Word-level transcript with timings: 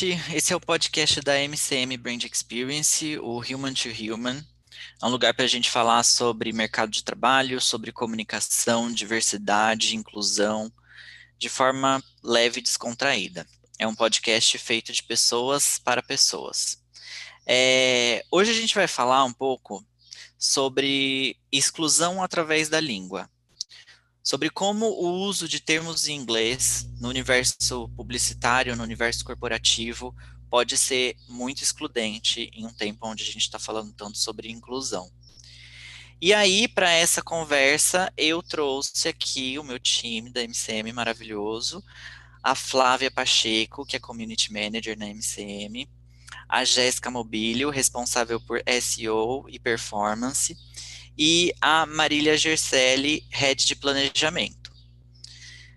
noite. 0.00 0.34
Esse 0.34 0.52
é 0.52 0.56
o 0.56 0.60
podcast 0.60 1.20
da 1.20 1.38
MCM 1.38 1.94
Brand 1.98 2.24
Experience, 2.24 3.18
o 3.18 3.40
Human 3.40 3.74
to 3.74 3.88
Human. 3.88 4.42
É 5.02 5.06
um 5.06 5.10
lugar 5.10 5.34
para 5.34 5.44
a 5.44 5.48
gente 5.48 5.70
falar 5.70 6.02
sobre 6.04 6.52
mercado 6.52 6.90
de 6.90 7.04
trabalho, 7.04 7.60
sobre 7.60 7.92
comunicação, 7.92 8.90
diversidade, 8.90 9.96
inclusão, 9.96 10.72
de 11.38 11.50
forma 11.50 12.02
leve 12.22 12.60
e 12.60 12.62
descontraída. 12.62 13.46
É 13.78 13.86
um 13.86 13.94
podcast 13.94 14.56
feito 14.56 14.90
de 14.90 15.02
pessoas 15.02 15.78
para 15.78 16.02
pessoas. 16.02 16.78
É, 17.46 18.24
hoje 18.30 18.52
a 18.52 18.54
gente 18.54 18.74
vai 18.74 18.86
falar 18.86 19.24
um 19.24 19.32
pouco 19.32 19.84
sobre 20.38 21.36
exclusão 21.52 22.22
através 22.22 22.70
da 22.70 22.80
língua 22.80 23.28
sobre 24.22 24.50
como 24.50 24.86
o 24.86 25.24
uso 25.24 25.48
de 25.48 25.60
termos 25.60 26.08
em 26.08 26.16
inglês 26.16 26.88
no 27.00 27.08
universo 27.08 27.88
publicitário, 27.96 28.76
no 28.76 28.82
universo 28.82 29.24
corporativo, 29.24 30.14
pode 30.50 30.76
ser 30.76 31.16
muito 31.28 31.62
excludente 31.62 32.50
em 32.52 32.66
um 32.66 32.72
tempo 32.72 33.06
onde 33.06 33.22
a 33.22 33.26
gente 33.26 33.38
está 33.38 33.58
falando 33.58 33.92
tanto 33.92 34.18
sobre 34.18 34.50
inclusão. 34.50 35.10
E 36.20 36.34
aí, 36.34 36.68
para 36.68 36.90
essa 36.90 37.22
conversa, 37.22 38.12
eu 38.14 38.42
trouxe 38.42 39.08
aqui 39.08 39.58
o 39.58 39.64
meu 39.64 39.78
time 39.78 40.28
da 40.28 40.42
MCM 40.42 40.92
maravilhoso, 40.92 41.82
a 42.42 42.54
Flávia 42.54 43.10
Pacheco, 43.10 43.86
que 43.86 43.96
é 43.96 44.00
Community 44.00 44.52
Manager 44.52 44.98
na 44.98 45.06
MCM, 45.06 45.88
a 46.46 46.64
Jéssica 46.64 47.10
Mobilio, 47.10 47.70
responsável 47.70 48.40
por 48.40 48.60
SEO 48.82 49.46
e 49.48 49.58
Performance, 49.58 50.56
e 51.22 51.52
a 51.60 51.84
Marília 51.84 52.34
Gerselli, 52.34 53.26
Head 53.28 53.66
de 53.66 53.76
Planejamento. 53.76 54.72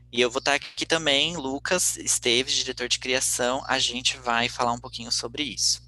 E 0.09 0.21
eu 0.21 0.31
vou 0.31 0.39
estar 0.39 0.53
aqui 0.53 0.85
também, 0.85 1.35
Lucas 1.35 1.97
Esteves, 1.97 2.53
diretor 2.53 2.87
de 2.87 2.97
criação, 2.97 3.61
a 3.67 3.77
gente 3.77 4.15
vai 4.15 4.47
falar 4.47 4.71
um 4.71 4.79
pouquinho 4.79 5.11
sobre 5.11 5.43
isso. 5.43 5.81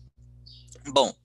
Bom, 0.87 1.15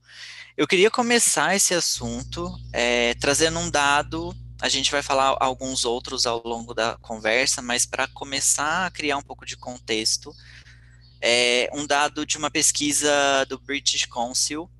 eu 0.57 0.65
queria 0.69 0.93
começar 0.93 1.57
esse 1.57 1.75
assunto 1.75 2.57
é, 2.73 3.15
trazendo 3.15 3.59
um 3.59 3.69
dado, 3.69 4.33
a 4.63 4.69
gente 4.69 4.93
vai 4.93 5.03
falar 5.03 5.37
alguns 5.41 5.85
outros 5.85 6.25
ao 6.25 6.41
longo 6.47 6.73
da 6.73 6.97
conversa, 6.99 7.61
mas 7.61 7.85
para 7.85 8.07
começar 8.07 8.87
a 8.87 8.91
criar 8.93 9.17
um 9.17 9.23
pouco 9.23 9.45
de 9.45 9.57
contexto, 9.57 10.33
é 11.21 11.69
um 11.73 11.85
dado 11.85 12.25
de 12.25 12.39
uma 12.39 12.51
pesquisa 12.51 13.45
do 13.49 13.59
British 13.59 14.07
Council 14.07 14.71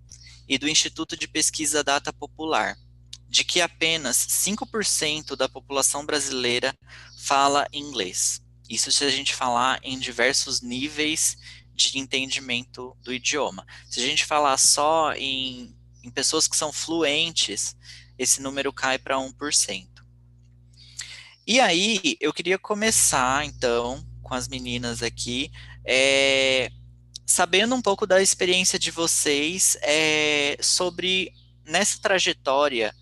e 0.49 0.57
do 0.57 0.69
Instituto 0.69 1.17
de 1.17 1.27
Pesquisa 1.27 1.83
Data 1.83 2.13
Popular, 2.13 2.77
de 3.31 3.45
que 3.45 3.61
apenas 3.61 4.17
5% 4.17 5.37
da 5.37 5.49
população 5.49 6.05
brasileira 6.05 6.77
fala 7.17 7.69
inglês. 7.73 8.43
Isso 8.69 8.91
se 8.91 9.05
a 9.05 9.11
gente 9.11 9.35
falar 9.35 9.79
em 9.85 9.97
diversos 9.99 10.61
níveis 10.61 11.37
de 11.73 11.97
entendimento 11.99 12.97
do 13.01 13.15
idioma. 13.15 13.65
Se 13.89 14.01
a 14.01 14.03
gente 14.07 14.25
falar 14.25 14.59
só 14.59 15.13
em, 15.15 15.77
em 16.03 16.11
pessoas 16.11 16.49
que 16.49 16.57
são 16.57 16.73
fluentes, 16.73 17.77
esse 18.19 18.43
número 18.43 18.73
cai 18.73 18.99
para 18.99 19.17
1%. 19.17 19.89
E 21.47 21.61
aí, 21.61 22.17
eu 22.21 22.33
queria 22.33 22.59
começar, 22.59 23.47
então, 23.47 24.05
com 24.23 24.35
as 24.35 24.49
meninas 24.49 25.03
aqui, 25.03 25.51
é, 25.85 26.71
sabendo 27.25 27.77
um 27.77 27.83
pouco 27.83 28.07
da 28.07 28.21
experiência 28.21 28.79
de 28.79 28.91
vocês 28.91 29.77
é, 29.83 30.57
sobre 30.61 31.33
nessa 31.65 32.01
trajetória 32.01 32.93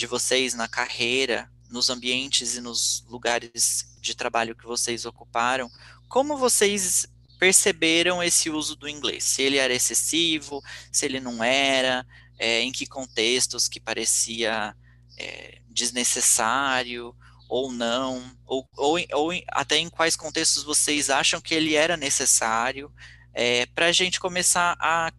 de 0.00 0.06
vocês 0.06 0.54
na 0.54 0.66
carreira, 0.66 1.50
nos 1.68 1.90
ambientes 1.90 2.56
e 2.56 2.60
nos 2.60 3.04
lugares 3.06 3.94
de 4.00 4.14
trabalho 4.14 4.56
que 4.56 4.64
vocês 4.64 5.04
ocuparam, 5.04 5.70
como 6.08 6.38
vocês 6.38 7.06
perceberam 7.38 8.22
esse 8.22 8.48
uso 8.48 8.74
do 8.74 8.88
inglês? 8.88 9.24
Se 9.24 9.42
ele 9.42 9.58
era 9.58 9.74
excessivo, 9.74 10.62
se 10.90 11.04
ele 11.04 11.20
não 11.20 11.44
era, 11.44 12.06
é, 12.38 12.62
em 12.62 12.72
que 12.72 12.86
contextos 12.86 13.68
que 13.68 13.78
parecia 13.78 14.74
é, 15.18 15.60
desnecessário 15.68 17.14
ou 17.46 17.70
não, 17.70 18.34
ou, 18.46 18.66
ou, 18.76 18.98
ou, 19.12 19.30
até 19.48 19.76
em 19.76 19.90
quais 19.90 20.16
contextos 20.16 20.62
vocês 20.62 21.10
acham 21.10 21.40
que 21.42 21.54
ele 21.54 21.74
era 21.74 21.96
necessário, 21.96 22.90
é, 23.34 23.66
para 23.66 23.86
a 23.86 23.92
gente 23.92 24.18
começar 24.18 24.76
a 24.80 25.12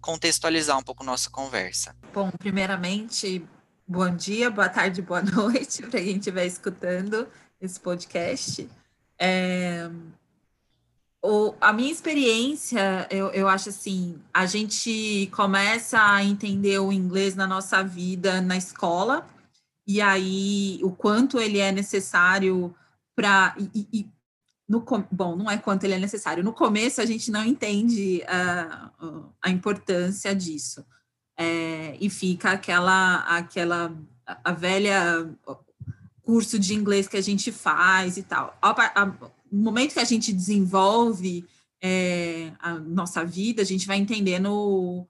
contextualizar 0.00 0.78
um 0.78 0.82
pouco 0.82 1.02
nossa 1.02 1.28
conversa. 1.28 1.96
Bom, 2.14 2.30
primeiramente, 2.30 3.44
bom 3.90 4.14
dia, 4.14 4.48
boa 4.48 4.68
tarde, 4.68 5.02
boa 5.02 5.20
noite 5.34 5.82
para 5.82 6.00
quem 6.00 6.16
estiver 6.16 6.46
escutando 6.46 7.26
esse 7.60 7.80
podcast. 7.80 8.70
É, 9.18 9.90
o, 11.20 11.52
a 11.60 11.72
minha 11.72 11.90
experiência, 11.90 13.08
eu, 13.10 13.30
eu 13.32 13.48
acho 13.48 13.70
assim, 13.70 14.22
a 14.32 14.46
gente 14.46 15.28
começa 15.34 16.00
a 16.00 16.22
entender 16.22 16.78
o 16.78 16.92
inglês 16.92 17.34
na 17.34 17.48
nossa 17.48 17.82
vida 17.82 18.40
na 18.40 18.56
escola, 18.56 19.26
e 19.84 20.00
aí 20.00 20.78
o 20.84 20.92
quanto 20.92 21.40
ele 21.40 21.58
é 21.58 21.72
necessário 21.72 22.72
para. 23.16 23.56
E, 23.74 23.88
e, 23.92 24.10
no, 24.68 24.84
bom, 25.10 25.34
não 25.34 25.50
é 25.50 25.58
quanto 25.58 25.82
ele 25.82 25.94
é 25.94 25.98
necessário. 25.98 26.44
No 26.44 26.52
começo 26.52 27.00
a 27.00 27.06
gente 27.06 27.28
não 27.28 27.44
entende 27.44 28.22
a, 28.28 28.92
a 29.42 29.50
importância 29.50 30.32
disso 30.32 30.86
é, 31.40 31.96
e 31.98 32.10
fica 32.10 32.50
aquela, 32.50 33.20
aquela 33.20 33.96
a 34.44 34.52
velha 34.52 35.26
curso 36.20 36.58
de 36.58 36.74
inglês 36.74 37.08
que 37.08 37.16
a 37.16 37.22
gente 37.22 37.50
faz 37.50 38.18
e 38.18 38.22
tal. 38.22 38.54
No 39.50 39.62
momento 39.62 39.94
que 39.94 40.00
a 40.00 40.04
gente 40.04 40.34
desenvolve 40.34 41.46
é, 41.82 42.52
a 42.60 42.74
nossa 42.74 43.24
vida, 43.24 43.62
a 43.62 43.64
gente 43.64 43.86
vai 43.86 43.96
entendendo 43.96 45.08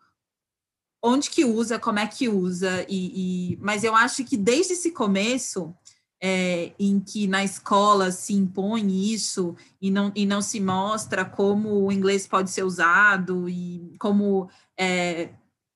onde 1.03 1.31
que 1.31 1.45
usa, 1.45 1.81
como 1.81 1.99
é 1.99 2.07
que 2.07 2.29
usa, 2.29 2.87
e, 2.89 3.55
e 3.55 3.57
mas 3.61 3.83
eu 3.83 3.97
acho 3.97 4.25
que 4.25 4.37
desde 4.37 4.75
esse 4.75 4.93
começo, 4.93 5.75
é, 6.23 6.73
em 6.79 7.01
que 7.01 7.27
na 7.27 7.43
escola 7.43 8.13
se 8.13 8.35
impõe 8.35 9.13
isso 9.13 9.57
e 9.81 9.91
não, 9.91 10.13
e 10.15 10.25
não 10.25 10.41
se 10.41 10.61
mostra 10.61 11.25
como 11.25 11.87
o 11.87 11.91
inglês 11.91 12.27
pode 12.27 12.51
ser 12.51 12.63
usado 12.63 13.49
e 13.49 13.97
como 13.99 14.49
é, 14.79 15.31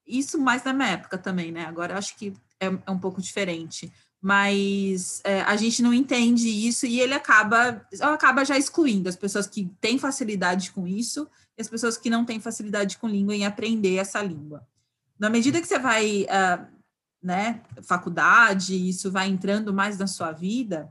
isso 0.07 0.39
mais 0.39 0.63
na 0.65 0.73
minha 0.73 0.89
época 0.89 1.19
também, 1.19 1.51
né? 1.51 1.65
Agora 1.65 1.97
acho 1.97 2.17
que 2.17 2.33
é, 2.61 2.67
é 2.67 2.91
um 2.91 2.99
pouco 2.99 3.21
diferente. 3.21 3.93
Mas 4.21 5.21
é, 5.23 5.43
a 5.43 5.55
gente 5.55 5.83
não 5.83 5.93
entende 5.93 6.49
isso 6.49 6.87
e 6.87 6.99
ele 6.99 7.13
acaba, 7.13 7.87
acaba 8.01 8.43
já 8.43 8.57
excluindo 8.57 9.09
as 9.09 9.17
pessoas 9.17 9.47
que 9.47 9.71
têm 9.83 9.99
facilidade 9.99 10.73
com 10.73 10.87
isso 10.87 11.29
e 11.59 11.61
as 11.61 11.69
pessoas 11.69 11.99
que 11.99 12.09
não 12.09 12.25
têm 12.25 12.41
facilidade 12.41 12.97
com 12.97 13.07
língua 13.07 13.35
em 13.35 13.45
aprender 13.45 13.97
essa 13.97 14.23
língua. 14.23 14.67
Na 15.19 15.29
medida 15.29 15.61
que 15.61 15.67
você 15.69 15.79
vai, 15.79 16.23
uh, 16.23 16.67
né, 17.23 17.61
faculdade, 17.83 18.89
isso 18.89 19.13
vai 19.13 19.29
entrando 19.29 19.75
mais 19.75 19.99
na 19.99 20.07
sua 20.07 20.33
vida, 20.33 20.91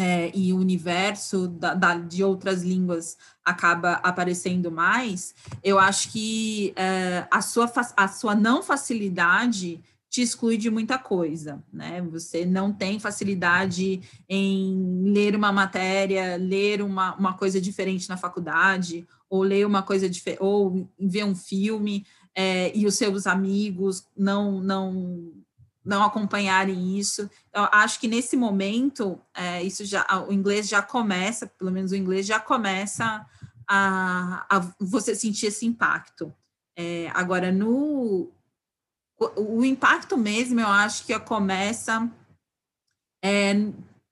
é, 0.00 0.30
e 0.32 0.52
o 0.52 0.58
universo 0.58 1.48
da, 1.48 1.74
da, 1.74 1.94
de 1.96 2.22
outras 2.22 2.62
línguas 2.62 3.18
acaba 3.44 3.94
aparecendo 3.94 4.70
mais, 4.70 5.34
eu 5.60 5.76
acho 5.76 6.12
que 6.12 6.72
é, 6.76 7.26
a, 7.28 7.42
sua, 7.42 7.68
a 7.96 8.06
sua 8.06 8.32
não 8.36 8.62
facilidade 8.62 9.82
te 10.08 10.22
exclui 10.22 10.56
de 10.56 10.70
muita 10.70 10.98
coisa, 10.98 11.62
né? 11.72 12.00
Você 12.12 12.46
não 12.46 12.72
tem 12.72 13.00
facilidade 13.00 14.00
em 14.28 15.02
ler 15.02 15.34
uma 15.34 15.50
matéria, 15.50 16.36
ler 16.36 16.80
uma, 16.80 17.16
uma 17.16 17.34
coisa 17.34 17.60
diferente 17.60 18.08
na 18.08 18.16
faculdade, 18.16 19.06
ou 19.28 19.42
ler 19.42 19.66
uma 19.66 19.82
coisa 19.82 20.08
diferente, 20.08 20.40
ou 20.40 20.88
ver 20.98 21.24
um 21.24 21.34
filme, 21.34 22.06
é, 22.36 22.70
e 22.72 22.86
os 22.86 22.94
seus 22.94 23.26
amigos 23.26 24.06
não, 24.16 24.60
não 24.60 25.32
não 25.84 26.02
acompanharem 26.02 26.98
isso. 26.98 27.30
Eu 27.52 27.64
acho 27.72 27.98
que 28.00 28.08
nesse 28.08 28.36
momento, 28.36 29.20
é, 29.34 29.62
isso 29.62 29.84
já, 29.84 30.06
o 30.28 30.32
inglês 30.32 30.68
já 30.68 30.82
começa, 30.82 31.46
pelo 31.46 31.70
menos 31.70 31.92
o 31.92 31.96
inglês 31.96 32.26
já 32.26 32.38
começa 32.38 33.26
a, 33.66 34.46
a 34.48 34.60
você 34.80 35.14
sentir 35.14 35.46
esse 35.46 35.66
impacto. 35.66 36.34
É, 36.76 37.10
agora, 37.14 37.50
no 37.50 38.30
o, 39.36 39.64
impacto 39.64 40.16
mesmo, 40.16 40.60
eu 40.60 40.68
acho 40.68 41.04
que 41.04 41.18
começa 41.20 42.10
é, 43.22 43.52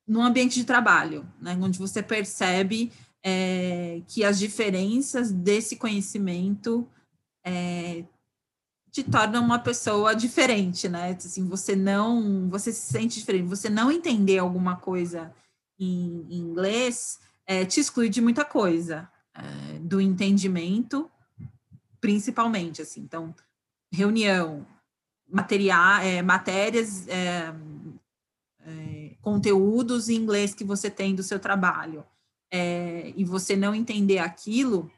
no 0.07 0.21
ambiente 0.21 0.57
de 0.57 0.65
trabalho, 0.65 1.27
né, 1.41 1.57
onde 1.61 1.79
você 1.79 2.03
percebe 2.03 2.93
é, 3.25 4.03
que 4.09 4.25
as 4.25 4.39
diferenças 4.39 5.33
desse 5.33 5.77
conhecimento 5.77 6.89
é, 7.45 8.05
te 8.97 9.05
torna 9.05 9.39
uma 9.43 9.59
pessoa 9.59 10.17
diferente, 10.17 10.89
né? 10.89 11.11
Assim, 11.11 11.47
você 11.47 11.77
não, 11.77 12.49
você 12.49 12.73
se 12.73 12.91
sente 12.93 13.19
diferente. 13.19 13.47
Você 13.47 13.69
não 13.69 13.93
entender 13.93 14.39
alguma 14.39 14.77
coisa 14.77 15.35
em, 15.79 16.27
em 16.31 16.39
inglês 16.39 17.19
é, 17.47 17.67
te 17.67 17.79
exclui 17.79 18.09
de 18.09 18.23
muita 18.23 18.43
coisa, 18.43 19.07
é, 19.35 19.79
do 19.81 20.01
entendimento, 20.01 21.11
principalmente, 22.01 22.81
assim. 22.81 23.03
Então, 23.03 23.35
reunião, 23.93 24.67
material, 25.29 26.01
é, 26.01 26.23
matérias, 26.23 27.07
é, 27.07 27.55
é, 28.65 29.15
conteúdos 29.21 30.09
em 30.09 30.15
inglês 30.15 30.55
que 30.55 30.65
você 30.65 30.89
tem 30.89 31.15
do 31.15 31.23
seu 31.23 31.39
trabalho, 31.39 32.03
é, 32.51 33.13
e 33.15 33.27
você 33.27 33.57
não 33.57 33.75
entender 33.75 34.21
aquilo, 34.21 34.91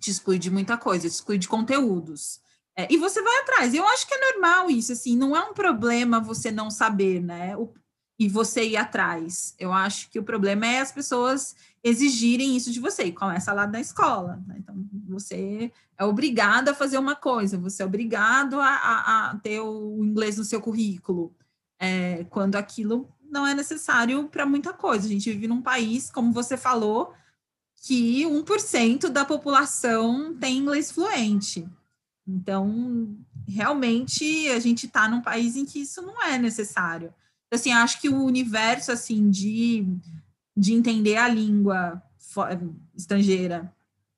te 0.00 0.10
exclui 0.10 0.38
de 0.38 0.50
muita 0.50 0.78
coisa, 0.78 1.06
te 1.06 1.12
exclui 1.12 1.36
de 1.36 1.46
conteúdos. 1.46 2.40
É, 2.78 2.86
e 2.88 2.96
você 2.96 3.20
vai 3.20 3.38
atrás. 3.40 3.74
Eu 3.74 3.84
acho 3.88 4.06
que 4.06 4.14
é 4.14 4.32
normal 4.32 4.70
isso, 4.70 4.92
assim, 4.92 5.16
não 5.16 5.36
é 5.36 5.42
um 5.42 5.52
problema 5.52 6.20
você 6.20 6.52
não 6.52 6.70
saber, 6.70 7.20
né? 7.20 7.56
O, 7.56 7.74
e 8.16 8.28
você 8.28 8.68
ir 8.68 8.76
atrás. 8.76 9.52
Eu 9.58 9.72
acho 9.72 10.08
que 10.10 10.18
o 10.18 10.22
problema 10.22 10.64
é 10.64 10.78
as 10.78 10.92
pessoas 10.92 11.56
exigirem 11.82 12.56
isso 12.56 12.70
de 12.70 12.78
você, 12.78 13.04
e 13.04 13.12
começa 13.12 13.52
lá 13.52 13.66
na 13.66 13.80
escola. 13.80 14.40
Né? 14.46 14.56
Então, 14.58 14.76
você 15.08 15.72
é 15.98 16.04
obrigado 16.04 16.68
a 16.68 16.74
fazer 16.74 16.98
uma 16.98 17.16
coisa, 17.16 17.58
você 17.58 17.82
é 17.82 17.86
obrigado 17.86 18.60
a, 18.60 18.68
a, 18.68 19.30
a 19.30 19.36
ter 19.38 19.60
o 19.60 20.04
inglês 20.04 20.36
no 20.36 20.44
seu 20.44 20.60
currículo, 20.60 21.34
é, 21.80 22.24
quando 22.30 22.54
aquilo 22.54 23.08
não 23.28 23.44
é 23.44 23.54
necessário 23.54 24.28
para 24.28 24.46
muita 24.46 24.72
coisa. 24.72 25.06
A 25.06 25.10
gente 25.10 25.32
vive 25.32 25.48
num 25.48 25.62
país, 25.62 26.10
como 26.10 26.32
você 26.32 26.56
falou, 26.56 27.12
que 27.82 28.24
1% 28.24 29.08
da 29.08 29.24
população 29.24 30.36
tem 30.36 30.58
inglês 30.58 30.92
fluente. 30.92 31.68
Então, 32.28 33.16
realmente, 33.46 34.48
a 34.50 34.58
gente 34.60 34.86
está 34.86 35.08
num 35.08 35.22
país 35.22 35.56
em 35.56 35.64
que 35.64 35.80
isso 35.80 36.02
não 36.02 36.22
é 36.22 36.38
necessário 36.38 37.12
assim, 37.50 37.72
acho 37.72 38.00
que 38.00 38.08
o 38.08 38.22
universo, 38.22 38.92
assim, 38.92 39.30
de, 39.30 39.86
de 40.56 40.74
entender 40.74 41.16
a 41.16 41.28
língua 41.28 42.02
estrangeira, 42.94 43.72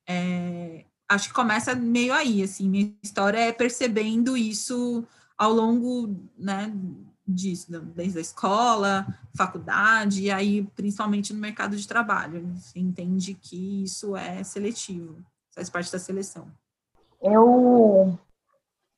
é, 0.07 0.85
acho 1.09 1.29
que 1.29 1.35
começa 1.35 1.75
meio 1.75 2.13
aí, 2.13 2.43
assim, 2.43 2.69
minha 2.69 2.93
história 3.03 3.39
é 3.39 3.53
percebendo 3.53 4.37
isso 4.37 5.05
ao 5.39 5.53
longo, 5.53 6.15
né, 6.37 6.73
disso, 7.27 7.71
desde 7.95 8.19
a 8.19 8.21
escola, 8.21 9.07
faculdade, 9.35 10.25
e 10.25 10.31
aí 10.31 10.67
principalmente 10.75 11.33
no 11.33 11.39
mercado 11.39 11.77
de 11.77 11.87
trabalho. 11.87 12.53
Você 12.57 12.79
entende 12.79 13.35
que 13.35 13.85
isso 13.85 14.17
é 14.17 14.43
seletivo, 14.43 15.17
faz 15.55 15.71
parte 15.71 15.93
da 15.93 15.99
seleção. 15.99 16.51
Eu 17.23 18.19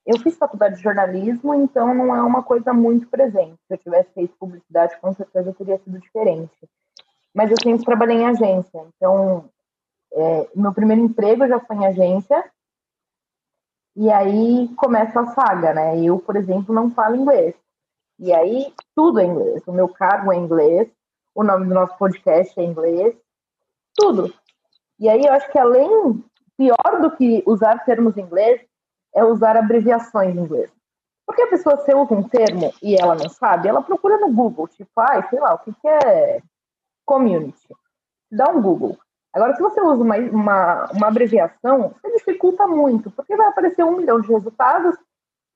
eu 0.05 0.19
fiz 0.19 0.37
faculdade 0.37 0.77
de 0.77 0.83
jornalismo, 0.83 1.55
então 1.55 1.95
não 1.95 2.15
é 2.15 2.21
uma 2.23 2.43
coisa 2.43 2.73
muito 2.73 3.07
presente. 3.09 3.57
Se 3.67 3.75
eu 3.75 3.79
tivesse 3.79 4.13
feito 4.13 4.37
publicidade, 4.37 4.99
com 5.01 5.13
certeza 5.13 5.55
teria 5.55 5.79
sido 5.79 5.99
diferente. 6.01 6.69
Mas 7.33 7.51
eu 7.51 7.57
sempre 7.63 7.85
trabalhei 7.85 8.19
em 8.19 8.27
agência, 8.27 8.85
então 8.97 9.49
é, 10.13 10.51
meu 10.55 10.73
primeiro 10.75 11.03
emprego 11.03 11.47
já 11.47 11.61
foi 11.61 11.77
em 11.77 11.87
agência. 11.87 12.45
E 13.95 14.11
aí 14.11 14.69
começa 14.77 15.21
a 15.21 15.27
saga, 15.29 15.75
né? 15.75 16.01
Eu, 16.01 16.19
por 16.19 16.37
exemplo, 16.37 16.75
não 16.75 16.91
falo 16.91 17.17
inglês. 17.17 17.55
E 18.19 18.33
aí 18.33 18.73
tudo 18.95 19.21
é 19.21 19.25
inglês. 19.25 19.63
O 19.67 19.73
meu 19.73 19.89
cargo 19.89 20.33
é 20.33 20.37
inglês, 20.37 20.89
o 21.35 21.43
nome 21.45 21.67
do 21.67 21.75
nosso 21.75 21.97
podcast 21.97 22.59
é 22.59 22.65
inglês, 22.65 23.15
tudo. 23.95 24.33
E 24.99 25.09
aí 25.09 25.25
eu 25.25 25.33
acho 25.33 25.51
que 25.51 25.59
além, 25.59 26.23
pior 26.63 27.01
do 27.01 27.11
que 27.17 27.43
usar 27.45 27.85
termos 27.85 28.17
em 28.17 28.21
inglês, 28.21 28.61
é 29.15 29.25
usar 29.25 29.57
abreviações 29.57 30.37
em 30.37 30.39
inglês. 30.39 30.71
Porque 31.27 31.43
a 31.43 31.49
pessoa, 31.49 31.77
se 31.79 31.95
usa 31.95 32.15
um 32.15 32.23
termo 32.23 32.73
e 32.81 32.95
ela 32.95 33.15
não 33.15 33.29
sabe, 33.29 33.69
ela 33.69 33.83
procura 33.83 34.19
no 34.19 34.33
Google, 34.33 34.69
tipo, 34.69 34.91
ah, 34.97 35.27
sei 35.29 35.41
lá, 35.41 35.55
o 35.55 35.59
que, 35.59 35.73
que 35.73 35.89
é 35.89 36.41
community? 37.05 37.69
Dá 38.31 38.49
um 38.51 38.63
Google. 38.63 38.99
Agora, 39.33 39.55
se 39.55 39.63
você 39.63 39.81
usa 39.81 40.03
uma, 40.03 40.17
uma, 40.17 40.91
uma 40.93 41.09
abreviação, 41.09 41.95
você 41.95 42.13
dificulta 42.13 42.67
muito, 42.67 43.11
porque 43.11 43.37
vai 43.37 43.49
aparecer 43.49 43.85
um 43.85 43.97
milhão 43.97 44.21
de 44.21 44.29
resultados 44.29 44.97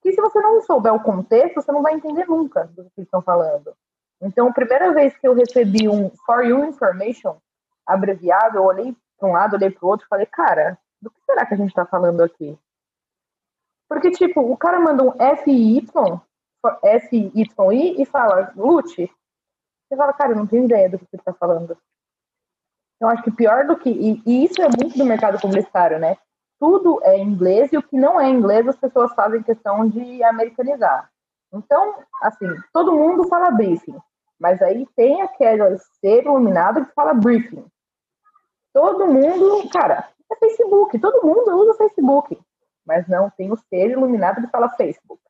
que, 0.02 0.12
se 0.12 0.20
você 0.20 0.40
não 0.40 0.60
souber 0.62 0.94
o 0.94 1.02
contexto, 1.02 1.56
você 1.56 1.70
não 1.70 1.82
vai 1.82 1.94
entender 1.94 2.26
nunca 2.26 2.64
do 2.64 2.90
que 2.94 3.02
estão 3.02 3.20
falando. 3.22 3.74
Então, 4.20 4.48
a 4.48 4.52
primeira 4.52 4.92
vez 4.92 5.16
que 5.18 5.28
eu 5.28 5.34
recebi 5.34 5.88
um 5.88 6.10
For 6.24 6.44
You 6.44 6.64
Information 6.64 7.36
abreviado, 7.86 8.56
eu 8.56 8.64
olhei 8.64 8.96
para 9.18 9.28
um 9.28 9.32
lado, 9.32 9.54
olhei 9.54 9.70
para 9.70 9.84
o 9.84 9.88
outro 9.88 10.06
falei, 10.08 10.26
cara, 10.26 10.78
do 11.00 11.10
que 11.10 11.20
será 11.24 11.46
que 11.46 11.54
a 11.54 11.56
gente 11.56 11.68
está 11.68 11.86
falando 11.86 12.22
aqui? 12.22 12.58
Porque, 13.88 14.10
tipo, 14.10 14.40
o 14.40 14.56
cara 14.56 14.80
manda 14.80 15.02
um 15.02 15.12
FY, 15.12 15.86
FYI 16.82 18.02
e 18.02 18.04
fala, 18.04 18.52
Lute. 18.56 19.10
Você 19.88 19.96
fala, 19.96 20.12
cara, 20.12 20.32
eu 20.32 20.36
não 20.36 20.46
tenho 20.46 20.64
ideia 20.64 20.90
do 20.90 20.98
que 20.98 21.06
você 21.08 21.16
está 21.16 21.32
falando. 21.32 21.78
Eu 23.00 23.08
acho 23.08 23.22
que 23.22 23.30
pior 23.30 23.66
do 23.66 23.76
que. 23.76 23.90
E, 23.90 24.22
e, 24.26 24.44
isso 24.44 24.60
é 24.60 24.68
muito 24.68 24.98
do 24.98 25.04
mercado 25.04 25.40
publicitário, 25.40 25.98
né? 25.98 26.16
Tudo 26.58 26.98
é 27.04 27.18
inglês 27.18 27.72
e 27.72 27.76
o 27.76 27.82
que 27.82 27.96
não 27.96 28.20
é 28.20 28.28
inglês 28.28 28.66
as 28.66 28.76
pessoas 28.76 29.14
fazem 29.14 29.42
questão 29.42 29.88
de 29.88 30.22
americanizar. 30.24 31.10
Então, 31.52 32.02
assim, 32.22 32.48
todo 32.72 32.94
mundo 32.94 33.28
fala 33.28 33.50
briefing, 33.50 33.96
mas 34.40 34.60
aí 34.62 34.86
tem 34.96 35.22
aquele 35.22 35.78
ser 36.00 36.24
iluminado 36.24 36.84
que 36.84 36.94
fala 36.94 37.14
briefing. 37.14 37.64
Todo 38.72 39.06
mundo, 39.06 39.68
cara, 39.70 40.08
é 40.32 40.36
Facebook, 40.36 40.98
todo 40.98 41.26
mundo 41.26 41.56
usa 41.56 41.74
Facebook 41.74 42.38
mas 42.86 43.06
não 43.08 43.28
tem 43.28 43.50
o 43.52 43.56
ser 43.56 43.90
iluminado 43.90 44.40
que 44.40 44.50
fala 44.50 44.70
Facebook. 44.70 45.20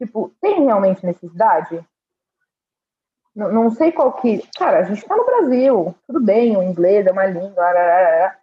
Tipo, 0.00 0.30
tem 0.40 0.64
realmente 0.64 1.04
necessidade? 1.04 1.84
Não, 3.34 3.50
não 3.50 3.70
sei 3.70 3.90
qual 3.90 4.12
que. 4.12 4.46
Cara, 4.56 4.80
a 4.80 4.82
gente 4.82 4.98
está 4.98 5.16
no 5.16 5.24
Brasil, 5.24 5.94
tudo 6.06 6.20
bem, 6.20 6.56
o 6.56 6.62
inglês 6.62 7.06
é 7.06 7.10
uma 7.10 7.24
língua, 7.24 7.64
ararara. 7.64 8.38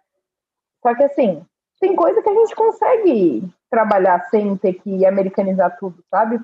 só 0.82 0.94
que 0.94 1.04
assim, 1.04 1.46
tem 1.80 1.94
coisa 1.94 2.20
que 2.20 2.28
a 2.28 2.34
gente 2.34 2.54
consegue 2.54 3.48
trabalhar 3.70 4.28
sem 4.28 4.56
ter 4.56 4.74
que 4.74 5.06
americanizar 5.06 5.78
tudo, 5.78 6.04
sabe? 6.10 6.40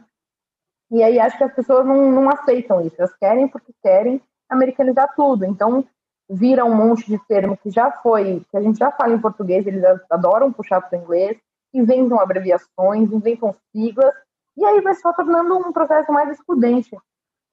E 0.90 1.02
aí 1.02 1.18
acho 1.18 1.36
que 1.36 1.44
as 1.44 1.54
pessoas 1.54 1.84
não, 1.84 2.10
não 2.10 2.30
aceitam 2.30 2.80
isso, 2.80 2.96
elas 2.98 3.14
querem 3.16 3.48
porque 3.48 3.72
querem 3.82 4.22
americanizar 4.48 5.14
tudo. 5.14 5.44
Então, 5.44 5.86
vira 6.32 6.64
um 6.64 6.74
monte 6.74 7.06
de 7.06 7.18
termo 7.26 7.56
que 7.56 7.70
já 7.70 7.90
foi, 7.90 8.42
que 8.50 8.56
a 8.56 8.60
gente 8.60 8.78
já 8.78 8.90
fala 8.90 9.12
em 9.12 9.20
português, 9.20 9.66
eles 9.66 9.82
adoram 10.10 10.52
puxar 10.52 10.80
para 10.80 10.98
o 10.98 11.02
inglês 11.02 11.38
inventam 11.72 12.20
abreviações, 12.20 13.10
inventam 13.10 13.56
siglas, 13.72 14.14
e 14.56 14.64
aí 14.64 14.80
vai 14.80 14.94
só 14.94 15.12
tornando 15.12 15.56
um 15.56 15.72
processo 15.72 16.12
mais 16.12 16.30
excludente. 16.30 16.96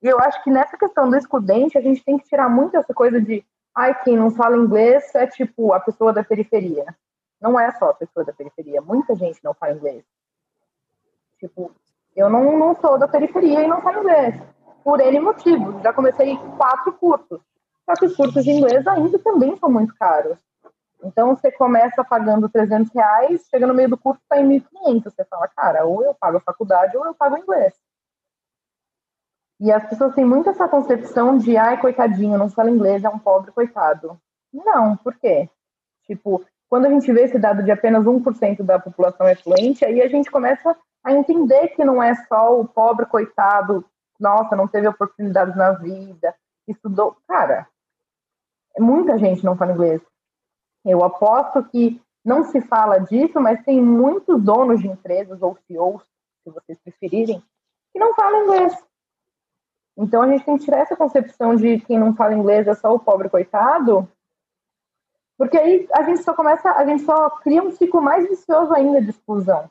E 0.01 0.07
eu 0.07 0.19
acho 0.19 0.43
que 0.43 0.51
nessa 0.51 0.77
questão 0.77 1.09
do 1.09 1.15
excludente, 1.15 1.77
a 1.77 1.81
gente 1.81 2.03
tem 2.03 2.17
que 2.17 2.27
tirar 2.27 2.49
muito 2.49 2.75
essa 2.75 2.93
coisa 2.93 3.21
de, 3.21 3.43
ai, 3.75 3.97
quem 4.03 4.17
não 4.17 4.31
fala 4.31 4.57
inglês 4.57 5.13
é 5.15 5.25
tipo 5.27 5.73
a 5.73 5.79
pessoa 5.79 6.11
da 6.11 6.23
periferia. 6.23 6.85
Não 7.41 7.59
é 7.59 7.71
só 7.73 7.91
a 7.91 7.93
pessoa 7.93 8.25
da 8.25 8.33
periferia, 8.33 8.81
muita 8.81 9.15
gente 9.15 9.41
não 9.43 9.53
fala 9.53 9.73
inglês. 9.73 10.03
Tipo, 11.39 11.71
eu 12.15 12.29
não, 12.29 12.57
não 12.57 12.75
sou 12.75 12.97
da 12.97 13.07
periferia 13.07 13.63
e 13.63 13.67
não 13.67 13.81
falo 13.81 13.99
inglês. 13.99 14.35
Por 14.83 14.99
N 14.99 15.19
motivos. 15.21 15.81
Já 15.81 15.93
comecei 15.93 16.37
quatro 16.57 16.91
cursos. 16.93 17.39
Só 17.89 17.95
que 17.95 18.05
os 18.05 18.15
cursos 18.15 18.43
de 18.43 18.51
inglês 18.51 18.85
ainda 18.85 19.17
também 19.17 19.57
são 19.57 19.67
muito 19.67 19.95
caros. 19.95 20.37
Então, 21.03 21.35
você 21.35 21.51
começa 21.51 22.03
pagando 22.03 22.47
300 22.47 22.93
reais, 22.93 23.47
chega 23.49 23.65
no 23.65 23.73
meio 23.73 23.89
do 23.89 23.97
curso, 23.97 24.21
está 24.21 24.39
em 24.39 24.47
1.500. 24.59 25.03
Você 25.05 25.25
fala, 25.25 25.47
cara, 25.47 25.85
ou 25.85 26.03
eu 26.03 26.13
pago 26.13 26.37
a 26.37 26.41
faculdade 26.41 26.95
ou 26.95 27.03
eu 27.03 27.15
pago 27.15 27.35
inglês. 27.35 27.73
E 29.59 29.71
as 29.71 29.89
pessoas 29.89 30.13
têm 30.13 30.23
muito 30.23 30.51
essa 30.51 30.67
concepção 30.67 31.39
de, 31.39 31.57
ai, 31.57 31.81
coitadinho, 31.81 32.37
não 32.37 32.47
fala 32.47 32.69
inglês, 32.69 33.03
é 33.03 33.09
um 33.09 33.17
pobre 33.17 33.51
coitado. 33.51 34.21
Não, 34.53 34.95
por 34.97 35.15
quê? 35.15 35.49
Tipo, 36.05 36.45
quando 36.69 36.85
a 36.85 36.89
gente 36.89 37.11
vê 37.11 37.23
esse 37.23 37.39
dado 37.39 37.63
de 37.63 37.71
apenas 37.71 38.05
1% 38.05 38.61
da 38.61 38.77
população 38.77 39.27
é 39.27 39.33
fluente, 39.33 39.83
aí 39.83 39.99
a 39.99 40.07
gente 40.07 40.29
começa 40.29 40.77
a 41.03 41.11
entender 41.11 41.69
que 41.69 41.83
não 41.83 42.03
é 42.03 42.13
só 42.27 42.59
o 42.59 42.67
pobre 42.67 43.07
coitado, 43.07 43.83
nossa, 44.19 44.55
não 44.55 44.67
teve 44.67 44.87
oportunidades 44.87 45.55
na 45.55 45.71
vida, 45.71 46.35
estudou. 46.67 47.17
Cara, 47.27 47.67
muita 48.77 49.17
gente 49.17 49.43
não 49.43 49.57
fala 49.57 49.73
inglês. 49.73 50.01
Eu 50.85 51.03
aposto 51.03 51.63
que 51.65 52.01
não 52.23 52.43
se 52.43 52.61
fala 52.61 52.99
disso, 52.99 53.39
mas 53.39 53.63
tem 53.63 53.81
muitos 53.81 54.41
donos 54.41 54.81
de 54.81 54.87
empresas 54.87 55.41
ou 55.41 55.57
CEOs, 55.67 56.03
se 56.43 56.51
vocês 56.51 56.79
preferirem, 56.79 57.43
que 57.91 57.99
não 57.99 58.13
falam 58.13 58.43
inglês. 58.43 58.77
Então 59.97 60.21
a 60.21 60.27
gente 60.27 60.45
tem 60.45 60.57
que 60.57 60.65
tirar 60.65 60.79
essa 60.79 60.95
concepção 60.95 61.55
de 61.55 61.79
quem 61.81 61.99
não 61.99 62.15
fala 62.15 62.33
inglês 62.33 62.67
é 62.67 62.73
só 62.73 62.93
o 62.93 62.99
pobre 62.99 63.29
coitado, 63.29 64.07
porque 65.37 65.57
aí 65.57 65.87
a 65.93 66.03
gente 66.03 66.21
só 66.21 66.33
começa, 66.33 66.69
a 66.71 66.85
gente 66.85 67.03
só 67.03 67.29
cria 67.29 67.63
um 67.63 67.71
ciclo 67.71 68.01
mais 68.01 68.27
vicioso 68.27 68.73
ainda 68.73 69.01
de 69.01 69.09
exclusão. 69.09 69.69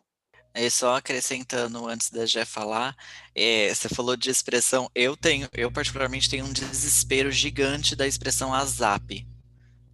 E 0.55 0.71
só 0.71 0.97
acrescentando 0.97 1.87
antes 1.87 2.11
da 2.11 2.26
Jé 2.26 2.45
falar, 2.45 2.97
é, 3.35 3.73
você 3.73 3.88
falou 3.88 4.17
de 4.17 4.31
expressão, 4.31 4.90
eu 4.95 5.17
tenho, 5.17 5.49
eu 5.52 5.71
particularmente 5.71 6.28
tenho 6.28 6.45
um 6.45 6.52
desespero 6.52 7.31
gigante 7.31 7.95
da 7.95 8.07
expressão 8.07 8.52
ASAP 8.52 9.26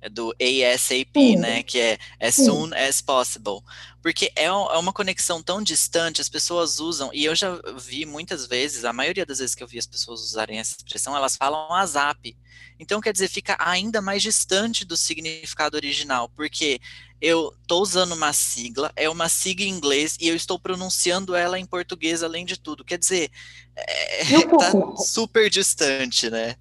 é 0.05 0.09
do 0.11 0.35
ASAP, 0.39 1.37
né? 1.37 1.63
Que 1.63 1.81
é 1.81 1.99
as 2.21 2.35
soon 2.35 2.75
as 2.75 3.01
possible. 3.01 3.61
Porque 4.03 4.31
é, 4.37 4.45
é 4.45 4.53
uma 4.53 4.93
conexão 4.93 5.43
tão 5.43 5.63
distante, 5.63 6.21
as 6.21 6.29
pessoas 6.29 6.79
usam, 6.79 7.11
e 7.15 7.25
eu 7.25 7.35
já 7.35 7.59
vi 7.79 8.05
muitas 8.05 8.47
vezes, 8.47 8.85
a 8.85 8.93
maioria 8.93 9.25
das 9.25 9.39
vezes 9.39 9.55
que 9.55 9.63
eu 9.63 9.67
vi 9.67 9.79
as 9.79 9.87
pessoas 9.87 10.21
usarem 10.21 10.59
essa 10.59 10.77
expressão, 10.77 11.17
elas 11.17 11.37
falam 11.37 11.73
ASAP. 11.73 12.37
Então, 12.79 13.01
quer 13.01 13.15
dizer, 13.15 13.29
fica 13.29 13.57
ainda 13.59 14.03
mais 14.03 14.23
distante 14.23 14.85
do 14.85 14.95
significado 14.95 15.75
original, 15.75 16.29
porque 16.29 16.79
eu 17.25 17.57
estou 17.63 17.81
usando 17.81 18.13
uma 18.13 18.35
sigla, 18.35 18.93
é 18.95 19.09
uma 19.09 19.31
sigla 19.31 19.65
em 19.65 19.71
inglês, 19.71 20.19
e 20.21 20.29
eu 20.29 20.37
estou 20.37 20.59
pronunciando 20.59 21.35
ela 21.35 21.59
em 21.59 21.65
português, 21.65 22.23
além 22.23 22.45
de 22.45 22.61
tudo. 22.61 22.85
Quer 22.85 22.99
dizer, 22.99 23.31
é, 23.75 24.25
tá 24.59 24.73
super 24.97 25.49
distante, 25.49 26.29
né? 26.29 26.57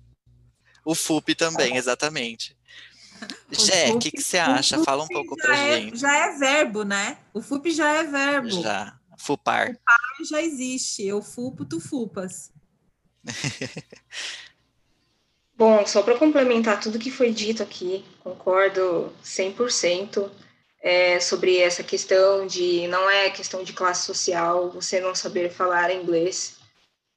O 0.85 0.95
FUP 0.95 1.35
também, 1.35 1.75
exatamente. 1.75 2.55
Jé, 3.51 3.91
o 3.91 3.99
que, 3.99 4.09
que 4.09 4.21
você 4.21 4.37
acha? 4.37 4.81
Fala 4.83 5.03
um 5.03 5.07
pouco 5.07 5.35
pra 5.35 5.57
é, 5.57 5.81
gente. 5.81 5.97
Já 5.97 6.15
é 6.15 6.37
verbo, 6.37 6.83
né? 6.83 7.17
O 7.33 7.41
FUP 7.41 7.69
já 7.71 7.91
é 7.95 8.03
verbo. 8.05 8.61
Já. 8.61 8.97
Fupar. 9.17 9.67
Fupar 9.67 9.97
já 10.29 10.41
existe. 10.41 11.05
Eu 11.05 11.21
fupo, 11.21 11.65
tu 11.65 11.81
fupas. 11.81 12.51
Bom, 15.57 15.85
só 15.85 16.01
para 16.01 16.17
complementar 16.17 16.79
tudo 16.79 16.99
que 16.99 17.11
foi 17.11 17.31
dito 17.31 17.61
aqui, 17.61 18.03
concordo 18.21 19.13
100% 19.23 20.31
é, 20.83 21.19
sobre 21.21 21.57
essa 21.59 21.81
questão 21.81 22.45
de 22.45 22.85
não 22.87 23.09
é 23.09 23.29
questão 23.29 23.63
de 23.63 23.71
classe 23.71 24.05
social, 24.05 24.69
você 24.69 24.99
não 24.99 25.15
saber 25.15 25.49
falar 25.49 25.95
inglês, 25.95 26.57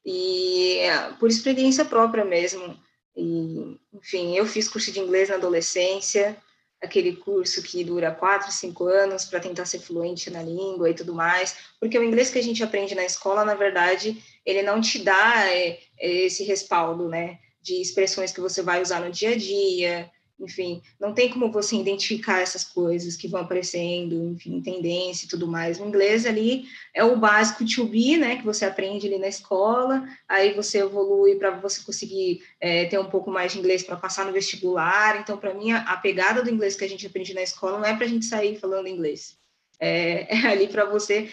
e 0.04 0.78
é, 0.78 1.12
por 1.18 1.28
experiência 1.28 1.84
própria 1.84 2.24
mesmo. 2.24 2.78
E, 3.16 3.76
enfim, 3.92 4.36
eu 4.36 4.46
fiz 4.46 4.68
curso 4.68 4.92
de 4.92 5.00
inglês 5.00 5.28
na 5.28 5.34
adolescência, 5.34 6.36
aquele 6.80 7.16
curso 7.16 7.62
que 7.62 7.82
dura 7.82 8.14
quatro, 8.14 8.52
cinco 8.52 8.84
anos 8.84 9.24
para 9.24 9.40
tentar 9.40 9.64
ser 9.64 9.80
fluente 9.80 10.30
na 10.30 10.42
língua 10.42 10.88
e 10.88 10.94
tudo 10.94 11.12
mais, 11.14 11.56
porque 11.80 11.98
o 11.98 12.04
inglês 12.04 12.30
que 12.30 12.38
a 12.38 12.42
gente 12.42 12.62
aprende 12.62 12.94
na 12.94 13.04
escola, 13.04 13.44
na 13.44 13.54
verdade, 13.54 14.22
ele 14.44 14.62
não 14.62 14.80
te 14.80 15.00
dá 15.00 15.50
é, 15.50 15.80
esse 15.98 16.44
respaldo, 16.44 17.08
né? 17.08 17.38
de 17.66 17.80
expressões 17.80 18.30
que 18.30 18.40
você 18.40 18.62
vai 18.62 18.80
usar 18.80 19.00
no 19.00 19.10
dia 19.10 19.30
a 19.30 19.36
dia, 19.36 20.08
enfim, 20.38 20.82
não 21.00 21.14
tem 21.14 21.30
como 21.30 21.50
você 21.50 21.76
identificar 21.76 22.40
essas 22.40 22.62
coisas 22.62 23.16
que 23.16 23.26
vão 23.26 23.40
aparecendo, 23.40 24.32
enfim, 24.32 24.60
tendência 24.60 25.24
e 25.24 25.28
tudo 25.28 25.48
mais. 25.48 25.80
O 25.80 25.86
inglês 25.86 26.26
ali 26.26 26.66
é 26.94 27.02
o 27.02 27.16
básico 27.16 27.64
to 27.64 27.86
be, 27.86 28.18
né, 28.18 28.36
que 28.36 28.44
você 28.44 28.66
aprende 28.66 29.06
ali 29.06 29.18
na 29.18 29.28
escola, 29.28 30.06
aí 30.28 30.52
você 30.52 30.78
evolui 30.78 31.36
para 31.36 31.50
você 31.52 31.82
conseguir 31.82 32.42
é, 32.60 32.84
ter 32.84 32.98
um 32.98 33.08
pouco 33.08 33.30
mais 33.30 33.52
de 33.52 33.58
inglês 33.58 33.82
para 33.82 33.96
passar 33.96 34.26
no 34.26 34.32
vestibular. 34.32 35.18
Então, 35.20 35.38
para 35.38 35.54
mim, 35.54 35.72
a, 35.72 35.78
a, 35.78 35.96
pegada 35.96 36.42
do 36.42 36.50
inglês 36.50 36.76
que 36.76 36.84
a 36.84 36.88
gente 36.88 37.06
aprende 37.06 37.32
na 37.32 37.42
escola 37.42 37.78
não 37.78 37.86
é 37.86 37.96
para 37.96 38.04
a 38.04 38.08
gente 38.08 38.26
sair 38.26 38.58
falando 38.58 38.88
inglês. 38.88 39.38
É, 39.80 40.26
é 40.36 40.46
ali 40.48 40.68
para 40.68 40.84
você 40.84 41.30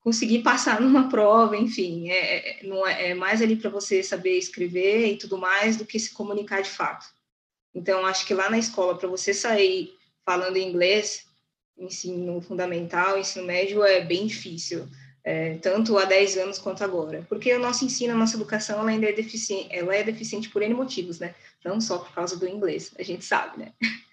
conseguir 0.00 0.40
passar 0.40 0.80
numa 0.80 1.08
prova, 1.08 1.56
enfim, 1.56 2.10
é, 2.10 2.62
é, 2.62 2.66
não 2.66 2.86
é, 2.86 3.10
é 3.10 3.14
mais 3.14 3.42
ali 3.42 3.54
para 3.54 3.70
você 3.70 4.02
saber 4.02 4.38
escrever 4.38 5.12
e 5.12 5.18
tudo 5.18 5.38
mais 5.38 5.76
do 5.76 5.84
que 5.84 6.00
se 6.00 6.14
comunicar 6.14 6.62
de 6.62 6.70
fato. 6.70 7.17
Então, 7.78 8.04
acho 8.04 8.26
que 8.26 8.34
lá 8.34 8.50
na 8.50 8.58
escola, 8.58 8.98
para 8.98 9.08
você 9.08 9.32
sair 9.32 9.94
falando 10.26 10.56
inglês, 10.56 11.26
ensino 11.78 12.40
fundamental, 12.40 13.16
ensino 13.16 13.46
médio, 13.46 13.84
é 13.84 14.04
bem 14.04 14.26
difícil, 14.26 14.88
é, 15.22 15.54
tanto 15.58 15.96
há 15.96 16.04
10 16.04 16.38
anos 16.38 16.58
quanto 16.58 16.82
agora, 16.82 17.24
porque 17.28 17.54
o 17.54 17.60
nosso 17.60 17.84
ensino, 17.84 18.14
a 18.14 18.16
nossa 18.16 18.34
educação, 18.34 18.80
ela 18.80 18.90
ainda 18.90 19.08
é 19.08 19.12
deficiente, 19.12 19.68
ela 19.70 19.94
é 19.94 20.02
deficiente 20.02 20.48
por 20.48 20.60
N 20.60 20.74
motivos, 20.74 21.20
né? 21.20 21.36
Não 21.64 21.80
só 21.80 21.98
por 21.98 22.12
causa 22.12 22.36
do 22.36 22.48
inglês, 22.48 22.92
a 22.98 23.02
gente 23.04 23.24
sabe, 23.24 23.58
né? 23.58 23.72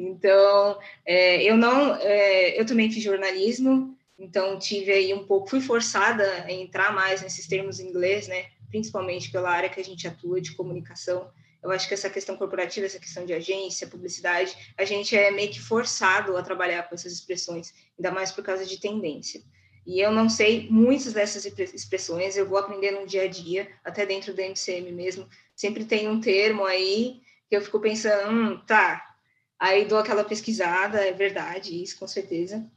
Então, 0.00 0.78
é, 1.04 1.42
eu 1.42 1.56
não, 1.56 1.96
é, 1.96 2.60
eu 2.60 2.64
também 2.64 2.88
fiz 2.88 3.02
jornalismo, 3.02 3.98
então, 4.18 4.58
tive 4.58 4.92
aí 4.92 5.14
um 5.14 5.24
pouco, 5.24 5.48
fui 5.48 5.60
forçada 5.60 6.24
a 6.44 6.52
entrar 6.52 6.92
mais 6.92 7.22
nesses 7.22 7.48
termos 7.48 7.80
em 7.80 7.88
inglês, 7.88 8.28
né? 8.28 8.46
Principalmente 8.68 9.30
pela 9.32 9.50
área 9.50 9.70
que 9.70 9.80
a 9.80 9.84
gente 9.84 10.06
atua 10.06 10.40
de 10.40 10.54
comunicação. 10.54 11.30
Eu 11.62 11.70
acho 11.70 11.88
que 11.88 11.94
essa 11.94 12.08
questão 12.08 12.36
corporativa, 12.36 12.86
essa 12.86 12.98
questão 12.98 13.26
de 13.26 13.32
agência, 13.32 13.86
publicidade, 13.86 14.56
a 14.76 14.84
gente 14.84 15.16
é 15.16 15.30
meio 15.30 15.50
que 15.50 15.60
forçado 15.60 16.36
a 16.36 16.42
trabalhar 16.42 16.84
com 16.84 16.94
essas 16.94 17.12
expressões, 17.12 17.72
ainda 17.98 18.10
mais 18.10 18.30
por 18.30 18.44
causa 18.44 18.64
de 18.64 18.80
tendência. 18.80 19.42
E 19.86 20.00
eu 20.00 20.12
não 20.12 20.28
sei 20.28 20.68
muitas 20.70 21.12
dessas 21.12 21.44
expressões, 21.44 22.36
eu 22.36 22.46
vou 22.46 22.58
aprender 22.58 22.90
no 22.90 23.06
dia 23.06 23.22
a 23.22 23.28
dia, 23.28 23.68
até 23.84 24.04
dentro 24.04 24.34
do 24.34 24.40
MCM 24.40 24.92
mesmo. 24.92 25.28
Sempre 25.56 25.84
tem 25.84 26.08
um 26.08 26.20
termo 26.20 26.64
aí 26.64 27.20
que 27.48 27.56
eu 27.56 27.62
fico 27.62 27.80
pensando, 27.80 28.30
hum, 28.30 28.62
tá. 28.66 29.16
Aí 29.58 29.86
dou 29.86 29.98
aquela 29.98 30.22
pesquisada, 30.22 31.00
é 31.00 31.12
verdade, 31.12 31.82
isso 31.82 31.98
com 31.98 32.06
certeza 32.06 32.70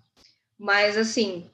mas 0.61 0.95
assim, 0.95 1.49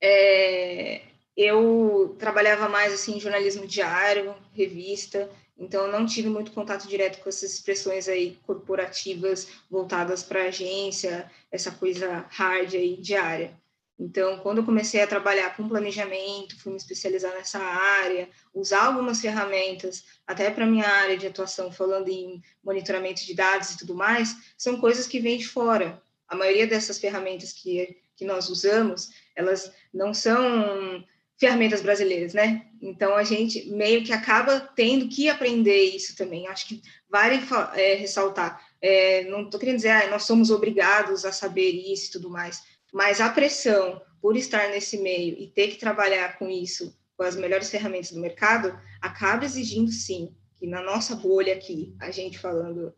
é, 0.00 1.02
eu 1.38 2.16
trabalhava 2.18 2.68
mais 2.68 2.92
assim 2.92 3.16
em 3.16 3.20
jornalismo 3.20 3.64
diário, 3.64 4.34
revista, 4.52 5.30
então 5.56 5.86
não 5.86 6.04
tive 6.04 6.28
muito 6.28 6.50
contato 6.50 6.88
direto 6.88 7.20
com 7.20 7.28
essas 7.28 7.54
expressões 7.54 8.08
aí 8.08 8.36
corporativas 8.44 9.46
voltadas 9.70 10.24
para 10.24 10.46
agência, 10.46 11.30
essa 11.52 11.70
coisa 11.70 12.26
hard 12.28 12.74
aí 12.74 12.96
diária. 12.96 13.56
Então, 13.96 14.38
quando 14.38 14.58
eu 14.58 14.64
comecei 14.64 15.00
a 15.00 15.06
trabalhar 15.06 15.56
com 15.56 15.68
planejamento, 15.68 16.60
fui 16.60 16.72
me 16.72 16.78
especializar 16.78 17.32
nessa 17.32 17.60
área, 17.60 18.28
usar 18.52 18.86
algumas 18.86 19.20
ferramentas, 19.20 20.04
até 20.26 20.50
para 20.50 20.66
minha 20.66 20.88
área 20.88 21.16
de 21.16 21.26
atuação, 21.28 21.70
falando 21.70 22.08
em 22.08 22.42
monitoramento 22.64 23.24
de 23.24 23.34
dados 23.34 23.70
e 23.70 23.78
tudo 23.78 23.94
mais, 23.94 24.36
são 24.56 24.80
coisas 24.80 25.06
que 25.06 25.20
vêm 25.20 25.38
de 25.38 25.46
fora. 25.46 26.02
A 26.26 26.34
maioria 26.34 26.66
dessas 26.66 26.98
ferramentas 26.98 27.52
que 27.52 27.96
que 28.18 28.24
nós 28.24 28.48
usamos, 28.48 29.10
elas 29.36 29.72
não 29.94 30.12
são 30.12 31.04
ferramentas 31.38 31.80
brasileiras, 31.80 32.34
né? 32.34 32.66
Então 32.82 33.14
a 33.14 33.22
gente 33.22 33.70
meio 33.70 34.02
que 34.04 34.12
acaba 34.12 34.60
tendo 34.74 35.08
que 35.08 35.28
aprender 35.28 35.84
isso 35.84 36.16
também. 36.16 36.48
Acho 36.48 36.66
que 36.66 36.82
vale 37.08 37.40
é, 37.74 37.94
ressaltar. 37.94 38.60
É, 38.82 39.24
não 39.24 39.42
estou 39.42 39.58
querendo 39.58 39.76
dizer, 39.76 39.90
ah, 39.90 40.10
nós 40.10 40.24
somos 40.24 40.50
obrigados 40.50 41.24
a 41.24 41.32
saber 41.32 41.70
isso 41.70 42.08
e 42.08 42.12
tudo 42.12 42.30
mais, 42.30 42.62
mas 42.92 43.20
a 43.20 43.28
pressão 43.28 44.00
por 44.20 44.36
estar 44.36 44.68
nesse 44.70 44.98
meio 44.98 45.36
e 45.38 45.46
ter 45.46 45.68
que 45.68 45.76
trabalhar 45.76 46.38
com 46.38 46.48
isso, 46.48 46.96
com 47.16 47.22
as 47.22 47.36
melhores 47.36 47.70
ferramentas 47.70 48.10
do 48.10 48.20
mercado, 48.20 48.78
acaba 49.00 49.44
exigindo 49.44 49.92
sim 49.92 50.34
que 50.56 50.66
na 50.66 50.82
nossa 50.82 51.14
bolha 51.14 51.54
aqui, 51.54 51.94
a 52.00 52.10
gente 52.10 52.38
falando 52.38 52.92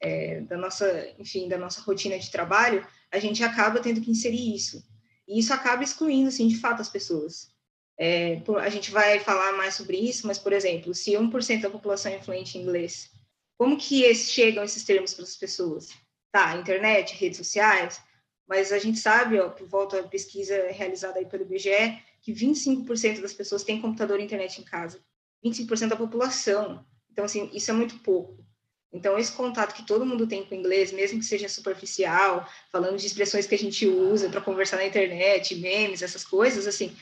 é, 0.00 0.42
da 0.42 0.58
nossa, 0.58 1.08
enfim, 1.18 1.48
da 1.48 1.56
nossa 1.56 1.80
rotina 1.80 2.18
de 2.18 2.30
trabalho, 2.30 2.86
a 3.10 3.18
gente 3.18 3.42
acaba 3.42 3.80
tendo 3.80 4.00
que 4.02 4.10
inserir 4.10 4.54
isso. 4.54 4.86
E 5.26 5.38
isso 5.38 5.52
acaba 5.52 5.82
excluindo, 5.82 6.28
assim, 6.28 6.48
de 6.48 6.58
fato, 6.58 6.82
as 6.82 6.88
pessoas. 6.88 7.50
É, 7.98 8.40
a 8.60 8.68
gente 8.68 8.92
vai 8.92 9.18
falar 9.18 9.52
mais 9.56 9.74
sobre 9.74 9.96
isso, 9.96 10.26
mas, 10.26 10.38
por 10.38 10.52
exemplo, 10.52 10.94
se 10.94 11.12
1% 11.12 11.60
da 11.60 11.70
população 11.70 12.12
é 12.12 12.22
fluente 12.22 12.56
em 12.56 12.62
inglês, 12.62 13.10
como 13.56 13.76
que 13.76 14.02
esses, 14.04 14.30
chegam 14.30 14.62
esses 14.62 14.84
termos 14.84 15.12
para 15.12 15.24
as 15.24 15.36
pessoas? 15.36 15.90
Tá, 16.30 16.56
internet, 16.56 17.14
redes 17.16 17.38
sociais, 17.38 18.00
mas 18.46 18.70
a 18.72 18.78
gente 18.78 18.98
sabe, 18.98 19.40
ó, 19.40 19.48
por 19.48 19.66
volta 19.66 20.00
da 20.00 20.08
pesquisa 20.08 20.70
realizada 20.70 21.18
aí 21.18 21.26
pelo 21.26 21.42
IBGE, 21.42 22.00
que 22.22 22.32
25% 22.32 23.20
das 23.20 23.32
pessoas 23.32 23.64
têm 23.64 23.80
computador 23.80 24.20
e 24.20 24.24
internet 24.24 24.60
em 24.60 24.64
casa. 24.64 25.00
25% 25.44 25.88
da 25.88 25.96
população. 25.96 26.84
Então, 27.10 27.24
assim, 27.24 27.50
isso 27.52 27.70
é 27.70 27.74
muito 27.74 27.98
pouco. 27.98 28.38
Então, 28.92 29.18
esse 29.18 29.32
contato 29.32 29.74
que 29.74 29.86
todo 29.86 30.06
mundo 30.06 30.26
tem 30.26 30.44
com 30.44 30.54
o 30.54 30.58
inglês, 30.58 30.92
mesmo 30.92 31.18
que 31.18 31.24
seja 31.24 31.48
superficial, 31.48 32.48
falando 32.72 32.96
de 32.96 33.06
expressões 33.06 33.46
que 33.46 33.54
a 33.54 33.58
gente 33.58 33.86
usa 33.86 34.30
para 34.30 34.40
conversar 34.40 34.76
na 34.76 34.86
internet, 34.86 35.54
memes, 35.56 36.00
essas 36.00 36.24
coisas, 36.24 36.66
assim, 36.66 36.96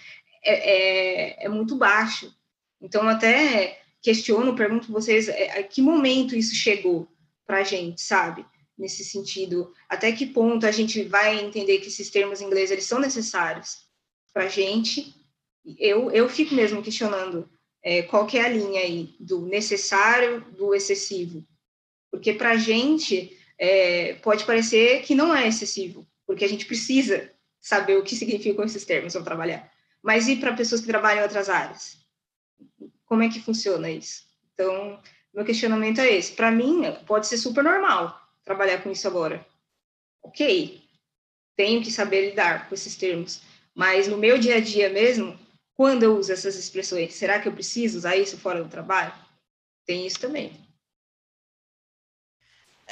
é, 0.46 1.42
é, 1.42 1.46
é 1.46 1.48
muito 1.48 1.76
baixo. 1.76 2.32
Então, 2.80 3.08
até 3.08 3.80
questiono, 4.02 4.54
pergunto 4.54 4.92
vocês, 4.92 5.28
é, 5.28 5.58
a 5.58 5.62
que 5.62 5.82
momento 5.82 6.36
isso 6.36 6.54
chegou 6.54 7.08
para 7.46 7.58
a 7.58 7.64
gente, 7.64 8.00
sabe? 8.00 8.44
Nesse 8.78 9.04
sentido, 9.04 9.72
até 9.88 10.12
que 10.12 10.26
ponto 10.26 10.66
a 10.66 10.70
gente 10.70 11.02
vai 11.04 11.40
entender 11.42 11.78
que 11.78 11.88
esses 11.88 12.10
termos 12.10 12.40
em 12.40 12.46
inglês 12.46 12.70
eles 12.70 12.84
são 12.84 12.98
necessários 12.98 13.78
para 14.32 14.44
a 14.44 14.48
gente? 14.48 15.14
Eu, 15.78 16.10
eu 16.10 16.28
fico 16.28 16.54
mesmo 16.54 16.82
questionando 16.82 17.48
é, 17.82 18.02
qual 18.02 18.26
que 18.26 18.38
é 18.38 18.44
a 18.44 18.48
linha 18.48 18.82
aí 18.82 19.16
do 19.18 19.46
necessário, 19.46 20.42
do 20.56 20.74
excessivo 20.74 21.46
porque 22.16 22.32
para 22.32 22.52
a 22.52 22.56
gente 22.56 23.36
é, 23.58 24.14
pode 24.14 24.44
parecer 24.44 25.02
que 25.02 25.14
não 25.14 25.34
é 25.34 25.46
excessivo, 25.46 26.06
porque 26.26 26.44
a 26.44 26.48
gente 26.48 26.64
precisa 26.64 27.30
saber 27.60 27.96
o 27.98 28.02
que 28.02 28.16
significam 28.16 28.64
esses 28.64 28.86
termos 28.86 29.14
ao 29.14 29.22
trabalhar. 29.22 29.70
Mas 30.06 30.28
e 30.28 30.36
para 30.36 30.54
pessoas 30.54 30.80
que 30.80 30.86
trabalham 30.86 31.18
em 31.18 31.22
outras 31.24 31.48
áreas? 31.48 31.98
Como 33.06 33.24
é 33.24 33.28
que 33.28 33.42
funciona 33.42 33.90
isso? 33.90 34.22
Então, 34.54 35.02
meu 35.34 35.44
questionamento 35.44 36.00
é 36.00 36.08
esse. 36.14 36.32
Para 36.32 36.52
mim, 36.52 36.82
pode 37.08 37.26
ser 37.26 37.36
super 37.36 37.64
normal 37.64 38.16
trabalhar 38.44 38.80
com 38.84 38.90
isso 38.92 39.08
agora. 39.08 39.44
Ok, 40.22 40.80
tenho 41.56 41.82
que 41.82 41.90
saber 41.90 42.30
lidar 42.30 42.68
com 42.68 42.74
esses 42.76 42.94
termos, 42.94 43.42
mas 43.74 44.06
no 44.06 44.16
meu 44.16 44.38
dia 44.38 44.58
a 44.58 44.60
dia 44.60 44.88
mesmo, 44.88 45.36
quando 45.74 46.04
eu 46.04 46.16
uso 46.16 46.32
essas 46.32 46.54
expressões, 46.54 47.12
será 47.14 47.40
que 47.40 47.48
eu 47.48 47.52
preciso 47.52 47.98
usar 47.98 48.16
isso 48.16 48.38
fora 48.38 48.62
do 48.62 48.70
trabalho? 48.70 49.12
Tem 49.84 50.06
isso 50.06 50.20
também. 50.20 50.52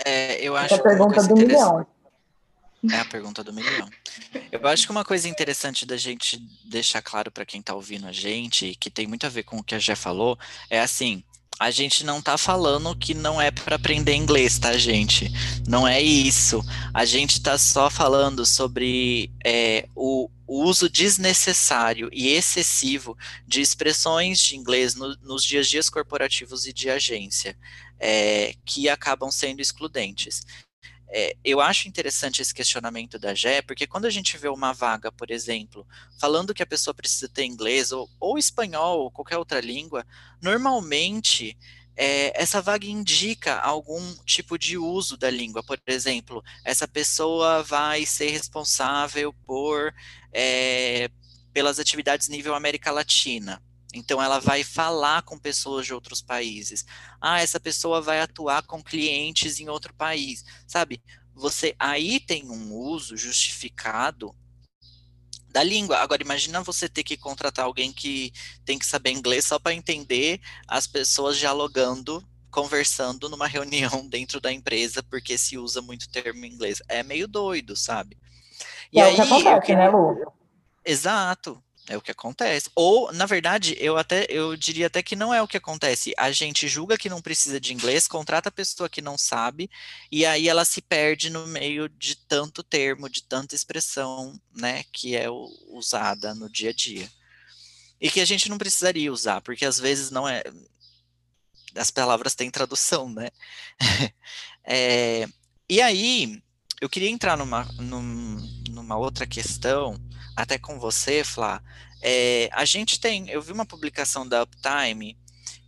É, 0.04 0.42
eu 0.42 0.56
acho 0.56 0.74
é 0.74 0.78
a 0.78 0.82
pergunta 0.82 1.22
do 1.22 1.36
milhão. 1.36 1.86
É 2.90 2.98
a 2.98 3.04
pergunta 3.04 3.42
do 3.42 3.52
milhão. 3.52 3.88
Eu 4.50 4.66
acho 4.66 4.86
que 4.86 4.92
uma 4.92 5.04
coisa 5.04 5.28
interessante 5.28 5.86
da 5.86 5.96
gente 5.96 6.38
deixar 6.64 7.02
claro 7.02 7.30
para 7.30 7.46
quem 7.46 7.60
está 7.60 7.74
ouvindo 7.74 8.06
a 8.06 8.12
gente, 8.12 8.74
que 8.76 8.90
tem 8.90 9.06
muito 9.06 9.26
a 9.26 9.28
ver 9.30 9.42
com 9.44 9.58
o 9.58 9.64
que 9.64 9.74
a 9.74 9.78
Jé 9.78 9.94
falou, 9.94 10.38
é 10.68 10.80
assim: 10.80 11.22
a 11.58 11.70
gente 11.70 12.04
não 12.04 12.20
tá 12.20 12.36
falando 12.36 12.96
que 12.96 13.14
não 13.14 13.40
é 13.40 13.50
para 13.50 13.76
aprender 13.76 14.14
inglês, 14.14 14.58
tá, 14.58 14.76
gente? 14.76 15.30
Não 15.66 15.86
é 15.86 16.00
isso. 16.00 16.62
A 16.92 17.04
gente 17.04 17.40
tá 17.40 17.56
só 17.56 17.88
falando 17.88 18.44
sobre 18.44 19.30
é, 19.44 19.88
o, 19.94 20.28
o, 20.46 20.64
uso 20.64 20.88
desnecessário 20.90 22.10
e 22.12 22.28
excessivo 22.28 23.16
de 23.46 23.60
expressões 23.60 24.40
de 24.40 24.56
inglês 24.56 24.94
no, 24.94 25.16
nos 25.22 25.44
dias 25.44 25.68
dias 25.68 25.88
corporativos 25.88 26.66
e 26.66 26.72
de 26.72 26.90
agência. 26.90 27.56
é, 27.98 28.54
que 28.64 28.88
acabam 28.88 29.30
sendo 29.30 29.60
excludentes. 29.60 30.44
É, 31.16 31.36
eu 31.44 31.60
acho 31.60 31.86
interessante 31.86 32.42
esse 32.42 32.52
questionamento 32.52 33.20
da 33.20 33.32
GE, 33.32 33.62
porque 33.68 33.86
quando 33.86 34.06
a 34.06 34.10
gente 34.10 34.36
vê 34.36 34.48
uma 34.48 34.72
vaga, 34.72 35.12
por 35.12 35.30
exemplo, 35.30 35.86
falando 36.18 36.52
que 36.52 36.62
a 36.62 36.66
pessoa 36.66 36.92
precisa 36.92 37.28
ter 37.28 37.44
inglês 37.44 37.92
ou, 37.92 38.10
ou 38.18 38.36
espanhol 38.36 38.98
ou 38.98 39.10
qualquer 39.12 39.38
outra 39.38 39.60
língua, 39.60 40.04
normalmente 40.42 41.56
é, 41.96 42.32
essa 42.34 42.60
vaga 42.60 42.84
indica 42.86 43.60
algum 43.60 44.02
tipo 44.24 44.58
de 44.58 44.76
uso 44.76 45.16
da 45.16 45.30
língua. 45.30 45.62
Por 45.62 45.78
exemplo, 45.86 46.42
essa 46.64 46.88
pessoa 46.88 47.62
vai 47.62 48.04
ser 48.04 48.30
responsável 48.30 49.32
por 49.46 49.94
é, 50.32 51.08
pelas 51.52 51.78
atividades 51.78 52.28
nível 52.28 52.56
América 52.56 52.90
Latina. 52.90 53.62
Então 53.94 54.20
ela 54.20 54.40
vai 54.40 54.64
falar 54.64 55.22
com 55.22 55.38
pessoas 55.38 55.86
de 55.86 55.94
outros 55.94 56.20
países. 56.20 56.84
Ah, 57.20 57.40
essa 57.40 57.60
pessoa 57.60 58.02
vai 58.02 58.20
atuar 58.20 58.62
com 58.62 58.82
clientes 58.82 59.60
em 59.60 59.68
outro 59.68 59.94
país, 59.94 60.44
sabe? 60.66 61.00
Você 61.34 61.74
aí 61.78 62.18
tem 62.18 62.50
um 62.50 62.72
uso 62.74 63.16
justificado 63.16 64.34
da 65.48 65.62
língua. 65.62 65.98
Agora 65.98 66.22
imagina 66.22 66.60
você 66.62 66.88
ter 66.88 67.04
que 67.04 67.16
contratar 67.16 67.64
alguém 67.64 67.92
que 67.92 68.32
tem 68.64 68.76
que 68.76 68.84
saber 68.84 69.12
inglês 69.12 69.46
só 69.46 69.58
para 69.58 69.72
entender 69.72 70.40
as 70.66 70.88
pessoas 70.88 71.38
dialogando, 71.38 72.22
conversando 72.50 73.28
numa 73.28 73.46
reunião 73.48 74.06
dentro 74.08 74.40
da 74.40 74.52
empresa, 74.52 75.02
porque 75.04 75.38
se 75.38 75.56
usa 75.56 75.80
muito 75.80 76.10
termo 76.10 76.44
em 76.44 76.52
inglês. 76.52 76.82
É 76.88 77.04
meio 77.04 77.28
doido, 77.28 77.76
sabe? 77.76 78.18
E 78.92 78.98
é 78.98 79.04
aí, 79.04 79.12
o 79.12 79.16
que 79.16 79.22
acontece, 79.22 79.76
né, 79.76 79.88
Lu? 79.88 80.32
Exato. 80.84 81.62
É 81.86 81.98
o 81.98 82.00
que 82.00 82.10
acontece. 82.10 82.70
Ou, 82.74 83.12
na 83.12 83.26
verdade, 83.26 83.76
eu 83.78 83.98
até 83.98 84.26
eu 84.30 84.56
diria 84.56 84.86
até 84.86 85.02
que 85.02 85.14
não 85.14 85.34
é 85.34 85.42
o 85.42 85.48
que 85.48 85.58
acontece. 85.58 86.14
A 86.16 86.32
gente 86.32 86.66
julga 86.66 86.96
que 86.96 87.10
não 87.10 87.20
precisa 87.20 87.60
de 87.60 87.74
inglês, 87.74 88.08
contrata 88.08 88.48
a 88.48 88.52
pessoa 88.52 88.88
que 88.88 89.02
não 89.02 89.18
sabe, 89.18 89.70
e 90.10 90.24
aí 90.24 90.48
ela 90.48 90.64
se 90.64 90.80
perde 90.80 91.28
no 91.28 91.46
meio 91.46 91.88
de 91.88 92.16
tanto 92.16 92.62
termo, 92.62 93.08
de 93.08 93.22
tanta 93.22 93.54
expressão, 93.54 94.40
né, 94.56 94.84
que 94.92 95.14
é 95.14 95.26
usada 95.68 96.34
no 96.34 96.48
dia 96.48 96.70
a 96.70 96.72
dia. 96.72 97.10
E 98.00 98.10
que 98.10 98.20
a 98.20 98.24
gente 98.24 98.48
não 98.48 98.56
precisaria 98.56 99.12
usar, 99.12 99.42
porque 99.42 99.64
às 99.66 99.78
vezes 99.78 100.10
não 100.10 100.26
é. 100.26 100.42
As 101.74 101.90
palavras 101.90 102.34
têm 102.34 102.50
tradução, 102.50 103.10
né? 103.10 103.30
é, 104.64 105.26
e 105.68 105.82
aí, 105.82 106.42
eu 106.80 106.88
queria 106.88 107.10
entrar 107.10 107.36
numa, 107.36 107.64
num, 107.78 108.62
numa 108.70 108.96
outra 108.96 109.26
questão 109.26 110.00
até 110.36 110.58
com 110.58 110.78
você, 110.78 111.22
Flá, 111.24 111.62
é, 112.02 112.48
a 112.52 112.64
gente 112.64 113.00
tem, 113.00 113.28
eu 113.30 113.40
vi 113.40 113.52
uma 113.52 113.64
publicação 113.64 114.26
da 114.26 114.42
Uptime 114.42 115.16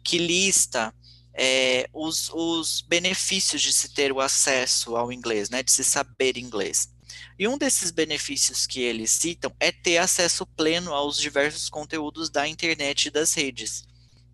que 0.05 0.19
lista 0.19 0.95
é, 1.33 1.89
os, 1.93 2.31
os, 2.33 2.81
benefícios 2.81 3.61
de 3.61 3.73
se 3.73 3.91
ter 3.91 4.13
o 4.13 4.21
acesso 4.21 4.97
ao 4.97 5.13
inglês, 5.13 5.51
né, 5.51 5.63
de 5.63 5.71
se 5.71 5.85
saber 5.85 6.37
inglês. 6.37 6.91
E 7.39 7.47
um 7.47 7.59
desses 7.59 7.91
benefícios 7.91 8.67
que 8.67 8.81
eles 8.81 9.11
citam 9.11 9.55
é 9.61 9.71
ter 9.71 9.99
acesso 9.99 10.47
pleno 10.47 10.95
aos 10.95 11.19
diversos 11.19 11.69
conteúdos 11.69 12.31
da 12.31 12.49
internet 12.49 13.07
e 13.07 13.11
das 13.11 13.35
redes, 13.35 13.85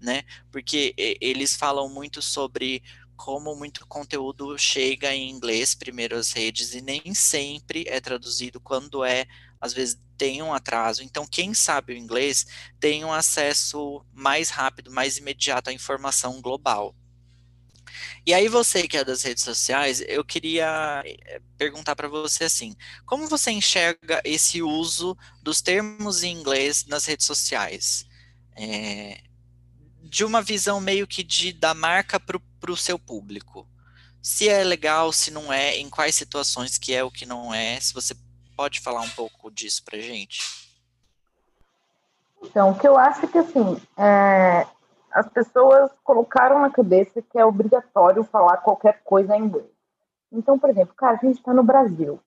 né? 0.00 0.22
Porque 0.50 0.94
eles 1.20 1.56
falam 1.56 1.88
muito 1.88 2.22
sobre 2.22 2.82
como 3.16 3.54
muito 3.54 3.86
conteúdo 3.86 4.56
chega 4.58 5.14
em 5.14 5.30
inglês 5.30 5.74
primeiro 5.74 6.16
às 6.16 6.32
redes 6.32 6.74
e 6.74 6.80
nem 6.80 7.14
sempre 7.14 7.84
é 7.88 8.00
traduzido 8.00 8.60
quando 8.60 9.04
é 9.04 9.26
às 9.60 9.72
vezes 9.72 9.96
tem 10.22 10.40
um 10.40 10.54
atraso. 10.54 11.02
Então, 11.02 11.26
quem 11.26 11.52
sabe 11.52 11.92
o 11.92 11.96
inglês 11.96 12.46
tem 12.78 13.04
um 13.04 13.12
acesso 13.12 14.06
mais 14.12 14.50
rápido, 14.50 14.88
mais 14.88 15.16
imediato 15.18 15.68
à 15.68 15.72
informação 15.72 16.40
global. 16.40 16.94
E 18.24 18.32
aí, 18.32 18.46
você 18.46 18.86
que 18.86 18.96
é 18.96 19.04
das 19.04 19.24
redes 19.24 19.42
sociais, 19.42 20.00
eu 20.06 20.24
queria 20.24 21.02
eh, 21.04 21.40
perguntar 21.58 21.96
para 21.96 22.06
você 22.06 22.44
assim: 22.44 22.76
como 23.04 23.28
você 23.28 23.50
enxerga 23.50 24.22
esse 24.24 24.62
uso 24.62 25.18
dos 25.42 25.60
termos 25.60 26.22
em 26.22 26.30
inglês 26.32 26.84
nas 26.86 27.04
redes 27.04 27.26
sociais? 27.26 28.06
É, 28.54 29.22
de 30.04 30.24
uma 30.24 30.40
visão 30.40 30.80
meio 30.80 31.04
que 31.04 31.24
de 31.24 31.52
da 31.52 31.74
marca 31.74 32.20
para 32.20 32.70
o 32.70 32.76
seu 32.76 32.96
público. 32.96 33.68
Se 34.22 34.48
é 34.48 34.62
legal, 34.62 35.12
se 35.12 35.32
não 35.32 35.52
é, 35.52 35.76
em 35.78 35.90
quais 35.90 36.14
situações 36.14 36.78
que 36.78 36.94
é 36.94 37.02
o 37.02 37.10
que 37.10 37.26
não 37.26 37.52
é, 37.52 37.80
se 37.80 37.92
você 37.92 38.14
pode 38.56 38.80
falar 38.80 39.00
um 39.00 39.10
pouco 39.10 39.50
disso 39.50 39.84
para 39.84 39.98
gente? 39.98 40.40
Então, 42.42 42.70
o 42.70 42.78
que 42.78 42.86
eu 42.86 42.98
acho 42.98 43.24
é 43.24 43.28
que, 43.28 43.38
assim, 43.38 43.80
é, 43.96 44.66
as 45.10 45.28
pessoas 45.28 45.90
colocaram 46.02 46.60
na 46.60 46.70
cabeça 46.70 47.22
que 47.22 47.38
é 47.38 47.44
obrigatório 47.44 48.24
falar 48.24 48.58
qualquer 48.58 49.02
coisa 49.04 49.36
em 49.36 49.44
inglês. 49.44 49.70
Então, 50.32 50.58
por 50.58 50.70
exemplo, 50.70 50.94
cara, 50.94 51.18
a 51.20 51.26
gente 51.26 51.38
está 51.38 51.52
no 51.52 51.62
Brasil. 51.62 52.18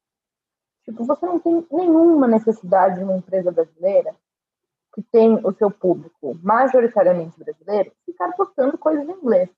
Tipo, 0.86 1.04
você 1.04 1.26
não 1.26 1.40
tem 1.40 1.66
nenhuma 1.72 2.28
necessidade 2.28 3.00
de 3.00 3.04
uma 3.04 3.18
empresa 3.18 3.52
brasileira 3.52 4.16
que 4.94 5.02
tem 5.02 5.34
o 5.44 5.52
seu 5.54 5.70
público 5.70 6.40
majoritariamente 6.42 7.38
brasileiro 7.38 7.92
ficar 8.06 8.32
postando 8.34 8.78
coisas 8.78 9.08
em 9.10 9.12
inglês. 9.12 9.50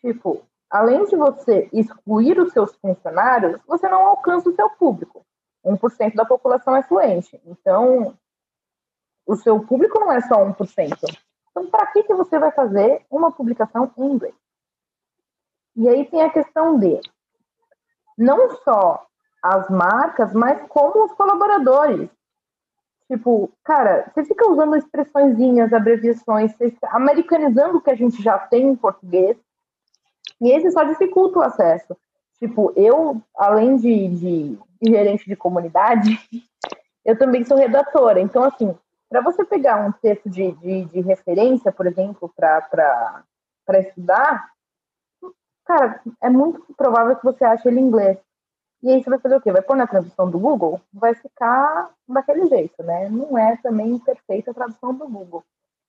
Tipo, 0.00 0.42
além 0.70 1.04
de 1.06 1.16
você 1.16 1.68
excluir 1.72 2.38
os 2.38 2.52
seus 2.52 2.76
funcionários, 2.76 3.60
você 3.66 3.88
não 3.88 4.06
alcança 4.06 4.48
o 4.48 4.54
seu 4.54 4.70
público. 4.70 5.25
1% 5.66 6.14
da 6.14 6.24
população 6.24 6.76
é 6.76 6.82
fluente. 6.82 7.40
Então, 7.44 8.16
o 9.26 9.36
seu 9.36 9.60
público 9.60 9.98
não 9.98 10.12
é 10.12 10.20
só 10.20 10.44
1%. 10.44 11.18
Então, 11.50 11.70
para 11.70 11.86
que, 11.86 12.04
que 12.04 12.14
você 12.14 12.38
vai 12.38 12.52
fazer 12.52 13.04
uma 13.10 13.32
publicação 13.32 13.92
em 13.98 14.04
inglês? 14.04 14.34
E 15.74 15.88
aí 15.88 16.04
tem 16.06 16.22
a 16.22 16.30
questão 16.30 16.78
de 16.78 17.00
não 18.16 18.50
só 18.62 19.06
as 19.42 19.68
marcas, 19.68 20.32
mas 20.32 20.66
como 20.68 21.04
os 21.04 21.12
colaboradores. 21.12 22.08
Tipo, 23.08 23.52
cara, 23.62 24.10
você 24.12 24.24
fica 24.24 24.50
usando 24.50 24.76
expressõezinhas, 24.76 25.72
abreviações, 25.72 26.52
americanizando 26.90 27.78
o 27.78 27.80
que 27.80 27.90
a 27.90 27.94
gente 27.94 28.20
já 28.22 28.38
tem 28.38 28.68
em 28.68 28.76
português, 28.76 29.36
e 30.40 30.50
esse 30.50 30.70
só 30.70 30.82
dificulta 30.84 31.38
o 31.38 31.42
acesso. 31.42 31.96
Tipo, 32.38 32.72
eu, 32.76 33.20
além 33.36 33.76
de, 33.76 34.08
de 34.08 34.58
gerente 34.82 35.26
de 35.26 35.36
comunidade, 35.36 36.18
eu 37.04 37.18
também 37.18 37.44
sou 37.44 37.56
redatora. 37.56 38.20
Então, 38.20 38.42
assim, 38.44 38.74
para 39.08 39.20
você 39.20 39.44
pegar 39.44 39.86
um 39.86 39.92
texto 39.92 40.28
de, 40.28 40.52
de, 40.52 40.84
de 40.86 41.00
referência, 41.00 41.72
por 41.72 41.86
exemplo, 41.86 42.30
para 42.36 43.24
estudar, 43.78 44.50
cara, 45.64 46.00
é 46.22 46.28
muito 46.28 46.62
provável 46.76 47.16
que 47.16 47.24
você 47.24 47.44
ache 47.44 47.68
ele 47.68 47.80
em 47.80 47.84
inglês. 47.84 48.18
E 48.82 48.90
aí 48.90 49.02
você 49.02 49.08
vai 49.08 49.18
fazer 49.18 49.36
o 49.36 49.40
quê? 49.40 49.50
Vai 49.50 49.62
pôr 49.62 49.76
na 49.76 49.86
tradução 49.86 50.30
do 50.30 50.38
Google? 50.38 50.80
Vai 50.92 51.14
ficar 51.14 51.90
daquele 52.06 52.46
jeito, 52.46 52.82
né? 52.82 53.08
Não 53.08 53.36
é 53.36 53.56
também 53.56 53.98
perfeita 53.98 54.50
a 54.50 54.54
tradução 54.54 54.94
do 54.94 55.08
Google. 55.08 55.42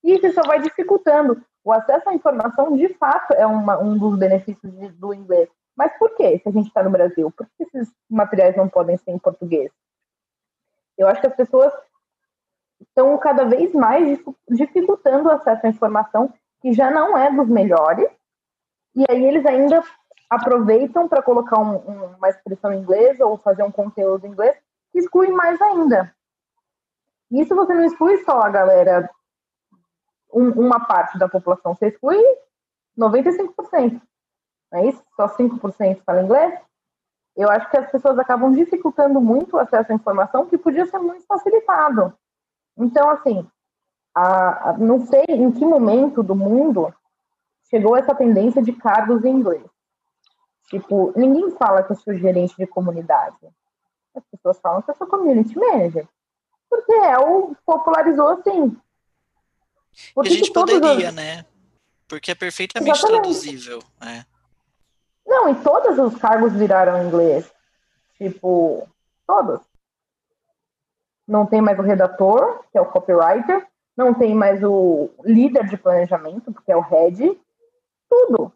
E 0.04 0.14
isso 0.14 0.32
só 0.34 0.42
vai 0.44 0.62
dificultando. 0.62 1.44
O 1.64 1.72
acesso 1.72 2.10
à 2.10 2.14
informação, 2.14 2.76
de 2.78 2.88
fato, 2.94 3.34
é 3.34 3.46
uma, 3.46 3.78
um 3.78 3.98
dos 3.98 4.18
benefícios 4.18 4.72
de, 4.72 4.90
do 4.90 5.14
inglês. 5.14 5.50
Mas 5.78 5.96
por 6.00 6.10
que, 6.16 6.40
se 6.40 6.50
a 6.50 6.52
gente 6.52 6.68
está 6.68 6.82
no 6.82 6.90
Brasil? 6.90 7.32
Por 7.32 7.46
que 7.46 7.64
esses 7.64 7.94
materiais 8.10 8.58
não 8.58 8.68
podem 8.68 8.98
ser 8.98 9.12
em 9.12 9.20
português? 9.20 9.72
Eu 10.98 11.08
acho 11.08 11.22
que 11.22 11.28
as 11.28 11.36
pessoas 11.36 11.72
estão 12.82 13.16
cada 13.20 13.46
vez 13.46 13.72
mais 13.74 14.20
dificultando 14.50 15.30
o 15.30 15.32
acesso 15.32 15.68
à 15.68 15.70
informação 15.70 16.34
que 16.62 16.74
já 16.74 16.90
não 16.90 17.16
é 17.16 17.32
dos 17.32 17.48
melhores, 17.48 18.10
e 18.96 19.06
aí 19.08 19.24
eles 19.24 19.46
ainda 19.46 19.84
aproveitam 20.28 21.08
para 21.08 21.22
colocar 21.22 21.60
um, 21.60 21.78
uma 22.16 22.30
expressão 22.30 22.74
em 22.74 22.80
inglês 22.80 23.20
ou 23.20 23.38
fazer 23.38 23.62
um 23.62 23.72
conteúdo 23.72 24.26
em 24.26 24.32
inglês 24.32 24.58
que 24.92 24.98
exclui 24.98 25.28
mais 25.30 25.62
ainda. 25.62 26.12
Isso 27.30 27.56
você 27.56 27.74
não 27.76 27.84
exclui 27.84 28.18
só 28.24 28.42
a 28.42 28.50
galera, 28.50 29.08
um, 30.34 30.50
uma 30.50 30.80
parte 30.88 31.20
da 31.20 31.30
população, 31.30 31.76
você 31.76 31.90
exclui 31.90 32.24
95% 32.98 34.02
não 34.72 34.80
é 34.80 34.88
isso? 34.88 35.04
Só 35.16 35.28
5% 35.28 36.02
fala 36.06 36.24
inglês. 36.24 36.60
Eu 37.36 37.50
acho 37.50 37.70
que 37.70 37.78
as 37.78 37.90
pessoas 37.92 38.18
acabam 38.18 38.52
dificultando 38.52 39.22
muito 39.22 39.56
o 39.56 39.60
acesso 39.60 39.92
à 39.92 39.96
informação 39.96 40.48
que 40.48 40.58
podia 40.58 40.86
ser 40.88 40.98
muito 40.98 41.26
facilitado. 41.26 42.14
Então, 42.76 43.10
assim, 43.10 43.48
a, 44.14 44.70
a, 44.70 44.78
não 44.78 45.06
sei 45.06 45.24
em 45.30 45.52
que 45.52 45.64
momento 45.64 46.24
do 46.24 46.36
mundo 46.36 46.94
chegou 47.70 47.96
essa 47.96 48.16
tendência 48.16 48.62
de 48.62 48.74
cargos 48.74 49.24
em 49.24 49.30
inglês. 49.30 49.64
Tipo, 50.70 51.14
ninguém 51.16 51.52
fala 51.52 51.84
que 51.84 51.92
eu 51.92 51.96
sou 51.96 52.14
gerente 52.16 52.56
de 52.58 52.66
comunidade. 52.66 53.38
As 54.16 54.24
pessoas 54.32 54.60
falam 54.60 54.82
que 54.82 54.92
eu 54.92 54.96
sou 54.96 55.08
community 55.08 55.58
manager. 55.58 56.08
Porque 56.70 56.92
é 56.92 57.18
o 57.20 57.56
popularizou 57.66 58.30
assim. 58.30 58.76
Porque 60.14 60.30
a 60.30 60.34
gente 60.34 60.52
poderia, 60.52 61.12
né? 61.12 61.46
Porque 62.08 62.32
é 62.32 62.36
perfeitamente 62.36 62.98
Exatamente. 62.98 63.22
traduzível. 63.22 63.80
É. 64.02 64.26
Não, 65.28 65.50
e 65.50 65.56
todos 65.56 66.00
os 66.00 66.16
cargos 66.20 66.54
viraram 66.54 67.06
inglês. 67.06 67.52
Tipo, 68.18 68.88
todos. 69.28 69.60
Não 71.28 71.46
tem 71.46 71.62
mais 71.62 71.78
o 71.78 71.82
redator, 71.82 72.64
que 72.72 72.78
é 72.78 72.82
o 72.82 72.86
copywriter. 72.86 73.68
Não 73.96 74.14
tem 74.14 74.34
mais 74.34 74.64
o 74.64 75.10
líder 75.26 75.68
de 75.68 75.76
planejamento, 75.76 76.54
porque 76.54 76.72
é 76.72 76.78
o 76.78 76.82
head. 76.82 77.38
Tudo. 78.10 78.54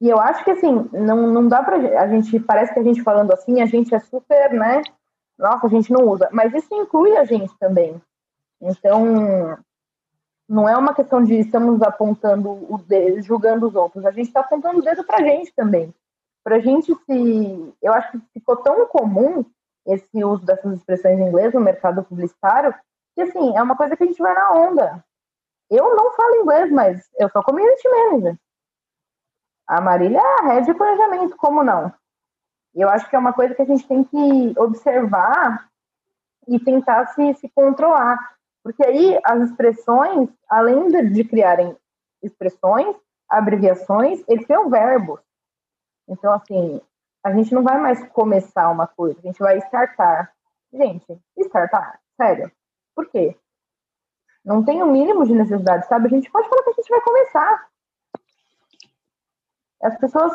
E 0.00 0.08
eu 0.08 0.18
acho 0.18 0.42
que, 0.42 0.50
assim, 0.50 0.88
não, 0.92 1.28
não 1.28 1.46
dá 1.46 1.62
pra. 1.62 1.76
A 2.00 2.08
gente. 2.08 2.40
Parece 2.40 2.74
que 2.74 2.80
a 2.80 2.82
gente 2.82 3.02
falando 3.02 3.32
assim, 3.32 3.60
a 3.60 3.66
gente 3.66 3.94
é 3.94 4.00
super, 4.00 4.52
né? 4.52 4.82
Nossa, 5.38 5.66
a 5.66 5.70
gente 5.70 5.92
não 5.92 6.06
usa. 6.08 6.28
Mas 6.32 6.52
isso 6.52 6.74
inclui 6.74 7.16
a 7.16 7.24
gente 7.24 7.56
também. 7.58 8.02
Então, 8.60 9.56
não 10.50 10.68
é 10.68 10.76
uma 10.76 10.92
questão 10.92 11.22
de 11.22 11.38
estamos 11.38 11.80
apontando 11.80 12.50
o 12.50 12.76
dedo, 12.76 13.22
julgando 13.22 13.68
os 13.68 13.74
outros. 13.76 14.04
A 14.04 14.10
gente 14.10 14.26
está 14.26 14.40
apontando 14.40 14.80
o 14.80 14.82
dedo 14.82 15.04
para 15.04 15.18
a 15.18 15.22
gente 15.22 15.54
também. 15.54 15.94
Para 16.42 16.56
a 16.56 16.58
gente 16.58 16.92
se. 16.92 17.74
Eu 17.80 17.92
acho 17.94 18.10
que 18.10 18.20
ficou 18.32 18.56
tão 18.56 18.84
comum 18.86 19.44
esse 19.86 20.24
uso 20.24 20.44
dessas 20.44 20.76
expressões 20.76 21.20
em 21.20 21.28
inglês 21.28 21.54
no 21.54 21.60
mercado 21.60 22.02
publicitário 22.02 22.74
que, 23.14 23.22
assim, 23.22 23.56
é 23.56 23.62
uma 23.62 23.76
coisa 23.76 23.96
que 23.96 24.02
a 24.02 24.06
gente 24.06 24.20
vai 24.20 24.34
na 24.34 24.50
onda. 24.52 25.04
Eu 25.70 25.94
não 25.94 26.10
falo 26.14 26.42
inglês, 26.42 26.72
mas 26.72 27.08
eu 27.16 27.28
sou 27.28 27.44
community 27.44 27.88
manager. 27.88 28.36
A 29.68 29.80
Marília 29.80 30.18
é 30.18 30.56
a 30.56 30.60
de 30.60 30.74
planejamento, 30.74 31.36
como 31.36 31.62
não? 31.62 31.94
Eu 32.74 32.88
acho 32.88 33.08
que 33.08 33.14
é 33.14 33.18
uma 33.18 33.32
coisa 33.32 33.54
que 33.54 33.62
a 33.62 33.66
gente 33.66 33.86
tem 33.86 34.02
que 34.02 34.54
observar 34.58 35.70
e 36.48 36.58
tentar 36.58 37.06
se, 37.14 37.34
se 37.34 37.48
controlar. 37.50 38.39
Porque 38.62 38.84
aí 38.84 39.18
as 39.24 39.48
expressões, 39.48 40.28
além 40.48 40.88
de, 40.88 41.24
criarem 41.24 41.76
expressões, 42.22 42.94
abreviações, 43.28 44.22
eles 44.28 44.46
têm 44.46 44.68
verbos. 44.68 45.20
Então, 46.08 46.32
assim, 46.32 46.80
a 47.24 47.32
gente 47.32 47.54
não 47.54 47.62
vai 47.62 47.78
mais 47.78 48.06
começar 48.08 48.68
uma 48.70 48.86
coisa, 48.86 49.18
a 49.18 49.22
gente 49.22 49.38
vai 49.38 49.58
startar. 49.58 50.32
Gente, 50.72 51.18
startar, 51.38 52.00
sério. 52.16 52.50
Por 52.94 53.06
quê? 53.06 53.36
Não 54.44 54.64
tem 54.64 54.82
o 54.82 54.86
mínimo 54.86 55.24
de 55.24 55.34
necessidade, 55.34 55.86
sabe? 55.86 56.06
A 56.06 56.10
gente 56.10 56.30
pode 56.30 56.48
falar 56.48 56.62
que 56.62 56.70
a 56.70 56.74
gente 56.74 56.88
vai 56.88 57.00
começar 57.00 57.70
as 59.82 59.96
pessoas 59.98 60.32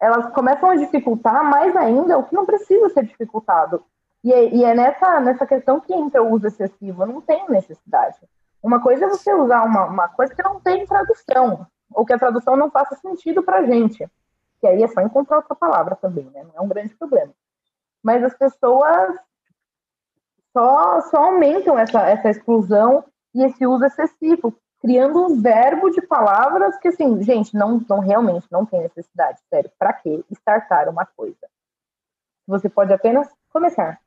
elas 0.00 0.32
começam 0.32 0.70
a 0.70 0.76
dificultar 0.76 1.44
mais 1.44 1.76
ainda 1.76 2.18
o 2.18 2.24
que 2.24 2.34
não 2.34 2.46
precisa 2.46 2.88
ser 2.88 3.04
dificultado. 3.04 3.84
E 4.22 4.32
é, 4.32 4.54
e 4.54 4.64
é 4.64 4.74
nessa, 4.74 5.20
nessa 5.20 5.46
questão 5.46 5.80
que 5.80 5.94
entra 5.94 6.22
o 6.22 6.30
uso 6.30 6.46
excessivo. 6.46 7.06
Não 7.06 7.20
tem 7.20 7.48
necessidade. 7.48 8.16
Uma 8.62 8.80
coisa 8.80 9.06
é 9.06 9.08
você 9.08 9.32
usar 9.32 9.64
uma, 9.64 9.86
uma 9.86 10.08
coisa 10.08 10.34
que 10.34 10.42
não 10.42 10.60
tem 10.60 10.86
tradução, 10.86 11.66
ou 11.90 12.04
que 12.04 12.12
a 12.12 12.18
tradução 12.18 12.56
não 12.56 12.70
faça 12.70 12.94
sentido 12.96 13.42
para 13.42 13.64
gente. 13.64 14.06
Que 14.60 14.66
aí 14.66 14.82
é 14.82 14.88
só 14.88 15.00
encontrar 15.00 15.38
outra 15.38 15.54
palavra 15.54 15.96
também, 15.96 16.24
né? 16.26 16.44
Não 16.44 16.52
é 16.54 16.60
um 16.60 16.68
grande 16.68 16.94
problema. 16.94 17.32
Mas 18.02 18.22
as 18.22 18.34
pessoas 18.34 19.18
só, 20.52 21.00
só 21.02 21.16
aumentam 21.24 21.78
essa, 21.78 22.00
essa 22.02 22.28
exclusão 22.28 23.04
e 23.34 23.42
esse 23.42 23.66
uso 23.66 23.84
excessivo, 23.84 24.54
criando 24.80 25.24
um 25.24 25.40
verbo 25.40 25.90
de 25.90 26.02
palavras 26.02 26.76
que, 26.78 26.88
assim, 26.88 27.22
gente, 27.22 27.54
não, 27.54 27.80
não 27.88 28.00
realmente 28.00 28.46
não 28.50 28.66
tem 28.66 28.82
necessidade, 28.82 29.40
sério. 29.48 29.70
Para 29.78 29.92
que 29.94 30.24
startar 30.30 30.88
uma 30.88 31.06
coisa? 31.06 31.48
Você 32.46 32.68
pode 32.68 32.92
apenas 32.92 33.28
começar. 33.50 34.00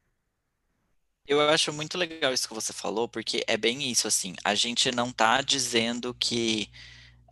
Eu 1.27 1.39
acho 1.49 1.71
muito 1.71 1.97
legal 1.97 2.33
isso 2.33 2.47
que 2.47 2.53
você 2.53 2.73
falou, 2.73 3.07
porque 3.07 3.43
é 3.47 3.55
bem 3.55 3.89
isso, 3.89 4.07
assim, 4.07 4.35
a 4.43 4.53
gente 4.55 4.91
não 4.91 5.11
tá 5.11 5.41
dizendo 5.41 6.13
que 6.13 6.69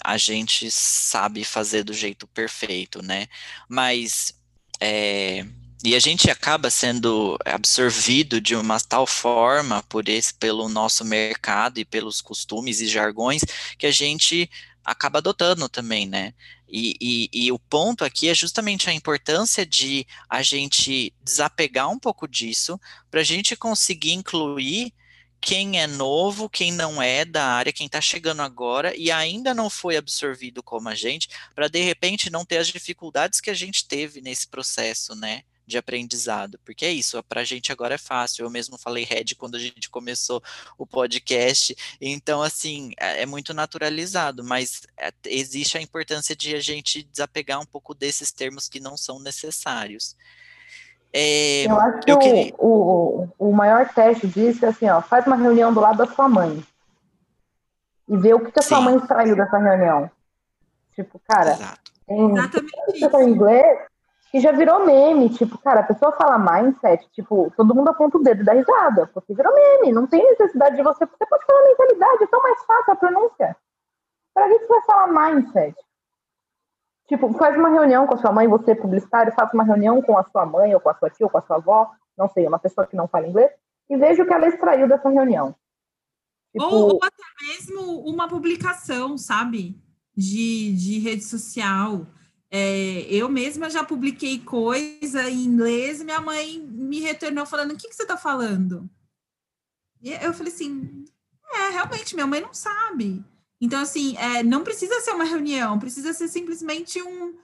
a 0.03 0.17
gente 0.17 0.71
sabe 0.71 1.43
fazer 1.43 1.83
do 1.83 1.93
jeito 1.93 2.27
perfeito, 2.27 3.01
né? 3.03 3.27
Mas 3.69 4.33
é, 4.81 5.45
e 5.83 5.95
a 5.95 5.99
gente 5.99 6.29
acaba 6.31 6.69
sendo 6.69 7.37
absorvido 7.45 8.41
de 8.41 8.55
uma 8.55 8.79
tal 8.79 9.07
forma 9.07 9.83
por 9.83 10.07
esse, 10.09 10.33
pelo 10.35 10.69
nosso 10.69 11.05
mercado 11.05 11.79
e 11.79 11.85
pelos 11.85 12.21
costumes 12.21 12.81
e 12.81 12.87
jargões 12.87 13.41
que 13.77 13.87
a 13.87 13.91
gente 13.91 14.49
acaba 14.85 15.19
adotando 15.19 15.67
também, 15.69 16.07
né? 16.07 16.33
E, 16.71 16.95
e, 17.01 17.29
e, 17.33 17.51
o 17.51 17.59
ponto 17.59 18.05
aqui 18.05 18.29
é 18.29 18.33
justamente 18.33 18.89
a 18.89 18.93
importância 18.93 19.65
de 19.65 20.07
a 20.29 20.41
gente 20.41 21.13
desapegar 21.21 21.89
um 21.89 21.99
pouco 21.99 22.25
disso 22.27 22.79
para 23.09 23.19
a 23.19 23.23
gente 23.23 23.57
conseguir 23.57 24.13
incluir 24.13 24.93
quem 25.41 25.81
é 25.81 25.87
novo, 25.87 26.47
quem 26.47 26.71
não 26.71 27.01
é 27.01 27.25
da 27.25 27.43
área, 27.43 27.73
quem 27.73 27.87
está 27.87 27.99
chegando 27.99 28.41
agora 28.41 28.95
e 28.95 29.11
ainda 29.11 29.53
não 29.53 29.69
foi 29.69 29.97
absorvido 29.97 30.61
como 30.61 30.87
a 30.87 30.95
gente, 30.95 31.27
para 31.53 31.67
de 31.67 31.81
repente 31.81 32.29
não 32.29 32.45
ter 32.45 32.57
as 32.59 32.67
dificuldades 32.67 33.41
que 33.41 33.49
a 33.49 33.53
gente 33.53 33.85
teve 33.85 34.21
nesse 34.21 34.47
processo, 34.47 35.15
né? 35.15 35.43
De 35.71 35.77
aprendizado, 35.77 36.59
porque 36.63 36.85
é 36.85 36.91
isso, 36.91 37.21
para 37.23 37.41
a 37.41 37.43
gente 37.43 37.71
agora 37.71 37.95
é 37.95 37.97
fácil. 37.97 38.45
Eu 38.45 38.49
mesmo 38.49 38.77
falei 38.77 39.03
Red 39.03 39.35
quando 39.37 39.55
a 39.55 39.59
gente 39.59 39.89
começou 39.89 40.43
o 40.77 40.85
podcast, 40.85 41.75
então, 41.99 42.43
assim, 42.43 42.91
é, 42.97 43.23
é 43.23 43.25
muito 43.25 43.53
naturalizado, 43.53 44.43
mas 44.43 44.81
é, 44.97 45.11
existe 45.25 45.77
a 45.77 45.81
importância 45.81 46.35
de 46.35 46.55
a 46.55 46.59
gente 46.59 47.03
desapegar 47.03 47.59
um 47.59 47.65
pouco 47.65 47.95
desses 47.95 48.31
termos 48.31 48.67
que 48.67 48.79
não 48.79 48.97
são 48.97 49.19
necessários. 49.19 50.15
É, 51.13 51.65
eu 51.65 51.79
acho 51.79 51.99
que 52.01 52.11
eu 52.11 52.19
queria... 52.19 52.53
o, 52.57 53.27
o, 53.37 53.49
o 53.49 53.51
maior 53.53 53.87
teste 53.93 54.27
disso 54.27 54.65
é 54.65 54.69
assim, 54.69 54.87
ó, 54.89 55.01
faz 55.01 55.25
uma 55.27 55.35
reunião 55.35 55.73
do 55.73 55.79
lado 55.79 55.97
da 55.97 56.07
sua 56.07 56.29
mãe 56.29 56.63
e 58.07 58.17
vê 58.17 58.33
o 58.33 58.39
que, 58.39 58.51
que 58.51 58.59
a 58.59 58.61
Sim. 58.61 58.69
sua 58.69 58.81
mãe 58.81 58.95
extraiu 58.95 59.35
dessa 59.35 59.57
reunião. 59.57 60.09
Tipo, 60.93 61.19
cara, 61.19 61.51
Exato. 61.53 61.91
em, 62.09 62.31
Exatamente. 62.31 63.15
em 63.15 63.29
inglês, 63.29 63.79
que 64.31 64.39
já 64.39 64.53
virou 64.53 64.85
meme, 64.85 65.29
tipo, 65.29 65.57
cara, 65.57 65.81
a 65.81 65.83
pessoa 65.83 66.13
fala 66.13 66.39
mindset, 66.39 67.05
tipo, 67.11 67.51
todo 67.57 67.75
mundo 67.75 67.89
aponta 67.89 68.17
o 68.17 68.23
dedo 68.23 68.45
da 68.45 68.53
risada, 68.53 69.07
porque 69.07 69.33
virou 69.33 69.53
meme, 69.53 69.91
não 69.91 70.07
tem 70.07 70.23
necessidade 70.23 70.77
de 70.77 70.81
você, 70.81 71.05
você 71.05 71.25
pode 71.25 71.45
falar 71.45 71.67
mentalidade, 71.67 72.23
é 72.23 72.27
tão 72.27 72.41
mais 72.41 72.63
fácil 72.63 72.93
a 72.93 72.95
pronúncia. 72.95 73.57
Para 74.33 74.47
que 74.47 74.59
você 74.59 74.67
vai 74.67 74.81
falar 74.83 75.33
mindset? 75.33 75.75
Tipo, 77.09 77.33
faz 77.33 77.57
uma 77.57 77.67
reunião 77.67 78.07
com 78.07 78.15
a 78.15 78.17
sua 78.17 78.31
mãe, 78.31 78.47
você 78.47 78.73
publicitário, 78.73 79.33
faz 79.33 79.53
uma 79.53 79.65
reunião 79.65 80.01
com 80.01 80.17
a 80.17 80.23
sua 80.23 80.45
mãe, 80.45 80.73
ou 80.73 80.79
com 80.79 80.89
a 80.89 80.95
sua 80.95 81.09
tia, 81.09 81.25
ou 81.25 81.29
com 81.29 81.37
a 81.37 81.41
sua 81.41 81.57
avó, 81.57 81.91
não 82.17 82.29
sei, 82.29 82.47
uma 82.47 82.57
pessoa 82.57 82.87
que 82.87 82.95
não 82.95 83.09
fala 83.09 83.27
inglês, 83.27 83.51
e 83.89 83.97
veja 83.97 84.23
o 84.23 84.25
que 84.25 84.33
ela 84.33 84.47
extraiu 84.47 84.87
dessa 84.87 85.09
reunião. 85.09 85.53
Tipo... 86.53 86.63
Ou, 86.63 86.93
ou, 86.93 86.99
até 87.03 87.23
mesmo 87.41 87.99
uma 88.09 88.29
publicação, 88.29 89.17
sabe? 89.17 89.77
De, 90.15 90.73
de 90.73 90.99
rede 90.99 91.23
social. 91.25 92.07
É, 92.53 93.03
eu 93.09 93.29
mesma 93.29 93.69
já 93.69 93.81
publiquei 93.81 94.37
coisa 94.39 95.29
em 95.29 95.45
inglês 95.45 96.01
e 96.01 96.03
minha 96.03 96.19
mãe 96.19 96.59
me 96.59 96.99
retornou 96.99 97.45
falando: 97.45 97.71
o 97.71 97.77
que, 97.77 97.87
que 97.87 97.95
você 97.95 98.03
está 98.03 98.17
falando? 98.17 98.89
E 100.01 100.11
eu 100.11 100.33
falei 100.33 100.51
assim: 100.51 101.05
é, 101.53 101.69
realmente, 101.69 102.13
minha 102.13 102.27
mãe 102.27 102.41
não 102.41 102.53
sabe. 102.53 103.23
Então, 103.59 103.79
assim, 103.79 104.17
é, 104.17 104.43
não 104.43 104.63
precisa 104.63 104.99
ser 104.99 105.11
uma 105.11 105.23
reunião, 105.23 105.79
precisa 105.79 106.13
ser 106.13 106.27
simplesmente 106.27 107.01
um. 107.01 107.35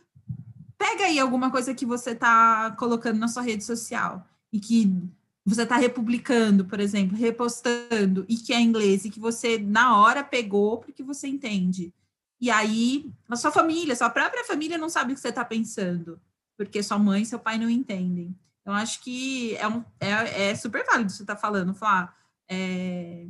Pega 0.78 1.06
aí 1.06 1.20
alguma 1.20 1.50
coisa 1.50 1.74
que 1.74 1.86
você 1.86 2.12
está 2.12 2.72
colocando 2.72 3.18
na 3.18 3.28
sua 3.28 3.44
rede 3.44 3.64
social 3.64 4.28
e 4.52 4.60
que 4.60 4.92
você 5.46 5.64
está 5.64 5.78
republicando, 5.78 6.66
por 6.66 6.80
exemplo, 6.80 7.16
repostando 7.18 8.26
e 8.28 8.36
que 8.36 8.52
é 8.52 8.60
inglês 8.60 9.06
e 9.06 9.10
que 9.10 9.20
você 9.20 9.58
na 9.58 9.98
hora 9.98 10.24
pegou 10.24 10.80
porque 10.80 11.02
você 11.02 11.28
entende. 11.28 11.94
E 12.40 12.52
aí, 12.52 13.12
a 13.28 13.36
sua 13.36 13.52
família, 13.52 13.96
sua 13.96 14.10
própria 14.10 14.44
família 14.46 14.78
não 14.78 14.90
sabe 14.90 15.12
o 15.12 15.16
que 15.16 15.22
você 15.22 15.30
está 15.30 15.44
pensando, 15.44 16.22
porque 16.56 16.84
sua 16.84 17.00
mãe 17.00 17.24
e 17.24 17.26
seu 17.26 17.40
pai 17.40 17.58
não 17.58 17.70
entendem. 17.70 18.38
Então, 18.62 18.74
acho 18.74 19.02
que 19.02 19.56
é, 19.56 19.68
um, 19.68 19.84
é, 20.00 20.50
é 20.50 20.56
super 20.56 20.86
válido 20.86 21.12
você 21.12 21.24
estar 21.24 21.36
tá 21.36 21.42
falando, 21.42 21.74
falar, 21.74 22.16
é, 22.50 23.28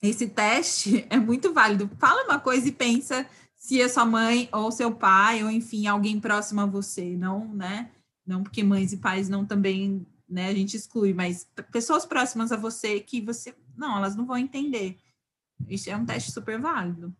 esse 0.00 0.28
teste 0.28 1.06
é 1.10 1.18
muito 1.18 1.52
válido. 1.52 1.90
Fala 1.98 2.24
uma 2.24 2.38
coisa 2.38 2.68
e 2.68 2.72
pensa 2.72 3.28
se 3.54 3.80
é 3.80 3.88
sua 3.88 4.06
mãe 4.06 4.48
ou 4.52 4.70
seu 4.70 4.94
pai, 4.94 5.42
ou 5.42 5.50
enfim, 5.50 5.86
alguém 5.86 6.20
próximo 6.20 6.60
a 6.60 6.66
você, 6.66 7.16
não, 7.16 7.52
né? 7.52 7.90
Não 8.24 8.42
porque 8.42 8.62
mães 8.62 8.92
e 8.92 8.96
pais 8.96 9.28
não 9.28 9.44
também, 9.44 10.06
né, 10.28 10.48
a 10.48 10.54
gente 10.54 10.76
exclui, 10.76 11.12
mas 11.12 11.48
pessoas 11.72 12.06
próximas 12.06 12.52
a 12.52 12.56
você 12.56 13.00
que 13.00 13.20
você, 13.20 13.54
não, 13.76 13.96
elas 13.96 14.14
não 14.14 14.26
vão 14.26 14.38
entender. 14.38 14.98
Isso 15.68 15.90
é 15.90 15.96
um 15.96 16.06
teste 16.06 16.30
super 16.30 16.60
válido. 16.60 17.14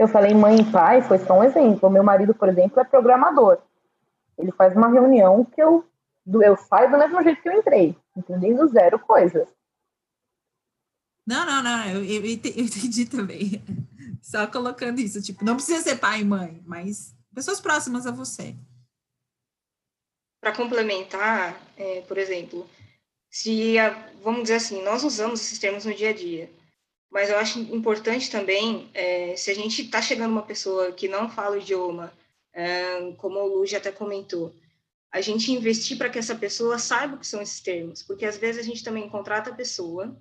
Eu 0.00 0.08
falei 0.08 0.32
mãe 0.32 0.62
e 0.62 0.72
pai, 0.72 1.02
foi 1.02 1.18
só 1.18 1.38
um 1.38 1.44
exemplo. 1.44 1.86
O 1.86 1.92
meu 1.92 2.02
marido, 2.02 2.34
por 2.34 2.48
exemplo, 2.48 2.80
é 2.80 2.84
programador. 2.84 3.58
Ele 4.38 4.50
faz 4.50 4.74
uma 4.74 4.88
reunião 4.88 5.44
que 5.44 5.62
eu, 5.62 5.86
eu 6.42 6.56
saio 6.56 6.90
do 6.90 6.96
mesmo 6.96 7.22
jeito 7.22 7.42
que 7.42 7.48
eu 7.50 7.52
entrei, 7.52 7.94
entendendo 8.16 8.66
zero 8.68 8.98
coisas. 8.98 9.46
Não, 11.26 11.44
não, 11.44 11.62
não, 11.62 11.86
eu, 11.90 12.02
eu, 12.02 12.24
eu 12.24 12.30
entendi 12.64 13.04
também. 13.04 13.62
Só 14.22 14.46
colocando 14.46 15.00
isso, 15.00 15.20
tipo, 15.20 15.44
não 15.44 15.56
precisa 15.56 15.82
ser 15.82 15.96
pai 15.96 16.22
e 16.22 16.24
mãe, 16.24 16.62
mas 16.64 17.14
pessoas 17.34 17.60
próximas 17.60 18.06
a 18.06 18.10
você. 18.10 18.56
Para 20.40 20.56
complementar, 20.56 21.60
é, 21.76 22.00
por 22.08 22.16
exemplo, 22.16 22.66
se, 23.30 23.78
a, 23.78 23.90
vamos 24.24 24.44
dizer 24.44 24.54
assim, 24.54 24.82
nós 24.82 25.04
usamos 25.04 25.42
esses 25.42 25.58
termos 25.58 25.84
no 25.84 25.94
dia 25.94 26.08
a 26.08 26.14
dia, 26.14 26.50
mas 27.10 27.28
eu 27.28 27.36
acho 27.36 27.58
importante 27.58 28.30
também, 28.30 28.88
é, 28.94 29.34
se 29.36 29.50
a 29.50 29.54
gente 29.54 29.82
está 29.82 30.00
chegando 30.00 30.30
uma 30.30 30.42
pessoa 30.42 30.92
que 30.92 31.08
não 31.08 31.28
fala 31.28 31.56
o 31.56 31.60
idioma, 31.60 32.12
é, 32.52 33.12
como 33.18 33.38
o 33.38 33.58
Lu 33.58 33.66
já 33.66 33.78
até 33.78 33.90
comentou, 33.90 34.54
a 35.10 35.20
gente 35.20 35.50
investir 35.50 35.98
para 35.98 36.08
que 36.08 36.18
essa 36.18 36.36
pessoa 36.36 36.78
saiba 36.78 37.16
o 37.16 37.18
que 37.18 37.26
são 37.26 37.42
esses 37.42 37.60
termos, 37.60 38.02
porque 38.02 38.24
às 38.24 38.36
vezes 38.36 38.64
a 38.64 38.64
gente 38.64 38.84
também 38.84 39.08
contrata 39.08 39.50
a 39.50 39.54
pessoa, 39.54 40.16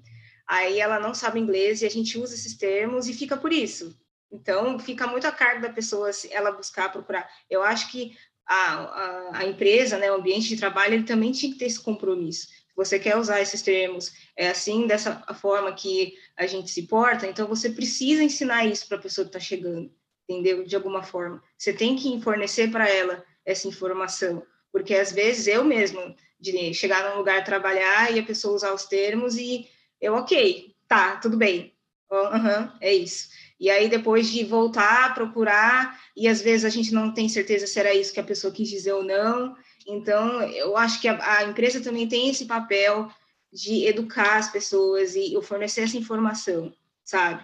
aí 0.48 0.80
ela 0.80 1.00
não 1.00 1.14
sabe 1.14 1.40
inglês 1.40 1.82
e 1.82 1.86
a 1.86 1.92
gente 1.92 2.18
usa 2.18 2.34
esses 2.34 2.56
termos 2.56 3.08
e 3.08 3.14
fica 3.14 3.38
por 3.38 3.54
isso. 3.54 3.96
Então, 4.32 4.80
fica 4.80 5.08
muito 5.08 5.28
a 5.28 5.32
cargo 5.32 5.62
da 5.62 5.70
pessoa 5.70 6.12
se 6.12 6.32
ela 6.34 6.52
buscar, 6.52 6.92
procurar. 6.92 7.30
Eu 7.50 7.64
acho 7.64 7.92
que 7.92 8.18
a, 8.46 8.74
a, 8.74 9.38
a, 9.40 9.46
empresa, 9.46 9.98
né, 9.98 10.12
o 10.12 10.16
ambiente 10.16 10.48
de 10.48 10.58
trabalho, 10.58 10.96
ele 10.96 11.04
também 11.04 11.32
tinha 11.32 11.52
que 11.52 11.58
ter 11.60 11.66
esse 11.66 11.80
compromisso. 11.80 12.48
Você 12.80 12.98
quer 12.98 13.18
usar 13.18 13.42
esses 13.42 13.62
termos, 13.62 14.14
é 14.38 14.48
assim, 14.48 14.88
dessa 14.88 15.22
forma 15.34 15.74
que 15.74 16.14
a 16.38 16.48
gente 16.48 16.72
se 16.72 16.84
porta, 16.84 17.28
então 17.28 17.46
você 17.46 17.70
precisa 17.70 18.24
ensinar 18.24 18.66
isso 18.66 18.88
para 18.88 18.96
a 18.96 19.02
pessoa 19.02 19.26
que 19.26 19.36
está 19.36 19.40
chegando, 19.40 19.92
entendeu? 20.30 20.64
De 20.64 20.78
alguma 20.78 21.04
forma. 21.04 21.44
Você 21.58 21.74
tem 21.74 21.98
que 21.98 22.22
fornecer 22.22 22.72
para 22.72 22.90
ela 22.90 23.22
essa 23.46 23.68
informação, 23.68 24.42
porque 24.72 24.96
às 24.96 25.12
vezes 25.12 25.48
eu 25.48 25.66
mesmo, 25.66 26.16
de 26.40 26.74
chegar 26.74 27.10
num 27.10 27.18
lugar 27.18 27.44
trabalhar 27.44 28.16
e 28.16 28.20
a 28.20 28.24
pessoa 28.24 28.56
usar 28.56 28.74
os 28.74 28.86
termos 28.86 29.36
e 29.36 29.68
eu, 30.00 30.14
ok, 30.14 30.74
tá, 30.88 31.18
tudo 31.18 31.36
bem, 31.36 31.74
uhum, 32.10 32.72
é 32.80 32.94
isso. 32.94 33.28
E 33.60 33.70
aí, 33.70 33.90
depois 33.90 34.30
de 34.30 34.46
voltar 34.46 35.14
procurar, 35.14 36.00
e 36.16 36.30
às 36.30 36.42
vezes 36.42 36.64
a 36.64 36.70
gente 36.70 36.94
não 36.94 37.14
tem 37.14 37.28
certeza 37.28 37.68
se 37.68 37.78
era 37.78 37.94
isso 37.94 38.14
que 38.14 38.22
a 38.22 38.24
pessoa 38.24 38.54
quis 38.54 38.70
dizer 38.70 38.94
ou 38.94 39.04
não. 39.04 39.54
Então, 39.88 40.42
eu 40.42 40.78
acho 40.78 41.02
que 41.02 41.08
a, 41.08 41.38
a 41.38 41.44
empresa 41.44 41.84
também 41.84 42.08
tem 42.08 42.30
esse 42.30 42.46
papel 42.46 43.10
de 43.52 43.88
educar 43.88 44.38
as 44.38 44.50
pessoas 44.50 45.16
e 45.16 45.40
fornecer 45.42 45.82
essa 45.82 45.98
informação, 45.98 46.72
sabe? 47.04 47.44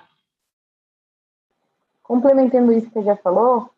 Complementando 2.04 2.72
isso 2.72 2.88
que 2.88 2.94
você 2.94 3.04
já 3.04 3.16
falou, 3.16 3.72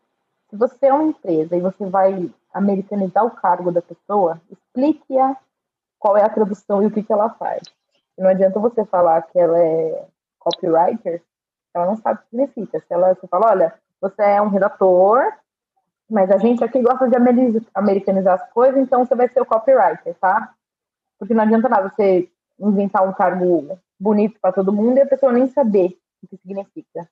se 0.50 0.56
você 0.58 0.88
é 0.88 0.94
uma 0.94 1.06
empresa 1.06 1.56
e 1.56 1.62
você 1.62 1.86
vai 1.86 2.30
americanizar 2.54 3.26
o 3.26 3.32
cargo 3.32 3.72
da 3.72 3.82
pessoa, 3.82 4.42
explique-a 4.50 5.38
qual 5.98 6.18
é 6.18 6.24
a 6.24 6.30
tradução 6.30 6.84
e 6.84 6.88
o 6.88 6.92
que, 6.92 7.04
que 7.04 7.14
ela 7.14 7.30
faz. 7.30 7.64
Não 8.18 8.30
adianta 8.30 8.60
você 8.60 8.84
falar 8.86 9.22
que 9.22 9.40
ela 9.40 9.58
é 9.58 10.08
copywriter 10.40 11.22
ela 11.78 11.86
não 11.86 11.96
sabe 11.98 12.20
o 12.20 12.24
que 12.24 12.30
significa. 12.30 12.80
Se 12.80 12.94
ela 12.94 13.14
você 13.14 13.28
fala, 13.28 13.52
olha, 13.52 13.74
você 14.02 14.22
é 14.22 14.42
um 14.42 14.50
redator, 14.50 15.32
mas 16.10 16.32
a 16.32 16.38
gente 16.38 16.64
aqui 16.64 16.82
gosta 16.82 17.08
de 17.08 17.16
americanizar 17.74 18.36
as 18.36 18.52
coisas, 18.52 18.82
então 18.82 19.06
você 19.06 19.16
vai 19.16 19.28
ser 19.28 19.42
o 19.42 19.46
copywriter, 19.46 20.16
tá? 20.16 20.54
Porque 21.20 21.34
não 21.34 21.44
adianta 21.44 21.68
nada 21.68 21.90
você 21.90 22.30
inventar 22.60 23.08
um 23.08 23.14
cargo 23.14 23.78
bonito 24.00 24.40
para 24.40 24.54
todo 24.54 24.74
mundo 24.74 24.98
e 24.98 25.02
a 25.02 25.08
pessoa 25.08 25.32
nem 25.32 25.48
saber 25.48 26.00
o 26.24 26.28
que 26.28 26.38
significa. 26.38 27.10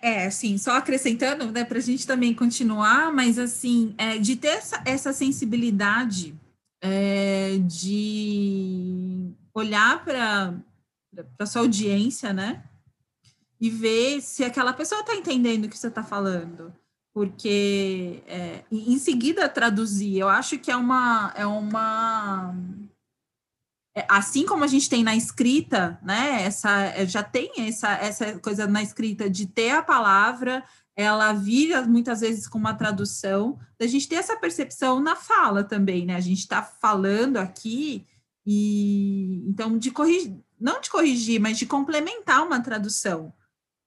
É, 0.00 0.26
assim, 0.26 0.58
só 0.58 0.76
acrescentando, 0.76 1.50
né, 1.50 1.64
para 1.64 1.78
a 1.78 1.80
gente 1.80 2.06
também 2.06 2.34
continuar, 2.34 3.12
mas 3.12 3.38
assim, 3.38 3.94
é, 3.98 4.18
de 4.18 4.36
ter 4.36 4.48
essa, 4.48 4.82
essa 4.84 5.12
sensibilidade 5.12 6.34
é, 6.80 7.56
de 7.58 9.32
olhar 9.54 10.04
para 10.04 10.54
a 11.38 11.46
sua 11.46 11.62
audiência, 11.62 12.32
né, 12.32 12.64
e 13.60 13.70
ver 13.70 14.20
se 14.20 14.44
aquela 14.44 14.72
pessoa 14.72 15.00
está 15.00 15.14
entendendo 15.14 15.64
o 15.64 15.68
que 15.68 15.78
você 15.78 15.88
está 15.88 16.02
falando. 16.02 16.74
Porque 17.14 18.22
é, 18.26 18.64
em 18.70 18.98
seguida 18.98 19.48
traduzir, 19.48 20.18
eu 20.18 20.28
acho 20.28 20.58
que 20.58 20.70
é 20.70 20.76
uma. 20.76 21.32
É 21.36 21.46
uma 21.46 22.54
é, 23.94 24.06
assim 24.08 24.46
como 24.46 24.64
a 24.64 24.66
gente 24.66 24.88
tem 24.88 25.04
na 25.04 25.14
escrita, 25.14 25.98
né? 26.02 26.42
Essa, 26.42 26.80
é, 26.80 27.06
já 27.06 27.22
tem 27.22 27.52
essa, 27.58 27.92
essa 27.92 28.38
coisa 28.38 28.66
na 28.66 28.82
escrita 28.82 29.28
de 29.28 29.46
ter 29.46 29.70
a 29.70 29.82
palavra, 29.82 30.64
ela 30.96 31.34
vira 31.34 31.82
muitas 31.82 32.20
vezes 32.20 32.48
com 32.48 32.58
uma 32.58 32.74
tradução, 32.74 33.58
a 33.78 33.86
gente 33.86 34.08
ter 34.08 34.16
essa 34.16 34.36
percepção 34.36 35.00
na 35.00 35.16
fala 35.16 35.62
também, 35.64 36.06
né? 36.06 36.16
A 36.16 36.20
gente 36.20 36.38
está 36.38 36.62
falando 36.62 37.36
aqui 37.36 38.06
e 38.46 39.44
então 39.46 39.76
de 39.78 39.90
corrigir, 39.90 40.34
não 40.58 40.80
de 40.80 40.88
corrigir, 40.90 41.40
mas 41.40 41.58
de 41.58 41.66
complementar 41.66 42.46
uma 42.46 42.60
tradução 42.60 43.34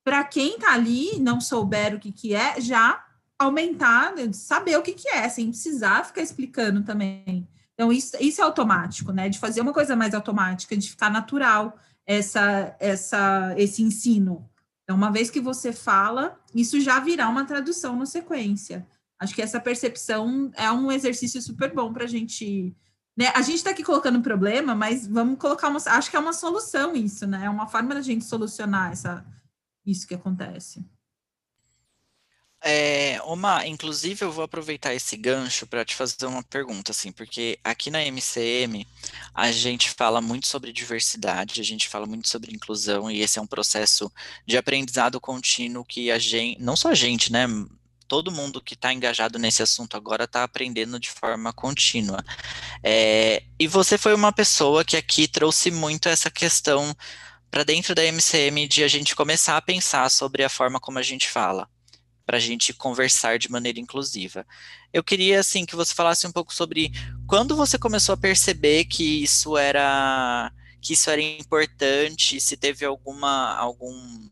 para 0.04 0.24
quem 0.24 0.56
está 0.56 0.74
ali 0.74 1.20
não 1.20 1.42
souber 1.42 1.96
o 1.96 2.00
que, 2.00 2.12
que 2.12 2.36
é, 2.36 2.62
já 2.62 3.05
aumentar, 3.38 4.14
né, 4.16 4.32
saber 4.34 4.78
o 4.78 4.82
que, 4.82 4.94
que 4.94 5.10
é, 5.10 5.28
sem 5.30 5.50
precisar 5.50 6.06
ficar 6.06 6.22
explicando 6.22 6.84
também. 6.84 7.48
Então, 7.74 7.92
isso, 7.92 8.16
isso 8.20 8.42
é 8.42 8.44
automático, 8.44 9.12
né? 9.12 9.28
De 9.28 9.38
fazer 9.38 9.62
uma 9.62 9.74
coisa 9.74 9.96
mais 9.96 10.14
automática, 10.14 10.78
de 10.78 10.90
ficar 10.90 11.10
natural 11.10 11.78
essa, 12.06 12.76
essa, 12.80 13.54
esse 13.58 13.84
ensino. 13.84 14.50
Então, 14.84 14.96
uma 14.96 15.12
vez 15.12 15.30
que 15.30 15.42
você 15.42 15.74
fala, 15.74 16.40
isso 16.54 16.80
já 16.80 17.00
virá 17.00 17.28
uma 17.28 17.44
tradução 17.44 17.98
na 17.98 18.06
sequência. 18.06 18.88
Acho 19.20 19.34
que 19.36 19.42
essa 19.42 19.60
percepção 19.60 20.52
é 20.56 20.72
um 20.72 20.92
exercício 20.92 21.42
super 21.42 21.74
bom 21.74 21.92
para 21.92 22.06
a 22.06 22.08
gente. 22.08 22.74
Né? 23.18 23.28
A 23.36 23.42
gente 23.42 23.58
está 23.58 23.72
aqui 23.72 23.84
colocando 23.84 24.20
um 24.20 24.22
problema, 24.22 24.74
mas 24.74 25.06
vamos 25.06 25.38
colocar 25.38 25.68
uma. 25.68 25.80
Acho 25.86 26.10
que 26.10 26.16
é 26.16 26.20
uma 26.20 26.34
solução 26.34 26.96
isso, 26.96 27.28
né? 27.28 27.46
É 27.46 27.50
uma 27.50 27.68
forma 27.68 27.94
da 27.94 28.02
gente 28.02 28.24
solucionar 28.24 28.92
essa, 28.92 29.26
isso 29.86 30.08
que 30.08 30.16
acontece. 30.16 30.86
É, 32.68 33.20
inclusive 33.68 34.26
eu 34.26 34.32
vou 34.32 34.44
aproveitar 34.44 34.92
esse 34.96 35.16
gancho 35.16 35.68
para 35.68 35.86
te 35.86 35.94
fazer 35.94 36.26
uma 36.26 36.42
pergunta, 36.42 36.92
assim, 36.92 37.12
porque 37.12 37.60
aqui 37.64 37.92
na 37.92 38.04
MCM 38.04 38.88
a 39.36 39.52
gente 39.52 39.92
fala 39.92 40.20
muito 40.20 40.48
sobre 40.48 40.74
diversidade, 40.74 41.62
a 41.62 41.64
gente 41.64 41.88
fala 41.88 42.08
muito 42.08 42.28
sobre 42.28 42.56
inclusão, 42.56 43.12
e 43.12 43.22
esse 43.22 43.38
é 43.38 43.42
um 43.42 43.46
processo 43.46 44.12
de 44.48 44.58
aprendizado 44.58 45.22
contínuo 45.22 45.86
que 45.86 46.10
a 46.10 46.18
gente, 46.18 46.60
não 46.60 46.76
só 46.76 46.90
a 46.90 46.96
gente, 46.96 47.32
né, 47.32 47.46
todo 48.08 48.32
mundo 48.32 48.60
que 48.60 48.74
está 48.74 48.92
engajado 48.92 49.38
nesse 49.38 49.62
assunto 49.62 49.96
agora 49.96 50.24
está 50.24 50.44
aprendendo 50.44 51.00
de 51.00 51.12
forma 51.12 51.54
contínua. 51.54 52.24
É, 52.84 53.44
e 53.60 53.68
você 53.68 53.96
foi 53.96 54.16
uma 54.16 54.32
pessoa 54.32 54.84
que 54.84 54.98
aqui 54.98 55.28
trouxe 55.28 55.70
muito 55.70 56.10
essa 56.10 56.32
questão 56.32 56.96
para 57.52 57.64
dentro 57.64 57.94
da 57.96 58.04
MCM 58.04 58.68
de 58.68 58.84
a 58.84 58.88
gente 58.88 59.16
começar 59.16 59.56
a 59.56 59.62
pensar 59.62 60.10
sobre 60.10 60.44
a 60.44 60.50
forma 60.50 60.80
como 60.80 61.00
a 61.00 61.04
gente 61.04 61.30
fala, 61.30 61.70
para 62.26 62.38
a 62.38 62.40
gente 62.40 62.74
conversar 62.74 63.38
de 63.38 63.52
maneira 63.52 63.80
inclusiva. 63.80 64.46
Eu 64.92 65.04
queria 65.04 65.40
assim 65.40 65.66
que 65.66 65.76
você 65.76 65.94
falasse 65.94 66.26
um 66.26 66.32
pouco 66.32 66.54
sobre 66.54 66.92
quando 67.28 67.56
você 67.56 67.78
começou 67.78 68.14
a 68.14 68.18
perceber 68.18 68.86
que 68.86 69.24
isso 69.24 69.58
era 69.58 70.52
que 70.82 70.94
isso 70.94 71.10
era 71.10 71.22
importante, 71.22 72.40
se 72.40 72.56
teve 72.58 72.86
alguma 72.86 73.56
algum 73.56 74.30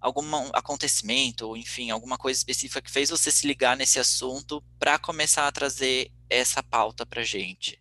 algum 0.00 0.34
acontecimento 0.54 1.46
ou 1.46 1.56
enfim 1.56 1.90
alguma 1.90 2.16
coisa 2.16 2.38
específica 2.38 2.82
que 2.82 2.90
fez 2.90 3.10
você 3.10 3.30
se 3.30 3.46
ligar 3.46 3.76
nesse 3.76 3.98
assunto 3.98 4.62
para 4.78 4.98
começar 4.98 5.46
a 5.46 5.52
trazer 5.52 6.10
essa 6.30 6.62
pauta 6.62 7.04
para 7.04 7.22
gente 7.22 7.80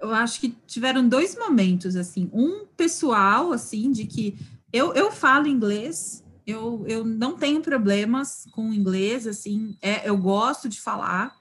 eu 0.00 0.14
acho 0.14 0.40
que 0.40 0.48
tiveram 0.66 1.06
dois 1.06 1.36
momentos, 1.36 1.94
assim, 1.94 2.30
um 2.32 2.64
pessoal, 2.66 3.52
assim, 3.52 3.92
de 3.92 4.06
que 4.06 4.34
eu, 4.72 4.94
eu 4.94 5.12
falo 5.12 5.46
inglês, 5.46 6.24
eu, 6.50 6.84
eu 6.86 7.04
não 7.04 7.36
tenho 7.36 7.60
problemas 7.60 8.46
com 8.52 8.72
inglês, 8.72 9.26
assim, 9.26 9.76
é, 9.80 10.08
eu 10.08 10.16
gosto 10.16 10.68
de 10.68 10.80
falar, 10.80 11.38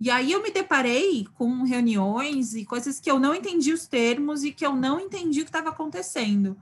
e 0.00 0.10
aí 0.10 0.32
eu 0.32 0.42
me 0.42 0.50
deparei 0.50 1.26
com 1.34 1.62
reuniões 1.62 2.54
e 2.54 2.64
coisas 2.64 3.00
que 3.00 3.10
eu 3.10 3.18
não 3.18 3.34
entendi 3.34 3.72
os 3.72 3.86
termos 3.86 4.44
e 4.44 4.52
que 4.52 4.66
eu 4.66 4.74
não 4.74 5.00
entendi 5.00 5.40
o 5.40 5.44
que 5.44 5.48
estava 5.48 5.70
acontecendo. 5.70 6.56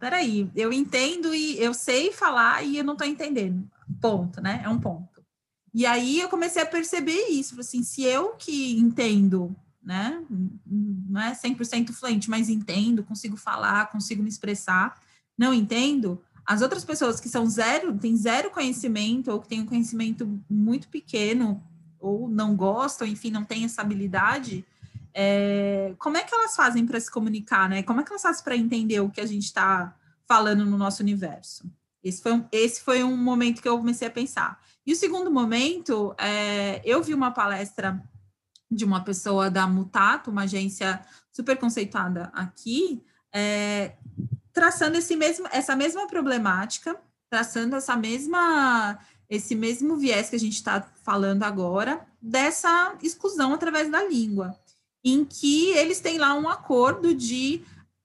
Peraí, 0.00 0.50
eu 0.56 0.72
entendo 0.72 1.34
e 1.34 1.62
eu 1.62 1.72
sei 1.74 2.10
falar 2.10 2.64
e 2.64 2.78
eu 2.78 2.84
não 2.84 2.94
estou 2.94 3.06
entendendo. 3.06 3.70
Ponto, 4.00 4.40
né? 4.40 4.62
É 4.64 4.68
um 4.68 4.80
ponto. 4.80 5.22
E 5.72 5.86
aí 5.86 6.20
eu 6.20 6.28
comecei 6.28 6.62
a 6.62 6.66
perceber 6.66 7.28
isso, 7.28 7.60
assim, 7.60 7.82
se 7.82 8.02
eu 8.02 8.30
que 8.36 8.76
entendo 8.76 9.54
né? 9.84 10.24
Não 10.66 11.20
é 11.20 11.32
100% 11.32 11.92
fluente, 11.92 12.30
mas 12.30 12.48
entendo, 12.48 13.04
consigo 13.04 13.36
falar, 13.36 13.90
consigo 13.90 14.22
me 14.22 14.28
expressar. 14.28 14.98
Não 15.36 15.52
entendo, 15.52 16.22
as 16.46 16.62
outras 16.62 16.84
pessoas 16.84 17.20
que 17.20 17.28
são 17.28 17.46
zero, 17.46 17.96
têm 17.98 18.16
zero 18.16 18.50
conhecimento, 18.50 19.30
ou 19.30 19.40
que 19.40 19.48
têm 19.48 19.62
um 19.62 19.66
conhecimento 19.66 20.40
muito 20.48 20.88
pequeno, 20.88 21.62
ou 21.98 22.28
não 22.28 22.54
gostam, 22.54 23.06
enfim, 23.06 23.30
não 23.30 23.44
têm 23.44 23.64
essa 23.64 23.80
habilidade, 23.80 24.64
é, 25.14 25.94
como 25.98 26.16
é 26.16 26.24
que 26.24 26.34
elas 26.34 26.56
fazem 26.56 26.84
para 26.84 26.98
se 26.98 27.10
comunicar, 27.10 27.68
né? 27.68 27.84
Como 27.84 28.00
é 28.00 28.04
que 28.04 28.10
elas 28.10 28.22
fazem 28.22 28.42
para 28.42 28.56
entender 28.56 28.98
o 29.00 29.08
que 29.08 29.20
a 29.20 29.26
gente 29.26 29.44
está 29.44 29.96
falando 30.26 30.66
no 30.66 30.76
nosso 30.76 31.02
universo? 31.02 31.64
Esse 32.02 32.20
foi, 32.20 32.32
um, 32.32 32.44
esse 32.50 32.82
foi 32.82 33.04
um 33.04 33.16
momento 33.16 33.62
que 33.62 33.68
eu 33.68 33.78
comecei 33.78 34.08
a 34.08 34.10
pensar. 34.10 34.60
E 34.84 34.92
o 34.92 34.96
segundo 34.96 35.30
momento, 35.30 36.14
é, 36.18 36.82
eu 36.84 37.02
vi 37.02 37.14
uma 37.14 37.30
palestra 37.30 38.02
de 38.68 38.84
uma 38.84 39.04
pessoa 39.04 39.48
da 39.48 39.66
Mutato, 39.68 40.30
uma 40.30 40.42
agência 40.42 41.00
super 41.32 41.56
conceituada 41.56 42.30
aqui, 42.34 43.02
é, 43.32 43.94
traçando 44.54 44.96
esse 44.96 45.16
mesmo, 45.16 45.46
essa 45.50 45.74
mesma 45.74 46.06
problemática, 46.06 46.96
traçando 47.28 47.76
essa 47.76 47.96
mesma 47.96 48.98
esse 49.28 49.54
mesmo 49.54 49.96
viés 49.96 50.30
que 50.30 50.36
a 50.36 50.40
gente 50.40 50.54
está 50.54 50.86
falando 51.02 51.42
agora 51.42 52.06
dessa 52.20 52.94
exclusão 53.02 53.54
através 53.54 53.90
da 53.90 54.04
língua, 54.04 54.54
em 55.02 55.24
que 55.24 55.70
eles 55.70 55.98
têm 55.98 56.18
lá 56.18 56.34
um 56.34 56.48
acordo 56.48 57.14
de 57.14 57.62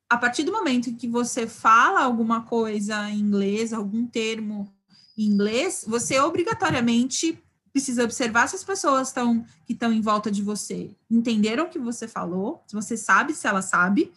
a 0.09 0.17
partir 0.17 0.43
do 0.43 0.51
momento 0.51 0.95
que 0.95 1.07
você 1.07 1.45
fala 1.45 2.01
alguma 2.01 2.41
coisa 2.41 3.09
em 3.09 3.19
inglês, 3.19 3.73
algum 3.73 4.07
termo 4.07 4.73
em 5.15 5.25
inglês, 5.25 5.85
você 5.87 6.19
obrigatoriamente 6.19 7.37
precisa 7.71 8.03
observar 8.03 8.47
se 8.49 8.55
as 8.55 8.63
pessoas 8.63 9.09
estão 9.09 9.45
que 9.67 9.73
estão 9.73 9.93
em 9.93 10.01
volta 10.01 10.31
de 10.31 10.41
você 10.41 10.89
entenderam 11.11 11.65
o 11.65 11.69
que 11.69 11.77
você 11.77 12.07
falou, 12.07 12.63
se 12.65 12.73
você 12.73 12.97
sabe 12.97 13.33
se 13.33 13.45
ela 13.45 13.61
sabe, 13.61 14.11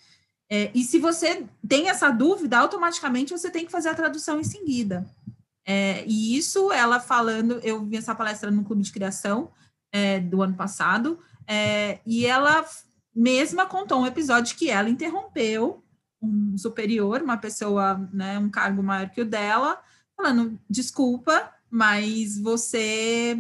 É, 0.55 0.71
e 0.75 0.85
se 0.85 0.99
você 0.99 1.47
tem 1.67 1.89
essa 1.89 2.11
dúvida, 2.11 2.59
automaticamente 2.59 3.33
você 3.33 3.51
tem 3.51 3.65
que 3.65 3.73
fazer 3.73 3.89
a 3.89 3.95
tradução 3.95 4.39
em 4.39 4.45
seguida. 4.45 5.07
É, 5.67 6.05
e 6.07 6.37
isso, 6.37 6.71
ela 6.71 7.01
falando, 7.01 7.59
eu 7.63 7.83
vi 7.87 7.97
essa 7.97 8.15
palestra 8.15 8.51
no 8.51 8.63
Clube 8.63 8.83
de 8.83 8.93
Criação 8.93 9.51
é, 9.91 10.21
do 10.21 10.43
ano 10.43 10.55
passado, 10.55 11.19
é, 11.47 12.01
e 12.05 12.27
ela 12.27 12.67
mesma 13.17 13.65
contou 13.65 14.03
um 14.03 14.07
episódio 14.07 14.55
que 14.55 14.69
ela 14.69 14.91
interrompeu 14.91 15.83
um 16.21 16.59
superior, 16.59 17.23
uma 17.23 17.39
pessoa, 17.39 18.07
né, 18.13 18.39
um 18.39 18.51
cargo 18.51 18.83
maior 18.83 19.09
que 19.09 19.23
o 19.23 19.25
dela, 19.25 19.81
falando: 20.15 20.61
desculpa, 20.69 21.51
mas 21.71 22.39
você. 22.39 23.39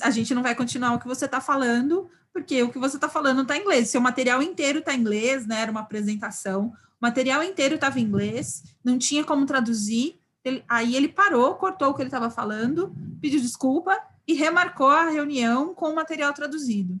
A 0.00 0.10
gente 0.10 0.34
não 0.34 0.42
vai 0.42 0.54
continuar 0.54 0.94
o 0.94 0.98
que 0.98 1.06
você 1.06 1.26
está 1.26 1.38
falando, 1.38 2.08
porque 2.36 2.62
o 2.62 2.70
que 2.70 2.78
você 2.78 2.98
está 2.98 3.08
falando 3.08 3.40
está 3.40 3.56
em 3.56 3.62
inglês. 3.62 3.88
Seu 3.88 3.98
material 3.98 4.42
inteiro 4.42 4.80
está 4.80 4.94
em 4.94 5.00
inglês, 5.00 5.46
né? 5.46 5.62
Era 5.62 5.70
uma 5.70 5.80
apresentação. 5.80 6.66
O 6.66 6.72
material 7.00 7.42
inteiro 7.42 7.76
estava 7.76 7.98
em 7.98 8.02
inglês, 8.02 8.62
não 8.84 8.98
tinha 8.98 9.24
como 9.24 9.46
traduzir. 9.46 10.20
Ele, 10.44 10.62
aí 10.68 10.94
ele 10.94 11.08
parou, 11.08 11.54
cortou 11.54 11.88
o 11.88 11.94
que 11.94 12.02
ele 12.02 12.08
estava 12.08 12.28
falando, 12.28 12.94
pediu 13.22 13.40
desculpa 13.40 13.98
e 14.28 14.34
remarcou 14.34 14.90
a 14.90 15.08
reunião 15.08 15.74
com 15.74 15.88
o 15.88 15.94
material 15.94 16.34
traduzido. 16.34 17.00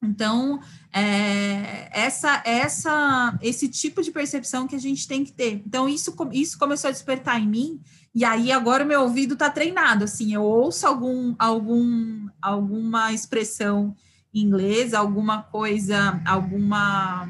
Então, 0.00 0.60
é, 0.92 1.88
essa, 1.92 2.40
essa, 2.46 3.36
esse 3.42 3.68
tipo 3.68 4.00
de 4.00 4.12
percepção 4.12 4.68
que 4.68 4.76
a 4.76 4.80
gente 4.80 5.08
tem 5.08 5.24
que 5.24 5.32
ter. 5.32 5.60
Então, 5.66 5.88
isso, 5.88 6.14
isso 6.30 6.56
começou 6.56 6.86
a 6.86 6.92
despertar 6.92 7.40
em 7.40 7.48
mim, 7.48 7.80
e 8.14 8.24
aí 8.24 8.52
agora 8.52 8.84
o 8.84 8.86
meu 8.86 9.02
ouvido 9.02 9.34
está 9.34 9.50
treinado. 9.50 10.04
Assim, 10.04 10.32
eu 10.32 10.44
ouço 10.44 10.86
algum, 10.86 11.34
algum, 11.36 12.28
alguma 12.40 13.12
expressão 13.12 13.96
inglês, 14.32 14.94
alguma 14.94 15.42
coisa, 15.42 16.22
alguma 16.26 17.28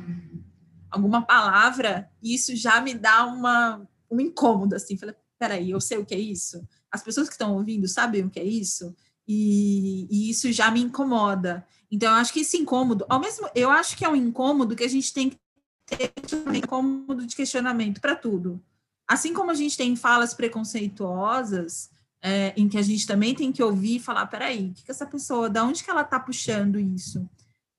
alguma 0.93 1.23
palavra, 1.23 2.11
isso 2.23 2.55
já 2.55 2.79
me 2.81 2.93
dá 2.93 3.25
uma, 3.25 3.81
um 4.11 4.21
incômodo, 4.21 4.77
assim, 4.77 4.97
falei, 4.97 5.15
peraí, 5.39 5.71
eu 5.71 5.81
sei 5.81 5.97
o 5.97 6.05
que 6.05 6.15
é 6.15 6.19
isso? 6.19 6.63
As 6.91 7.03
pessoas 7.03 7.29
que 7.29 7.35
estão 7.35 7.55
ouvindo 7.55 7.89
sabem 7.89 8.25
o 8.25 8.31
que 8.31 8.39
é 8.39 8.45
isso? 8.45 8.95
E, 9.27 10.07
e, 10.11 10.31
isso 10.31 10.53
já 10.53 10.71
me 10.71 10.83
incomoda. 10.83 11.67
Então, 11.91 12.11
eu 12.11 12.17
acho 12.17 12.33
que 12.33 12.41
esse 12.41 12.59
incômodo, 12.59 13.07
ao 13.09 13.19
mesmo, 13.19 13.49
eu 13.55 13.71
acho 13.71 13.97
que 13.97 14.05
é 14.05 14.09
um 14.09 14.15
incômodo 14.15 14.77
que 14.77 14.85
a 14.85 14.89
gente 14.89 15.13
tem 15.15 15.31
que 15.31 15.39
ter 15.87 16.13
um 16.47 16.55
incômodo 16.55 17.27
de 17.27 17.35
questionamento 17.35 18.01
para 18.01 18.15
tudo. 18.15 18.63
Assim 19.09 19.33
como 19.33 19.51
a 19.51 19.55
gente 19.55 19.77
tem 19.77 19.97
falas 19.97 20.35
preconceituosas, 20.35 21.91
é, 22.23 22.55
em 22.57 22.69
que 22.69 22.79
a 22.79 22.83
gente 22.83 23.07
também 23.07 23.35
tem 23.35 23.51
que 23.51 23.63
ouvir 23.63 23.97
e 23.97 24.01
falar, 24.01 24.27
peraí, 24.27 24.69
o 24.69 24.73
que, 24.73 24.85
que 24.85 24.91
essa 24.91 25.05
pessoa, 25.05 25.51
da 25.51 25.65
onde 25.65 25.83
que 25.83 25.91
ela 25.91 26.03
está 26.03 26.21
puxando 26.21 26.79
isso? 26.79 27.29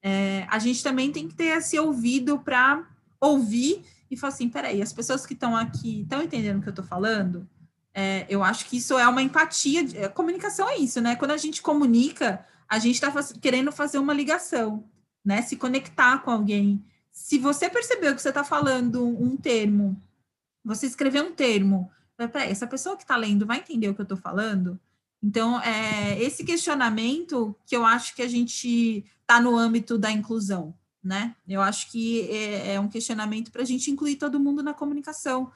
É, 0.04 0.46
a 0.50 0.60
gente 0.60 0.84
também 0.84 1.12
tem 1.12 1.30
que 1.30 1.34
ter 1.34 1.58
esse 1.58 1.80
ouvido 1.80 2.38
para 2.38 2.86
ouvir 3.22 3.86
e 4.12 4.18
falar 4.18 4.34
assim, 4.34 4.50
peraí, 4.50 4.82
as 4.82 4.92
pessoas 4.92 5.26
que 5.26 5.34
estão 5.34 5.56
aqui 5.56 6.02
estão 6.02 6.22
entendendo 6.22 6.60
o 6.60 6.62
que 6.62 6.68
eu 6.68 6.74
estou 6.74 6.86
falando? 6.86 7.48
É, 7.94 8.26
eu 8.28 8.44
acho 8.44 8.66
que 8.66 8.78
isso 8.78 8.98
é 8.98 9.08
uma 9.08 9.22
empatia, 9.22 10.06
a 10.06 10.10
comunicação 10.10 10.68
é 10.70 10.78
isso, 10.78 11.00
né? 11.00 11.16
Quando 11.16 11.32
a 11.32 11.38
gente 11.38 11.62
comunica, 11.62 12.46
a 12.68 12.80
gente 12.80 12.96
está 12.96 13.12
querendo 13.40 13.72
fazer 13.72 13.98
uma 13.98 14.14
ligação, 14.14 14.84
né? 15.24 15.42
Se 15.42 15.56
conectar 15.56 16.18
com 16.20 16.32
alguém. 16.32 16.84
Se 17.12 17.38
você 17.38 17.70
percebeu 17.70 18.14
que 18.14 18.22
você 18.22 18.30
está 18.30 18.44
falando 18.44 19.08
um 19.08 19.38
termo, 19.38 19.96
você 20.66 20.86
escreveu 20.86 21.24
um 21.24 21.34
termo 21.34 21.90
peraí, 22.28 22.52
essa 22.52 22.68
pessoa 22.68 22.96
que 22.96 23.04
está 23.04 23.16
lendo 23.16 23.46
vai 23.46 23.60
entender 23.60 23.90
o 23.90 23.96
que 23.96 24.02
eu 24.02 24.04
estou 24.04 24.18
falando? 24.18 24.80
Então, 25.22 25.60
é 25.62 26.22
esse 26.22 26.44
questionamento 26.44 27.56
que 27.66 27.76
eu 27.76 27.86
acho 27.86 28.14
que 28.16 28.22
a 28.22 28.28
gente 28.28 29.06
está 29.22 29.40
no 29.40 29.58
âmbito 29.58 29.98
da 29.98 30.12
inclusão, 30.12 30.74
né? 31.02 31.36
Eu 31.48 31.62
acho 31.62 31.90
que 31.90 32.30
é, 32.30 32.74
é 32.74 32.80
um 32.80 32.90
questionamento 32.90 33.52
para 33.52 33.62
a 33.62 33.66
gente 33.66 33.90
incluir 33.90 34.18
todo 34.18 34.40
mundo 34.40 34.62
na 34.62 34.74
comunicação, 34.74 35.50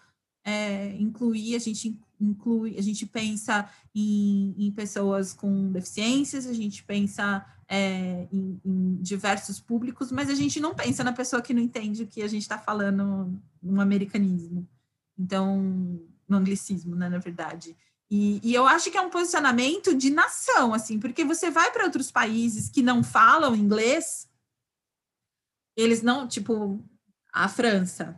é, 0.44 0.96
incluir, 0.98 1.56
a 1.56 1.60
gente 1.60 2.00
inclui, 2.20 2.78
a 2.78 2.82
gente 2.82 3.06
pensa 3.06 3.70
em, 3.94 4.56
em 4.58 4.72
pessoas 4.72 5.34
com 5.34 5.70
deficiências, 5.72 6.48
a 6.48 6.54
gente 6.54 6.82
pensa 6.84 7.46
é, 7.68 8.28
em, 8.32 8.60
em, 8.64 8.96
diversos 9.02 9.60
públicos, 9.60 10.12
mas 10.12 10.30
a 10.30 10.36
gente 10.36 10.62
não 10.62 10.74
pensa 10.74 11.04
na 11.04 11.12
pessoa 11.12 11.42
que 11.42 11.54
não 11.54 11.62
entende 11.62 12.04
o 12.04 12.08
que 12.08 12.22
a 12.22 12.28
gente 12.28 12.44
está 12.44 12.58
falando 12.58 13.38
no 13.62 13.82
americanismo. 13.82 14.66
Então, 15.18 16.00
no 16.28 16.38
anglicismo, 16.38 16.96
né, 16.96 17.10
na 17.10 17.18
verdade. 17.18 17.76
E, 18.10 18.40
e, 18.42 18.54
eu 18.54 18.66
acho 18.66 18.90
que 18.90 18.98
é 18.98 19.02
um 19.02 19.10
posicionamento 19.10 19.94
de 19.94 20.10
nação, 20.10 20.74
assim, 20.74 21.00
porque 21.00 21.26
você 21.26 21.52
vai 21.52 21.72
para 21.72 21.84
outros 21.84 22.10
países 22.10 22.70
que 22.70 22.82
não 22.82 23.04
falam 23.04 23.56
inglês, 23.56 24.30
eles 25.76 26.02
não, 26.02 26.28
tipo, 26.28 26.82
a 27.34 27.50
França, 27.50 28.18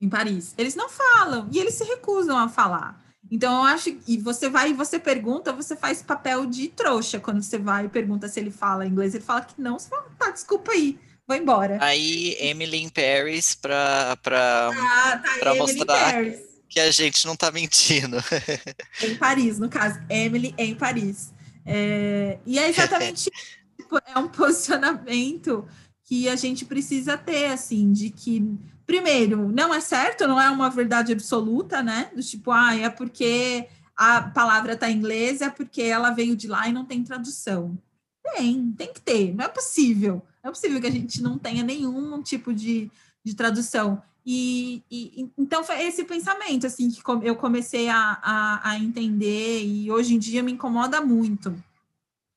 em 0.00 0.08
Paris, 0.08 0.54
eles 0.58 0.74
não 0.74 0.90
falam 0.90 1.48
e 1.50 1.58
eles 1.58 1.74
se 1.74 1.84
recusam 1.84 2.38
a 2.38 2.48
falar. 2.48 3.02
Então, 3.30 3.56
eu 3.56 3.62
acho 3.62 3.96
e 4.06 4.18
você 4.18 4.50
vai 4.50 4.70
e 4.70 4.74
você 4.74 4.98
pergunta, 4.98 5.52
você 5.52 5.74
faz 5.74 6.02
papel 6.02 6.44
de 6.46 6.68
trouxa 6.68 7.18
quando 7.18 7.42
você 7.42 7.58
vai 7.58 7.86
e 7.86 7.88
pergunta 7.88 8.28
se 8.28 8.38
ele 8.38 8.50
fala 8.50 8.86
inglês, 8.86 9.14
ele 9.14 9.24
fala 9.24 9.40
que 9.40 9.60
não, 9.60 9.78
você 9.78 9.88
fala, 9.88 10.10
tá, 10.18 10.30
desculpa 10.30 10.72
aí, 10.72 10.98
vou 11.26 11.36
embora. 11.36 11.78
Aí, 11.80 12.36
Emily 12.38 12.82
in 12.82 12.90
Paris 12.90 13.54
para 13.54 14.16
para 14.22 14.68
ah, 14.68 15.22
tá, 15.42 15.54
mostrar. 15.54 16.12
Paris 16.12 16.45
que 16.68 16.80
a 16.80 16.90
gente 16.90 17.24
não 17.26 17.34
está 17.34 17.50
mentindo. 17.50 18.16
em 19.02 19.16
Paris, 19.16 19.58
no 19.58 19.68
caso, 19.68 20.00
Emily 20.08 20.54
em 20.58 20.74
Paris. 20.74 21.32
É, 21.64 22.38
e 22.46 22.58
é 22.58 22.68
exatamente 22.68 23.30
é 24.06 24.18
um 24.18 24.28
posicionamento 24.28 25.66
que 26.04 26.28
a 26.28 26.36
gente 26.36 26.64
precisa 26.64 27.18
ter, 27.18 27.46
assim, 27.46 27.92
de 27.92 28.10
que, 28.10 28.44
primeiro, 28.86 29.50
não 29.50 29.74
é 29.74 29.80
certo, 29.80 30.26
não 30.26 30.40
é 30.40 30.48
uma 30.48 30.70
verdade 30.70 31.12
absoluta, 31.12 31.82
né? 31.82 32.10
Do 32.14 32.22
tipo, 32.22 32.52
ah, 32.52 32.74
é 32.76 32.88
porque 32.88 33.68
a 33.96 34.22
palavra 34.22 34.74
está 34.74 34.88
em 34.88 34.96
inglês, 34.96 35.40
é 35.40 35.50
porque 35.50 35.82
ela 35.82 36.10
veio 36.10 36.36
de 36.36 36.46
lá 36.46 36.68
e 36.68 36.72
não 36.72 36.84
tem 36.84 37.02
tradução. 37.02 37.76
Tem, 38.22 38.72
tem 38.72 38.92
que 38.92 39.00
ter, 39.00 39.34
não 39.34 39.44
é 39.44 39.48
possível. 39.48 40.22
Não 40.42 40.50
é 40.50 40.52
possível 40.52 40.80
que 40.80 40.86
a 40.86 40.92
gente 40.92 41.20
não 41.22 41.38
tenha 41.38 41.64
nenhum 41.64 42.22
tipo 42.22 42.54
de, 42.54 42.90
de 43.24 43.34
tradução. 43.34 44.00
E, 44.28 44.82
e, 44.90 45.30
então 45.38 45.62
foi 45.62 45.80
esse 45.82 46.02
pensamento 46.02 46.66
assim 46.66 46.90
que 46.90 47.00
eu 47.22 47.36
comecei 47.36 47.88
a, 47.88 48.18
a, 48.20 48.70
a, 48.70 48.76
entender 48.76 49.64
e 49.64 49.88
hoje 49.88 50.16
em 50.16 50.18
dia 50.18 50.42
me 50.42 50.50
incomoda 50.50 51.00
muito 51.00 51.54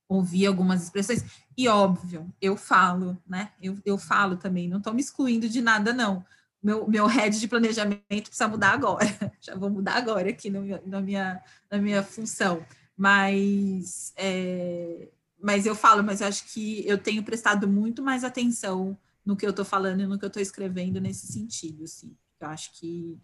ouvir 0.07 0.45
algumas 0.45 0.83
expressões. 0.83 1.25
E 1.57 1.67
óbvio 1.67 2.31
eu 2.39 2.55
falo 2.55 3.17
né? 3.27 3.51
Eu, 3.59 3.75
eu 3.83 3.97
falo 3.97 4.37
também 4.37 4.69
não 4.69 4.77
estou 4.77 4.93
me 4.93 5.01
excluindo 5.01 5.49
de 5.49 5.61
nada 5.61 5.91
não. 5.91 6.23
Meu, 6.61 6.87
meu 6.87 7.07
head 7.07 7.39
de 7.39 7.47
planejamento 7.47 8.03
precisa 8.05 8.47
mudar 8.47 8.73
agora. 8.73 9.07
Já 9.41 9.55
vou 9.55 9.71
mudar 9.71 9.95
agora 9.95 10.29
aqui 10.29 10.51
no, 10.51 10.61
na 10.85 11.01
minha 11.01 11.41
na 11.71 11.79
minha 11.79 12.03
função. 12.03 12.63
Mas 12.95 14.13
é, 14.15 15.09
mas 15.41 15.65
eu 15.65 15.73
falo 15.73 16.03
mas 16.03 16.21
eu 16.21 16.27
acho 16.27 16.45
que 16.53 16.87
eu 16.87 16.99
tenho 16.99 17.23
prestado 17.23 17.67
muito 17.67 18.03
mais 18.03 18.23
atenção 18.23 18.95
no 19.25 19.35
que 19.35 19.45
eu 19.45 19.51
estou 19.51 19.65
falando 19.65 20.01
e 20.01 20.07
no 20.07 20.17
que 20.17 20.25
eu 20.25 20.27
estou 20.27 20.41
escrevendo 20.41 20.99
nesse 20.99 21.27
sentido, 21.27 21.83
assim. 21.83 22.15
Eu 22.39 22.47
acho 22.47 22.71
que 22.73 23.19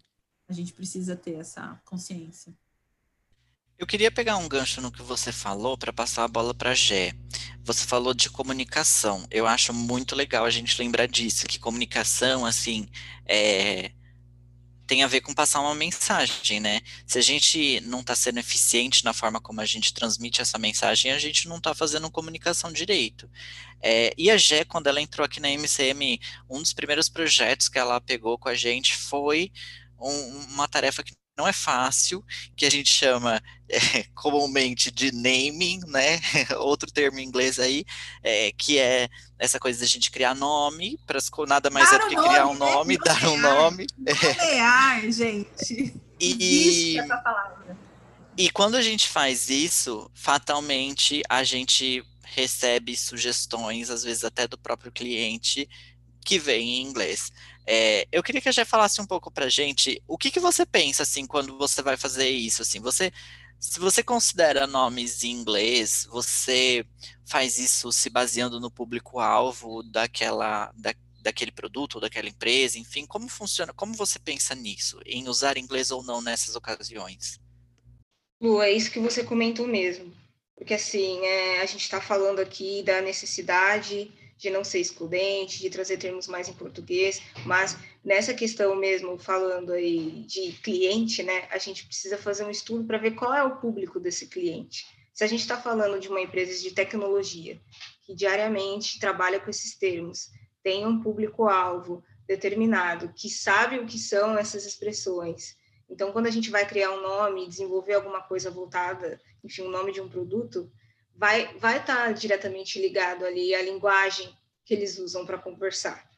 a 0.48 0.52
gente 0.52 0.72
precisa 0.72 1.16
ter 1.16 1.34
essa 1.34 1.80
consciência. 1.84 2.54
Eu 3.78 3.86
queria 3.86 4.10
pegar 4.10 4.38
um 4.38 4.48
gancho 4.48 4.80
no 4.80 4.90
que 4.90 5.02
você 5.02 5.30
falou 5.30 5.76
para 5.76 5.92
passar 5.92 6.24
a 6.24 6.28
bola 6.28 6.54
para 6.54 6.74
Gé. 6.74 7.12
Você 7.62 7.84
falou 7.84 8.14
de 8.14 8.30
comunicação. 8.30 9.26
Eu 9.30 9.46
acho 9.46 9.74
muito 9.74 10.16
legal 10.16 10.46
a 10.46 10.50
gente 10.50 10.80
lembrar 10.80 11.06
disso, 11.06 11.46
que 11.46 11.58
comunicação, 11.58 12.46
assim, 12.46 12.88
é, 13.26 13.92
tem 14.86 15.02
a 15.02 15.06
ver 15.06 15.20
com 15.20 15.34
passar 15.34 15.60
uma 15.60 15.74
mensagem, 15.74 16.60
né? 16.60 16.80
Se 17.06 17.18
a 17.18 17.22
gente 17.22 17.80
não 17.80 18.00
está 18.00 18.14
sendo 18.14 18.38
eficiente 18.38 19.04
na 19.04 19.12
forma 19.12 19.40
como 19.40 19.60
a 19.60 19.66
gente 19.66 19.92
transmite 19.92 20.40
essa 20.40 20.58
mensagem, 20.58 21.12
a 21.12 21.18
gente 21.18 21.48
não 21.48 21.56
está 21.56 21.74
fazendo 21.74 22.10
comunicação 22.10 22.72
direito. 22.72 23.28
É, 23.82 24.14
e 24.16 24.30
a 24.30 24.36
Gé, 24.36 24.64
quando 24.64 24.86
ela 24.86 25.00
entrou 25.00 25.24
aqui 25.24 25.40
na 25.40 25.50
MCM, 25.50 26.20
um 26.48 26.62
dos 26.62 26.72
primeiros 26.72 27.08
projetos 27.08 27.68
que 27.68 27.78
ela 27.78 28.00
pegou 28.00 28.38
com 28.38 28.48
a 28.48 28.54
gente 28.54 28.96
foi 28.96 29.52
um, 29.98 30.38
uma 30.54 30.68
tarefa 30.68 31.02
que 31.02 31.14
não 31.36 31.46
é 31.46 31.52
fácil, 31.52 32.24
que 32.56 32.64
a 32.64 32.70
gente 32.70 32.88
chama 32.88 33.42
é, 33.68 34.04
comumente 34.14 34.90
de 34.90 35.12
naming, 35.12 35.80
né? 35.86 36.18
Outro 36.58 36.90
termo 36.90 37.18
em 37.18 37.24
inglês 37.24 37.58
aí, 37.58 37.84
é, 38.22 38.52
que 38.52 38.78
é 38.78 39.08
essa 39.38 39.58
coisa 39.58 39.80
da 39.80 39.86
gente 39.86 40.10
criar 40.10 40.34
nome, 40.34 40.98
para 41.06 41.18
nada 41.46 41.68
mais 41.68 41.92
é 41.92 41.98
dar 41.98 42.04
é 42.04 42.08
do 42.08 42.08
que 42.08 42.28
criar 42.28 42.46
um 42.46 42.54
né? 42.54 42.58
nome, 42.58 42.98
dar 42.98 43.28
um 43.28 43.36
nome. 43.36 43.86
Nomear, 43.98 45.10
gente. 45.10 45.94
E, 46.18 46.98
essa 46.98 47.18
palavra. 47.18 47.76
e 48.38 48.48
quando 48.48 48.76
a 48.76 48.82
gente 48.82 49.06
faz 49.06 49.50
isso, 49.50 50.10
fatalmente 50.14 51.22
a 51.28 51.44
gente 51.44 52.02
recebe 52.22 52.96
sugestões, 52.96 53.90
às 53.90 54.02
vezes 54.02 54.24
até 54.24 54.48
do 54.48 54.56
próprio 54.56 54.90
cliente, 54.90 55.68
que 56.26 56.38
vem 56.38 56.80
em 56.80 56.82
inglês. 56.82 57.32
É, 57.64 58.06
eu 58.10 58.22
queria 58.22 58.40
que 58.40 58.48
a 58.48 58.52
Jé 58.52 58.64
falasse 58.64 59.00
um 59.00 59.06
pouco 59.06 59.30
para 59.30 59.48
gente 59.48 60.02
o 60.06 60.18
que, 60.18 60.30
que 60.30 60.40
você 60.40 60.66
pensa 60.66 61.04
assim 61.04 61.26
quando 61.26 61.56
você 61.56 61.80
vai 61.82 61.96
fazer 61.96 62.28
isso. 62.28 62.62
Assim, 62.62 62.80
você, 62.80 63.12
se 63.60 63.78
você 63.78 64.02
considera 64.02 64.66
nomes 64.66 65.22
em 65.22 65.30
inglês, 65.30 66.06
você 66.10 66.84
faz 67.24 67.58
isso 67.58 67.92
se 67.92 68.10
baseando 68.10 68.58
no 68.58 68.70
público-alvo 68.70 69.84
daquela, 69.84 70.72
da, 70.74 70.92
daquele 71.22 71.52
produto 71.52 72.00
daquela 72.00 72.28
empresa, 72.28 72.78
enfim, 72.78 73.06
como 73.06 73.28
funciona, 73.28 73.72
como 73.72 73.94
você 73.94 74.18
pensa 74.18 74.54
nisso, 74.54 75.00
em 75.06 75.28
usar 75.28 75.56
inglês 75.56 75.90
ou 75.90 76.02
não 76.02 76.20
nessas 76.20 76.56
ocasiões? 76.56 77.40
Lu, 78.40 78.60
é 78.60 78.72
isso 78.72 78.90
que 78.90 79.00
você 79.00 79.22
comentou 79.24 79.66
mesmo. 79.66 80.12
Porque, 80.56 80.74
assim, 80.74 81.20
é, 81.24 81.60
a 81.60 81.66
gente 81.66 81.82
está 81.82 82.00
falando 82.00 82.38
aqui 82.38 82.82
da 82.82 83.00
necessidade 83.00 84.10
de 84.36 84.50
não 84.50 84.62
ser 84.62 84.80
excludente, 84.80 85.60
de 85.60 85.70
trazer 85.70 85.96
termos 85.96 86.26
mais 86.26 86.48
em 86.48 86.52
português, 86.52 87.22
mas 87.44 87.76
nessa 88.04 88.34
questão 88.34 88.76
mesmo, 88.76 89.18
falando 89.18 89.72
aí 89.72 90.24
de 90.26 90.52
cliente, 90.62 91.22
né, 91.22 91.48
a 91.50 91.58
gente 91.58 91.86
precisa 91.86 92.18
fazer 92.18 92.44
um 92.44 92.50
estudo 92.50 92.84
para 92.84 92.98
ver 92.98 93.12
qual 93.12 93.32
é 93.32 93.42
o 93.42 93.56
público 93.56 93.98
desse 93.98 94.26
cliente. 94.26 94.86
Se 95.12 95.24
a 95.24 95.26
gente 95.26 95.40
está 95.40 95.56
falando 95.56 95.98
de 95.98 96.08
uma 96.08 96.20
empresa 96.20 96.60
de 96.60 96.72
tecnologia 96.72 97.58
que 98.04 98.14
diariamente 98.14 99.00
trabalha 99.00 99.40
com 99.40 99.48
esses 99.48 99.76
termos, 99.76 100.30
tem 100.62 100.84
um 100.84 101.00
público-alvo 101.00 102.04
determinado, 102.26 103.12
que 103.14 103.30
sabe 103.30 103.78
o 103.78 103.86
que 103.86 103.98
são 103.98 104.36
essas 104.36 104.66
expressões. 104.66 105.56
Então, 105.88 106.12
quando 106.12 106.26
a 106.26 106.30
gente 106.30 106.50
vai 106.50 106.66
criar 106.66 106.90
um 106.90 107.00
nome, 107.00 107.48
desenvolver 107.48 107.94
alguma 107.94 108.20
coisa 108.20 108.50
voltada, 108.50 109.20
enfim, 109.42 109.62
o 109.62 109.70
nome 109.70 109.92
de 109.92 110.00
um 110.00 110.08
produto, 110.08 110.70
vai 111.16 111.54
vai 111.58 111.78
estar 111.78 112.06
tá 112.06 112.12
diretamente 112.12 112.80
ligado 112.80 113.24
ali 113.24 113.54
à 113.54 113.62
linguagem 113.62 114.28
que 114.64 114.74
eles 114.74 114.98
usam 114.98 115.24
para 115.24 115.38
conversar. 115.38 116.08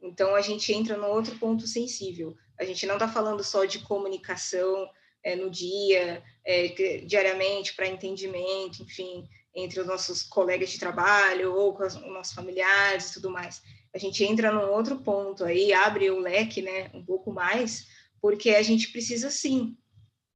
Então 0.00 0.34
a 0.34 0.40
gente 0.40 0.72
entra 0.72 0.96
no 0.96 1.08
outro 1.08 1.36
ponto 1.38 1.66
sensível. 1.66 2.36
A 2.58 2.64
gente 2.64 2.86
não 2.86 2.94
está 2.94 3.08
falando 3.08 3.42
só 3.42 3.64
de 3.64 3.80
comunicação 3.80 4.88
é, 5.22 5.34
no 5.34 5.50
dia, 5.50 6.22
é, 6.44 6.68
diariamente 7.04 7.74
para 7.74 7.88
entendimento, 7.88 8.82
enfim, 8.82 9.28
entre 9.54 9.80
os 9.80 9.86
nossos 9.86 10.22
colegas 10.22 10.70
de 10.70 10.78
trabalho 10.78 11.54
ou 11.54 11.74
com 11.74 11.84
os 11.84 11.94
nossos 11.94 12.34
familiares 12.34 13.10
e 13.10 13.14
tudo 13.14 13.30
mais. 13.30 13.62
A 13.94 13.98
gente 13.98 14.22
entra 14.22 14.52
num 14.52 14.70
outro 14.70 14.98
ponto 14.98 15.42
aí, 15.44 15.72
abre 15.72 16.10
o 16.10 16.20
leque, 16.20 16.60
né, 16.60 16.90
um 16.92 17.04
pouco 17.04 17.32
mais, 17.32 17.86
porque 18.20 18.50
a 18.50 18.62
gente 18.62 18.92
precisa 18.92 19.30
sim 19.30 19.76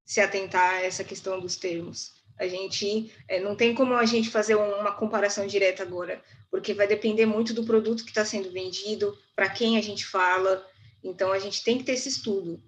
se 0.04 0.20
atentar 0.20 0.74
a 0.74 0.82
essa 0.82 1.04
questão 1.04 1.38
dos 1.38 1.56
termos. 1.56 2.19
A 2.40 2.48
gente 2.48 3.12
é, 3.28 3.38
não 3.38 3.54
tem 3.54 3.74
como 3.74 3.92
a 3.92 4.06
gente 4.06 4.30
fazer 4.30 4.54
uma 4.54 4.92
comparação 4.92 5.46
direta 5.46 5.82
agora, 5.82 6.24
porque 6.50 6.72
vai 6.72 6.86
depender 6.86 7.26
muito 7.26 7.52
do 7.52 7.64
produto 7.64 8.02
que 8.02 8.08
está 8.08 8.24
sendo 8.24 8.50
vendido, 8.50 9.14
para 9.36 9.50
quem 9.50 9.76
a 9.76 9.82
gente 9.82 10.06
fala. 10.06 10.66
Então 11.04 11.32
a 11.32 11.38
gente 11.38 11.62
tem 11.62 11.76
que 11.76 11.84
ter 11.84 11.92
esse 11.92 12.08
estudo. 12.08 12.58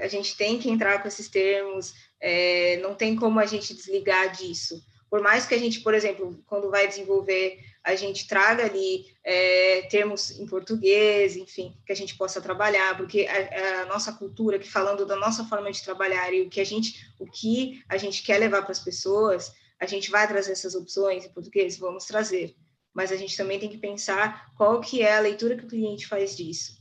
A 0.00 0.06
gente 0.06 0.36
tem 0.36 0.58
que 0.58 0.68
entrar 0.68 1.00
com 1.00 1.08
esses 1.08 1.30
termos. 1.30 1.94
É, 2.20 2.76
não 2.82 2.94
tem 2.94 3.16
como 3.16 3.40
a 3.40 3.46
gente 3.46 3.72
desligar 3.72 4.36
disso. 4.36 4.84
Por 5.08 5.22
mais 5.22 5.46
que 5.46 5.54
a 5.54 5.58
gente, 5.58 5.80
por 5.80 5.94
exemplo, 5.94 6.38
quando 6.46 6.70
vai 6.70 6.86
desenvolver 6.86 7.58
a 7.84 7.94
gente 7.96 8.28
traga 8.28 8.64
ali 8.64 9.06
é, 9.24 9.82
termos 9.82 10.30
em 10.38 10.46
português, 10.46 11.36
enfim, 11.36 11.76
que 11.84 11.92
a 11.92 11.96
gente 11.96 12.16
possa 12.16 12.40
trabalhar, 12.40 12.96
porque 12.96 13.26
a, 13.26 13.82
a, 13.82 13.86
nossa 13.86 14.12
cultura, 14.12 14.58
que 14.58 14.70
falando 14.70 15.04
da 15.04 15.16
nossa 15.16 15.44
forma 15.44 15.70
de 15.70 15.82
trabalhar 15.82 16.32
e 16.32 16.42
o 16.42 16.48
que 16.50 16.60
a 16.60 16.64
gente, 16.64 17.12
o 17.18 17.26
que 17.26 17.82
a 17.88 17.96
gente 17.96 18.22
quer 18.22 18.38
levar 18.38 18.62
para 18.62 18.72
as 18.72 18.78
pessoas, 18.78 19.52
a 19.80 19.86
gente 19.86 20.10
vai 20.10 20.28
trazer 20.28 20.52
essas 20.52 20.74
opções 20.76 21.24
em 21.24 21.32
português, 21.32 21.76
vamos 21.76 22.04
trazer. 22.04 22.54
Mas 22.94 23.10
a 23.10 23.16
gente 23.16 23.36
também 23.36 23.58
tem 23.58 23.70
que 23.70 23.78
pensar 23.78 24.52
qual 24.56 24.80
que 24.80 25.02
é 25.02 25.16
a 25.16 25.20
leitura 25.20 25.56
que 25.56 25.64
o 25.64 25.68
cliente 25.68 26.06
faz 26.06 26.36
disso, 26.36 26.78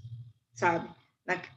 sabe? 0.53 0.87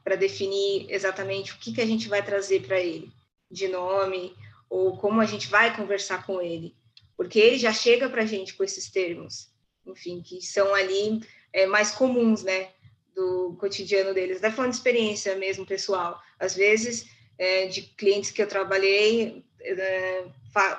Para 0.03 0.15
definir 0.15 0.87
exatamente 0.89 1.53
o 1.53 1.57
que, 1.57 1.73
que 1.73 1.81
a 1.81 1.85
gente 1.85 2.07
vai 2.07 2.23
trazer 2.23 2.65
para 2.65 2.79
ele, 2.79 3.11
de 3.51 3.67
nome, 3.67 4.35
ou 4.69 4.97
como 4.97 5.21
a 5.21 5.25
gente 5.25 5.47
vai 5.47 5.75
conversar 5.75 6.25
com 6.25 6.41
ele 6.41 6.75
porque 7.17 7.39
ele 7.39 7.57
já 7.57 7.71
chega 7.71 8.09
para 8.09 8.23
a 8.23 8.25
gente 8.25 8.53
com 8.53 8.63
esses 8.63 8.89
termos, 8.89 9.49
enfim, 9.85 10.21
que 10.21 10.41
são 10.41 10.73
ali 10.73 11.21
é, 11.53 11.65
mais 11.65 11.91
comuns, 11.91 12.43
né, 12.43 12.69
do 13.15 13.55
cotidiano 13.59 14.13
deles. 14.13 14.37
Até 14.37 14.51
falando 14.51 14.71
de 14.71 14.77
experiência 14.77 15.35
mesmo, 15.35 15.65
pessoal. 15.65 16.19
Às 16.39 16.55
vezes, 16.55 17.07
é, 17.37 17.67
de 17.67 17.81
clientes 17.81 18.31
que 18.31 18.41
eu 18.41 18.47
trabalhei, 18.47 19.45
é, 19.61 20.25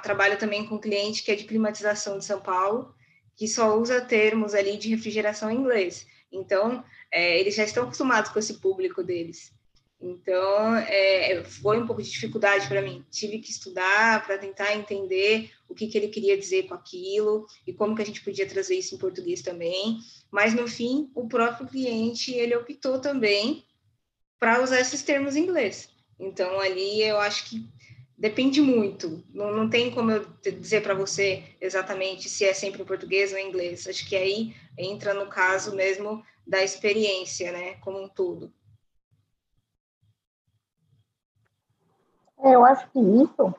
trabalho 0.03 0.39
também 0.39 0.67
com 0.67 0.79
cliente 0.79 1.23
que 1.23 1.33
é 1.33 1.35
de 1.35 1.45
climatização 1.45 2.19
de 2.19 2.25
São 2.25 2.41
Paulo, 2.41 2.95
que 3.35 3.49
só 3.49 3.77
usa 3.79 4.01
termos 4.01 4.55
ali 4.55 4.77
de 4.77 4.89
refrigeração 4.89 5.51
em 5.51 5.57
inglês. 5.57 6.07
Então, 6.31 6.85
é, 7.11 7.39
eles 7.39 7.55
já 7.55 7.65
estão 7.65 7.85
acostumados 7.85 8.31
com 8.31 8.39
esse 8.39 8.55
público 8.55 9.03
deles. 9.03 9.53
Então, 10.09 10.77
é, 10.77 11.43
foi 11.43 11.81
um 11.81 11.87
pouco 11.87 12.01
de 12.01 12.09
dificuldade 12.09 12.69
para 12.69 12.81
mim. 12.81 13.05
Tive 13.11 13.41
que 13.41 13.51
estudar 13.51 14.25
para 14.25 14.39
tentar 14.39 14.75
entender 14.77 15.51
o 15.69 15.75
que, 15.75 15.89
que 15.89 15.99
ele 15.99 16.09
queria 16.09 16.39
dizer 16.39 16.69
com 16.69 16.75
aquilo 16.75 17.45
e 17.67 17.73
como 17.73 17.97
que 17.97 18.03
a 18.03 18.07
gente 18.07 18.23
podia 18.23 18.47
trazer 18.47 18.77
isso 18.77 18.95
em 18.95 18.99
português 18.99 19.43
também. 19.43 19.99
Mas, 20.31 20.55
no 20.55 20.69
fim, 20.69 21.11
o 21.13 21.27
próprio 21.27 21.67
cliente, 21.67 22.33
ele 22.33 22.55
optou 22.55 23.01
também 23.01 23.65
para 24.39 24.63
usar 24.63 24.81
esses 24.81 25.03
termos 25.03 25.35
em 25.35 25.43
inglês. 25.43 25.89
Então, 26.21 26.61
ali 26.61 27.03
eu 27.03 27.19
acho 27.19 27.51
que 27.51 27.69
depende 28.17 28.61
muito. 28.61 29.25
Não, 29.35 29.53
não 29.53 29.69
tem 29.69 29.91
como 29.91 30.13
eu 30.13 30.25
dizer 30.61 30.83
para 30.83 30.95
você 30.95 31.43
exatamente 31.61 32.29
se 32.29 32.45
é 32.45 32.55
sempre 32.55 32.83
em 32.83 32.87
português 32.87 33.33
ou 33.33 33.39
em 33.39 33.49
inglês. 33.49 33.89
Acho 33.89 34.09
que 34.09 34.15
aí 34.15 34.55
entra 34.79 35.13
no 35.13 35.27
caso 35.27 35.75
mesmo 35.75 36.23
da 36.47 36.63
experiência, 36.63 37.51
né, 37.51 37.75
como 37.81 38.01
um 38.01 38.09
todo. 38.09 38.53
Eu 42.43 42.65
acho 42.65 42.89
que 42.91 42.99
isso, 42.99 43.55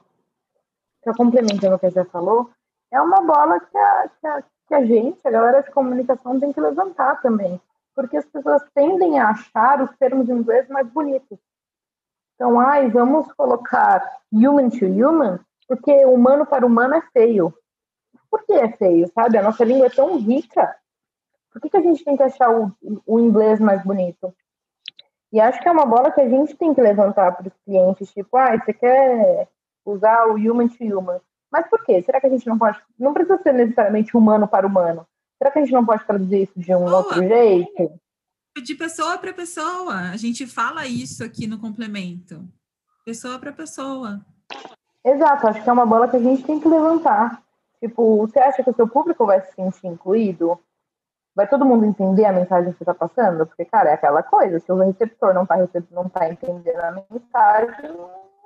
que 1.04 1.14
complementando 1.14 1.76
o 1.76 1.80
que 1.80 1.90
você 1.90 2.06
falou, 2.06 2.50
é 2.92 3.02
uma 3.02 3.22
bola 3.22 3.60
que 3.60 3.78
a, 3.78 4.10
que 4.20 4.28
a, 4.28 4.44
que 4.68 4.74
a 4.74 4.86
gente, 4.86 5.26
a 5.26 5.32
galera 5.32 5.62
de 5.62 5.72
comunicação, 5.72 6.40
tem 6.40 6.52
que 6.52 6.60
levantar 6.60 7.22
também. 7.22 7.60
Porque 7.96 8.18
as 8.18 8.26
pessoas 8.26 8.62
tendem 8.76 9.20
a 9.20 9.30
achar 9.30 9.82
os 9.82 9.90
termos 9.98 10.30
em 10.30 10.34
inglês 10.34 10.68
mais 10.70 10.88
bonitos. 10.88 11.40
Então, 12.36 12.60
ai, 12.60 12.90
vamos 12.90 13.32
colocar 13.34 14.20
human 14.32 14.70
to 14.70 14.86
human, 14.86 15.40
porque 15.68 16.06
humano 16.06 16.46
para 16.46 16.66
humano 16.66 16.96
é 16.96 17.02
feio. 17.12 17.54
Por 18.30 18.44
que 18.44 18.54
é 18.54 18.70
feio, 18.74 19.10
sabe? 19.14 19.38
A 19.38 19.44
nossa 19.44 19.64
língua 19.64 19.88
é 19.88 19.90
tão 19.90 20.18
rica. 20.18 20.76
Por 21.52 21.62
que, 21.62 21.70
que 21.70 21.78
a 21.78 21.82
gente 21.82 22.04
tem 22.04 22.16
que 22.16 22.24
achar 22.24 22.52
o, 22.52 22.72
o 23.06 23.20
inglês 23.20 23.60
mais 23.60 23.84
bonito? 23.84 24.34
E 25.32 25.40
acho 25.40 25.60
que 25.60 25.68
é 25.68 25.72
uma 25.72 25.86
bola 25.86 26.12
que 26.12 26.22
a 26.22 26.30
gente 26.30 26.56
tem 26.56 26.74
que 26.74 26.82
levantar 26.82 27.34
para 27.34 27.48
os 27.48 27.54
clientes, 27.66 28.12
tipo, 28.12 28.38
ah, 28.38 28.58
você 28.58 28.74
quer 28.74 29.48
usar 29.86 30.28
o 30.28 30.36
human 30.36 30.68
to 30.68 30.84
human. 30.84 31.20
Mas 31.52 31.68
por 31.70 31.84
quê? 31.84 32.02
Será 32.02 32.20
que 32.20 32.28
a 32.28 32.30
gente 32.30 32.48
não 32.48 32.58
pode. 32.58 32.80
Não 32.98 33.14
precisa 33.14 33.42
ser 33.42 33.54
necessariamente 33.54 34.16
humano 34.16 34.48
para 34.48 34.68
humano. 34.68 35.06
Será 35.38 35.52
que 35.52 35.60
a 35.60 35.62
gente 35.62 35.74
não 35.74 35.86
pode 35.86 36.06
traduzir 36.06 36.44
isso 36.44 36.60
de 36.60 36.74
um 36.74 36.86
Boa. 36.86 36.98
outro 36.98 37.22
jeito? 37.22 37.92
De 38.64 38.76
pessoa 38.76 39.18
para 39.18 39.34
pessoa. 39.34 40.10
A 40.12 40.18
gente 40.18 40.48
fala 40.48 40.86
isso 40.88 41.24
aqui 41.24 41.46
no 41.46 41.60
complemento. 41.60 42.44
Pessoa 43.06 43.38
para 43.40 43.54
pessoa. 43.54 44.20
Exato, 45.06 45.48
acho 45.48 45.64
que 45.64 45.70
é 45.70 45.74
uma 45.74 45.86
bola 45.86 46.08
que 46.08 46.18
a 46.18 46.20
gente 46.20 46.44
tem 46.44 46.60
que 46.60 46.68
levantar. 46.68 47.42
Tipo, 47.80 48.18
você 48.18 48.40
acha 48.40 48.64
que 48.64 48.70
o 48.70 48.76
seu 48.76 48.88
público 48.88 49.26
vai 49.26 49.42
se 49.42 49.54
sentir 49.54 49.88
incluído? 49.88 50.60
Vai 51.38 51.48
todo 51.48 51.64
mundo 51.64 51.86
entender 51.86 52.26
a 52.26 52.34
mensagem 52.34 52.72
que 52.72 52.80
você 52.80 52.84
está 52.84 52.96
passando? 52.96 53.46
Porque, 53.46 53.64
cara, 53.64 53.92
é 53.92 53.94
aquela 53.94 54.24
coisa, 54.24 54.60
se 54.60 54.72
o 54.72 54.76
receptor 54.76 55.36
não 55.36 55.44
está 55.44 55.56
não 55.92 56.10
tá 56.10 56.28
entendendo 56.28 56.80
a 56.80 56.92
mensagem, 56.92 57.96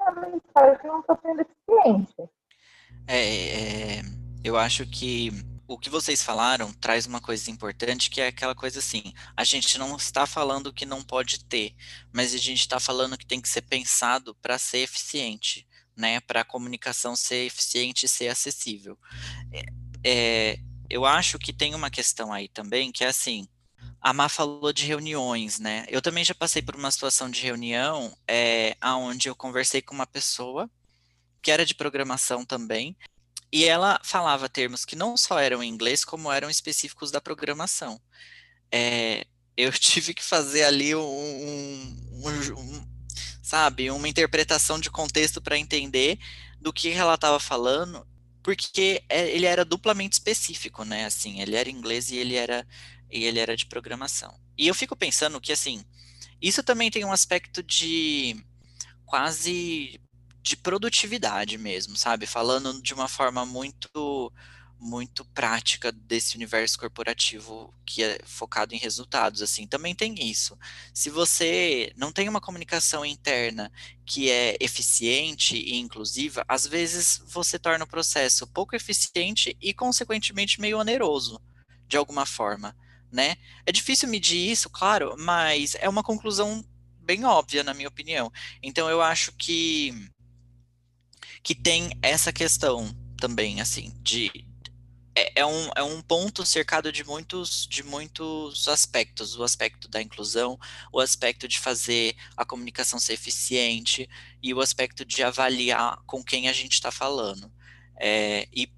a 0.01 0.11
mensagem 0.11 0.79
não 0.83 0.99
está 0.99 1.17
sendo 1.21 1.39
eficiente. 1.41 2.29
É, 3.07 3.99
é, 3.99 4.01
eu 4.43 4.57
acho 4.57 4.85
que 4.85 5.31
o 5.69 5.77
que 5.77 5.89
vocês 5.89 6.21
falaram 6.21 6.69
traz 6.73 7.05
uma 7.05 7.21
coisa 7.21 7.49
importante, 7.49 8.09
que 8.09 8.19
é 8.19 8.27
aquela 8.27 8.53
coisa 8.53 8.79
assim, 8.79 9.13
a 9.37 9.45
gente 9.45 9.79
não 9.79 9.95
está 9.95 10.25
falando 10.25 10.73
que 10.73 10.85
não 10.85 11.01
pode 11.01 11.45
ter, 11.45 11.73
mas 12.11 12.33
a 12.33 12.37
gente 12.37 12.59
está 12.59 12.77
falando 12.77 13.17
que 13.17 13.25
tem 13.25 13.39
que 13.39 13.47
ser 13.47 13.61
pensado 13.61 14.35
para 14.41 14.57
ser 14.57 14.79
eficiente, 14.79 15.65
né? 15.95 16.19
Para 16.19 16.41
a 16.41 16.45
comunicação 16.45 17.15
ser 17.15 17.45
eficiente 17.45 18.05
e 18.05 18.09
ser 18.09 18.27
acessível. 18.27 18.97
É, 19.53 19.63
é 20.03 20.70
eu 20.91 21.05
acho 21.05 21.39
que 21.39 21.53
tem 21.53 21.73
uma 21.73 21.89
questão 21.89 22.33
aí 22.33 22.47
também, 22.49 22.91
que 22.91 23.03
é 23.03 23.07
assim, 23.07 23.47
a 24.01 24.13
Má 24.13 24.27
falou 24.27 24.73
de 24.73 24.85
reuniões, 24.85 25.59
né? 25.59 25.85
Eu 25.87 26.01
também 26.01 26.23
já 26.23 26.35
passei 26.35 26.61
por 26.61 26.75
uma 26.75 26.91
situação 26.91 27.29
de 27.29 27.41
reunião 27.41 28.15
é, 28.27 28.75
onde 28.83 29.29
eu 29.29 29.35
conversei 29.35 29.81
com 29.81 29.93
uma 29.95 30.07
pessoa 30.07 30.69
que 31.41 31.51
era 31.51 31.65
de 31.65 31.73
programação 31.73 32.45
também, 32.45 32.95
e 33.51 33.65
ela 33.65 33.99
falava 34.03 34.47
termos 34.47 34.85
que 34.85 34.95
não 34.95 35.17
só 35.17 35.39
eram 35.39 35.63
em 35.63 35.69
inglês, 35.69 36.05
como 36.05 36.31
eram 36.31 36.49
específicos 36.49 37.11
da 37.11 37.19
programação. 37.19 37.99
É, 38.71 39.25
eu 39.57 39.71
tive 39.73 40.13
que 40.13 40.23
fazer 40.23 40.63
ali 40.63 40.95
um, 40.95 41.01
um, 41.01 42.21
um 42.57 42.87
sabe, 43.41 43.91
uma 43.91 44.07
interpretação 44.07 44.79
de 44.79 44.89
contexto 44.89 45.41
para 45.41 45.57
entender 45.57 46.17
do 46.59 46.71
que 46.71 46.91
ela 46.91 47.15
estava 47.15 47.39
falando 47.39 48.07
porque 48.43 49.03
é, 49.09 49.29
ele 49.29 49.45
era 49.45 49.63
duplamente 49.63 50.13
específico, 50.13 50.83
né? 50.83 51.05
Assim, 51.05 51.41
ele 51.41 51.55
era 51.55 51.69
inglês 51.69 52.11
e 52.11 52.17
ele 52.17 52.35
era 52.35 52.65
e 53.09 53.25
ele 53.25 53.39
era 53.39 53.55
de 53.55 53.65
programação. 53.65 54.33
E 54.57 54.67
eu 54.67 54.73
fico 54.73 54.95
pensando 54.95 55.41
que 55.41 55.51
assim, 55.51 55.83
isso 56.41 56.63
também 56.63 56.89
tem 56.89 57.03
um 57.05 57.11
aspecto 57.11 57.61
de 57.61 58.35
quase 59.05 59.99
de 60.41 60.57
produtividade 60.57 61.57
mesmo, 61.57 61.95
sabe? 61.95 62.25
Falando 62.25 62.81
de 62.81 62.93
uma 62.93 63.07
forma 63.07 63.45
muito 63.45 64.33
muito 64.81 65.23
prática 65.25 65.91
desse 65.91 66.35
universo 66.35 66.79
corporativo 66.79 67.71
que 67.85 68.01
é 68.01 68.19
focado 68.25 68.73
em 68.73 68.79
resultados, 68.79 69.43
assim, 69.43 69.67
também 69.67 69.93
tem 69.93 70.15
isso. 70.27 70.57
Se 70.91 71.11
você 71.11 71.93
não 71.95 72.11
tem 72.11 72.27
uma 72.27 72.41
comunicação 72.41 73.05
interna 73.05 73.71
que 74.03 74.31
é 74.31 74.57
eficiente 74.59 75.55
e 75.55 75.75
inclusiva, 75.75 76.43
às 76.47 76.65
vezes 76.65 77.21
você 77.27 77.59
torna 77.59 77.85
o 77.85 77.87
processo 77.87 78.47
pouco 78.47 78.75
eficiente 78.75 79.55
e 79.61 79.71
consequentemente 79.71 80.59
meio 80.59 80.79
oneroso, 80.79 81.39
de 81.87 81.95
alguma 81.95 82.25
forma, 82.25 82.75
né? 83.11 83.35
É 83.63 83.71
difícil 83.71 84.09
medir 84.09 84.49
isso, 84.49 84.67
claro, 84.67 85.15
mas 85.15 85.75
é 85.75 85.87
uma 85.87 86.01
conclusão 86.01 86.65
bem 86.99 87.23
óbvia, 87.23 87.63
na 87.63 87.75
minha 87.75 87.87
opinião. 87.87 88.31
Então 88.63 88.89
eu 88.89 88.99
acho 88.99 89.31
que 89.33 89.93
que 91.43 91.55
tem 91.55 91.91
essa 92.01 92.31
questão 92.31 92.95
também, 93.17 93.61
assim, 93.61 93.93
de, 94.01 94.31
é, 95.15 95.41
é, 95.41 95.45
um, 95.45 95.69
é 95.75 95.83
um 95.83 96.01
ponto 96.01 96.45
cercado 96.45 96.91
de 96.91 97.03
muitos, 97.03 97.67
de 97.67 97.83
muitos 97.83 98.67
aspectos. 98.67 99.37
O 99.37 99.43
aspecto 99.43 99.87
da 99.87 100.01
inclusão, 100.01 100.57
o 100.91 100.99
aspecto 100.99 101.47
de 101.47 101.59
fazer 101.59 102.15
a 102.35 102.45
comunicação 102.45 102.99
ser 102.99 103.13
eficiente 103.13 104.09
e 104.41 104.53
o 104.53 104.61
aspecto 104.61 105.03
de 105.03 105.23
avaliar 105.23 105.97
com 106.05 106.23
quem 106.23 106.47
a 106.47 106.53
gente 106.53 106.73
está 106.73 106.91
falando. 106.91 107.51
É, 107.99 108.47
e, 108.53 108.71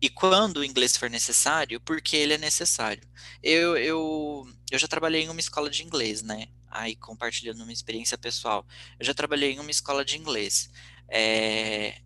e 0.00 0.10
quando 0.10 0.58
o 0.58 0.64
inglês 0.64 0.96
for 0.96 1.10
necessário, 1.10 1.80
porque 1.80 2.16
ele 2.16 2.34
é 2.34 2.38
necessário. 2.38 3.02
Eu, 3.42 3.76
eu, 3.76 4.46
eu 4.70 4.78
já 4.78 4.86
trabalhei 4.86 5.22
em 5.22 5.28
uma 5.28 5.40
escola 5.40 5.70
de 5.70 5.82
inglês, 5.82 6.22
né? 6.22 6.48
Aí 6.70 6.94
compartilhando 6.96 7.62
uma 7.62 7.72
experiência 7.72 8.18
pessoal. 8.18 8.66
Eu 9.00 9.06
já 9.06 9.14
trabalhei 9.14 9.52
em 9.52 9.58
uma 9.58 9.70
escola 9.70 10.04
de 10.04 10.18
inglês. 10.18 10.70
É, 11.08 12.02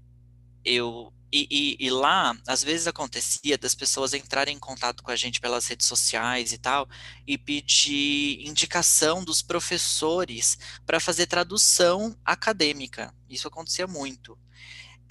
eu 0.65 1.13
e, 1.33 1.47
e, 1.51 1.87
e, 1.87 1.91
lá, 1.91 2.37
às 2.47 2.63
vezes 2.63 2.87
acontecia 2.87 3.57
das 3.57 3.75
pessoas 3.75 4.13
entrarem 4.13 4.55
em 4.55 4.59
contato 4.59 5.03
com 5.03 5.11
a 5.11 5.17
gente 5.17 5.41
pelas 5.41 5.67
redes 5.67 5.87
sociais 5.87 6.53
e 6.53 6.59
tal, 6.59 6.87
e 7.27 7.39
pedir 7.39 8.47
indicação 8.47 9.25
dos 9.25 9.41
professores 9.41 10.59
para 10.85 11.01
fazer 11.01 11.27
tradução 11.27 12.15
acadêmica. 12.25 13.15
Isso 13.29 13.49
acontecia 13.49 13.87
muito. 13.87 14.39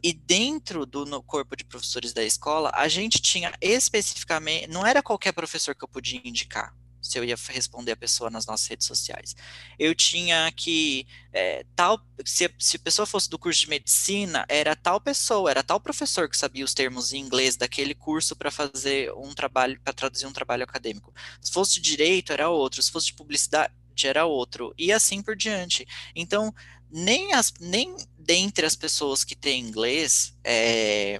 E 0.03 0.13
dentro 0.13 0.85
do 0.85 1.21
corpo 1.23 1.55
de 1.55 1.63
professores 1.63 2.13
da 2.13 2.23
escola, 2.23 2.71
a 2.73 2.87
gente 2.87 3.21
tinha 3.21 3.53
especificamente, 3.59 4.67
não 4.67 4.85
era 4.85 5.01
qualquer 5.01 5.31
professor 5.31 5.75
que 5.75 5.83
eu 5.83 5.87
podia 5.87 6.21
indicar 6.23 6.73
se 7.01 7.17
eu 7.17 7.23
ia 7.23 7.35
responder 7.49 7.93
a 7.93 7.97
pessoa 7.97 8.29
nas 8.29 8.45
nossas 8.45 8.67
redes 8.67 8.87
sociais. 8.87 9.35
Eu 9.79 9.95
tinha 9.95 10.51
que 10.51 11.07
é, 11.33 11.65
tal, 11.75 11.99
se, 12.25 12.53
se 12.59 12.75
a 12.77 12.79
pessoa 12.79 13.05
fosse 13.05 13.29
do 13.29 13.39
curso 13.39 13.61
de 13.61 13.69
medicina, 13.69 14.45
era 14.47 14.75
tal 14.75 14.99
pessoa, 15.01 15.49
era 15.49 15.63
tal 15.63 15.79
professor 15.79 16.29
que 16.29 16.37
sabia 16.37 16.63
os 16.63 16.73
termos 16.73 17.13
em 17.13 17.19
inglês 17.19 17.55
daquele 17.55 17.95
curso 17.95 18.35
para 18.35 18.51
fazer 18.51 19.11
um 19.13 19.33
trabalho, 19.33 19.79
para 19.81 19.93
traduzir 19.93 20.27
um 20.27 20.33
trabalho 20.33 20.63
acadêmico. 20.63 21.13
Se 21.41 21.51
fosse 21.51 21.75
de 21.75 21.81
direito, 21.81 22.31
era 22.31 22.49
outro, 22.49 22.81
se 22.81 22.91
fosse 22.91 23.07
de 23.07 23.13
publicidade, 23.13 23.73
era 24.03 24.25
outro, 24.25 24.73
e 24.77 24.91
assim 24.91 25.21
por 25.21 25.35
diante. 25.35 25.85
Então, 26.15 26.53
nem, 26.89 27.33
as, 27.33 27.53
nem 27.59 27.95
dentre 28.17 28.65
as 28.65 28.75
pessoas 28.75 29.23
que 29.23 29.35
têm 29.35 29.63
inglês, 29.63 30.35
é, 30.43 31.19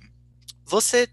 você 0.66 1.08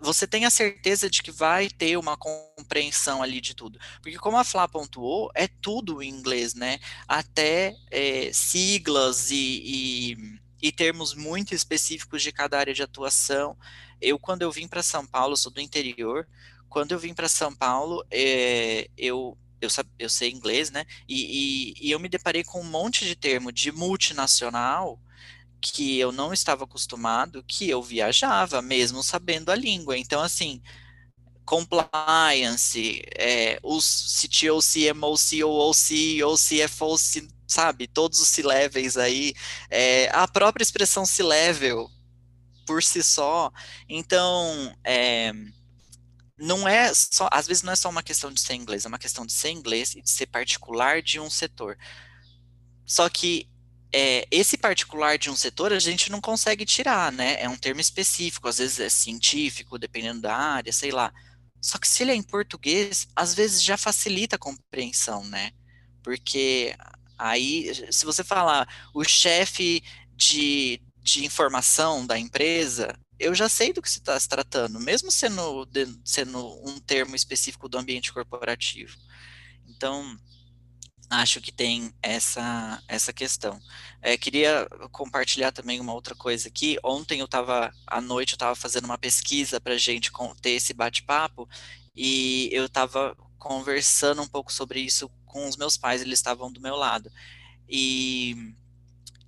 você 0.00 0.26
tem 0.26 0.44
a 0.44 0.50
certeza 0.50 1.08
de 1.08 1.22
que 1.22 1.30
vai 1.30 1.68
ter 1.68 1.96
uma 1.96 2.16
compreensão 2.16 3.22
ali 3.22 3.40
de 3.40 3.54
tudo. 3.54 3.78
Porque 4.00 4.18
como 4.18 4.36
a 4.36 4.44
Flá 4.44 4.66
pontuou, 4.66 5.30
é 5.34 5.46
tudo 5.46 6.02
em 6.02 6.08
inglês, 6.08 6.54
né? 6.54 6.78
Até 7.06 7.74
é, 7.90 8.32
siglas 8.32 9.30
e, 9.30 9.62
e, 9.64 10.38
e, 10.60 10.72
termos 10.72 11.14
muito 11.14 11.54
específicos 11.54 12.22
de 12.22 12.32
cada 12.32 12.58
área 12.58 12.74
de 12.74 12.82
atuação. 12.82 13.56
Eu, 14.00 14.18
quando 14.18 14.42
eu 14.42 14.50
vim 14.50 14.66
para 14.66 14.82
São 14.82 15.06
Paulo, 15.06 15.36
sou 15.36 15.52
do 15.52 15.60
interior, 15.60 16.26
quando 16.68 16.92
eu 16.92 16.98
vim 16.98 17.14
para 17.14 17.28
São 17.28 17.54
Paulo, 17.54 18.04
é, 18.10 18.88
eu, 18.96 19.38
eu, 19.60 19.68
eu 19.98 20.08
sei 20.08 20.30
inglês, 20.30 20.70
né? 20.70 20.84
E, 21.08 21.74
e, 21.78 21.88
e 21.88 21.90
eu 21.90 22.00
me 22.00 22.08
deparei 22.08 22.42
com 22.42 22.60
um 22.60 22.64
monte 22.68 23.04
de 23.04 23.14
termo 23.14 23.52
de 23.52 23.70
multinacional, 23.70 24.98
que 25.62 25.98
eu 25.98 26.10
não 26.10 26.32
estava 26.32 26.64
acostumado, 26.64 27.44
que 27.44 27.70
eu 27.70 27.80
viajava, 27.82 28.60
mesmo 28.60 29.02
sabendo 29.02 29.50
a 29.50 29.54
língua. 29.54 29.96
Então, 29.96 30.20
assim, 30.20 30.60
compliance, 31.44 33.02
é, 33.16 33.58
os 33.62 34.20
CTO, 34.20 34.58
CMO, 34.60 35.14
COO, 35.16 35.72
CEO, 35.72 36.34
CFO, 36.36 36.96
sabe, 37.46 37.86
todos 37.86 38.20
os 38.20 38.28
C-levels 38.28 38.96
aí, 38.96 39.34
é, 39.70 40.08
a 40.10 40.26
própria 40.26 40.62
expressão 40.64 41.06
C-level, 41.06 41.88
por 42.66 42.82
si 42.82 43.02
só, 43.02 43.52
então, 43.88 44.74
é, 44.84 45.32
não 46.38 46.66
é 46.66 46.92
só, 46.92 47.28
às 47.30 47.46
vezes 47.46 47.62
não 47.62 47.72
é 47.72 47.76
só 47.76 47.88
uma 47.88 48.02
questão 48.02 48.32
de 48.32 48.40
ser 48.40 48.54
inglês, 48.54 48.84
é 48.84 48.88
uma 48.88 48.98
questão 48.98 49.24
de 49.24 49.32
ser 49.32 49.50
inglês 49.50 49.94
e 49.94 50.02
de 50.02 50.10
ser 50.10 50.26
particular 50.26 51.02
de 51.02 51.20
um 51.20 51.30
setor. 51.30 51.78
Só 52.84 53.08
que 53.08 53.48
é, 53.92 54.26
esse 54.30 54.56
particular 54.56 55.18
de 55.18 55.30
um 55.30 55.36
setor 55.36 55.72
a 55.72 55.78
gente 55.78 56.10
não 56.10 56.20
consegue 56.20 56.64
tirar, 56.64 57.12
né? 57.12 57.40
É 57.40 57.48
um 57.48 57.56
termo 57.56 57.80
específico, 57.80 58.48
às 58.48 58.58
vezes 58.58 58.80
é 58.80 58.88
científico, 58.88 59.78
dependendo 59.78 60.22
da 60.22 60.34
área, 60.34 60.72
sei 60.72 60.90
lá. 60.90 61.12
Só 61.60 61.78
que 61.78 61.86
se 61.86 62.02
ele 62.02 62.12
é 62.12 62.14
em 62.14 62.22
português, 62.22 63.06
às 63.14 63.34
vezes 63.34 63.62
já 63.62 63.76
facilita 63.76 64.36
a 64.36 64.38
compreensão, 64.38 65.24
né? 65.24 65.52
Porque 66.02 66.74
aí, 67.18 67.70
se 67.92 68.04
você 68.04 68.24
falar 68.24 68.66
o 68.94 69.04
chefe 69.04 69.82
de, 70.16 70.80
de 71.02 71.24
informação 71.24 72.06
da 72.06 72.18
empresa, 72.18 72.98
eu 73.18 73.34
já 73.34 73.48
sei 73.48 73.72
do 73.72 73.80
que 73.80 73.90
se 73.90 73.98
está 73.98 74.18
se 74.18 74.28
tratando, 74.28 74.80
mesmo 74.80 75.10
sendo, 75.10 75.68
sendo 76.04 76.68
um 76.68 76.80
termo 76.80 77.14
específico 77.14 77.68
do 77.68 77.78
ambiente 77.78 78.12
corporativo. 78.12 78.96
Então, 79.68 80.18
acho 81.12 81.40
que 81.42 81.52
tem 81.52 81.92
essa, 82.02 82.82
essa 82.88 83.12
questão. 83.12 83.60
É, 84.00 84.16
queria 84.16 84.66
compartilhar 84.90 85.52
também 85.52 85.78
uma 85.78 85.92
outra 85.92 86.14
coisa 86.14 86.48
aqui. 86.48 86.78
Ontem 86.82 87.20
eu 87.20 87.26
estava, 87.26 87.70
à 87.86 88.00
noite, 88.00 88.32
eu 88.32 88.36
estava 88.36 88.56
fazendo 88.56 88.86
uma 88.86 88.96
pesquisa 88.96 89.60
para 89.60 89.74
a 89.74 89.78
gente 89.78 90.10
ter 90.40 90.50
esse 90.50 90.72
bate-papo 90.72 91.46
e 91.94 92.48
eu 92.50 92.64
estava 92.64 93.14
conversando 93.38 94.22
um 94.22 94.26
pouco 94.26 94.50
sobre 94.52 94.80
isso 94.80 95.10
com 95.26 95.46
os 95.46 95.56
meus 95.56 95.76
pais, 95.76 96.00
eles 96.00 96.18
estavam 96.18 96.50
do 96.50 96.60
meu 96.60 96.76
lado. 96.76 97.10
E, 97.68 98.54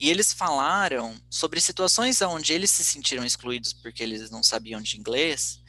e 0.00 0.08
eles 0.08 0.32
falaram 0.32 1.20
sobre 1.28 1.60
situações 1.60 2.22
onde 2.22 2.52
eles 2.52 2.70
se 2.70 2.82
sentiram 2.82 3.24
excluídos 3.24 3.72
porque 3.72 4.02
eles 4.02 4.30
não 4.30 4.42
sabiam 4.42 4.80
de 4.80 4.98
inglês, 4.98 5.62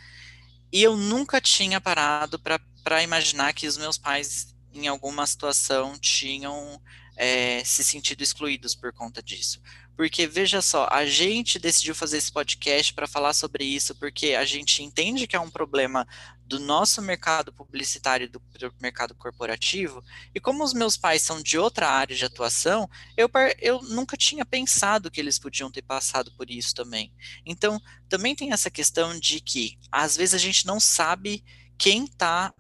e 0.71 0.83
eu 0.83 0.97
nunca 0.97 1.39
tinha 1.39 1.79
parado 1.79 2.39
para 2.39 3.03
imaginar 3.03 3.53
que 3.53 3.67
os 3.67 3.77
meus 3.77 3.97
pais 3.97 4.54
em 4.77 4.87
alguma 4.87 5.25
situação 5.25 5.97
tinham 5.97 6.81
é, 7.17 7.63
se 7.63 7.83
sentido 7.83 8.21
excluídos 8.21 8.75
por 8.75 8.91
conta 8.93 9.21
disso. 9.23 9.61
Porque, 9.95 10.27
veja 10.27 10.61
só, 10.61 10.89
a 10.91 11.05
gente 11.05 11.57
decidiu 11.57 11.95
fazer 11.95 12.17
esse 12.17 12.29
podcast 12.29 12.93
para 12.93 13.07
falar 13.07 13.31
sobre 13.31 13.63
isso, 13.63 13.95
porque 13.95 14.33
a 14.33 14.43
gente 14.43 14.83
entende 14.83 15.25
que 15.25 15.37
é 15.37 15.39
um 15.39 15.49
problema 15.49 16.05
do 16.45 16.59
nosso 16.59 17.01
mercado 17.01 17.53
publicitário, 17.53 18.29
do 18.29 18.41
mercado 18.81 19.15
corporativo, 19.15 20.03
e 20.33 20.39
como 20.39 20.65
os 20.65 20.73
meus 20.73 20.97
pais 20.97 21.21
são 21.21 21.41
de 21.41 21.57
outra 21.57 21.89
área 21.89 22.15
de 22.15 22.25
atuação, 22.25 22.89
eu, 23.15 23.29
eu 23.57 23.81
nunca 23.83 24.17
tinha 24.17 24.45
pensado 24.45 25.09
que 25.09 25.19
eles 25.19 25.39
podiam 25.39 25.71
ter 25.71 25.81
passado 25.81 26.29
por 26.35 26.51
isso 26.51 26.75
também. 26.75 27.13
Então, 27.45 27.81
também 28.09 28.35
tem 28.35 28.51
essa 28.51 28.69
questão 28.69 29.17
de 29.17 29.39
que, 29.39 29.77
às 29.89 30.17
vezes, 30.17 30.35
a 30.35 30.39
gente 30.39 30.65
não 30.65 30.79
sabe 30.79 31.41
quem 31.77 32.03
está 32.03 32.53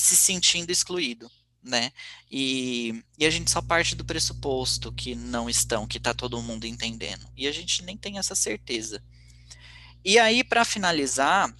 se 0.00 0.16
sentindo 0.16 0.70
excluído, 0.70 1.30
né? 1.62 1.92
E, 2.30 3.04
e 3.18 3.26
a 3.26 3.30
gente 3.30 3.50
só 3.50 3.60
parte 3.60 3.94
do 3.94 4.04
pressuposto 4.04 4.90
que 4.92 5.14
não 5.14 5.48
estão, 5.48 5.86
que 5.86 5.98
está 5.98 6.14
todo 6.14 6.40
mundo 6.42 6.66
entendendo. 6.66 7.28
E 7.36 7.46
a 7.46 7.52
gente 7.52 7.82
nem 7.82 7.96
tem 7.96 8.18
essa 8.18 8.34
certeza. 8.34 9.02
E 10.02 10.18
aí, 10.18 10.42
para 10.42 10.64
finalizar, 10.64 11.54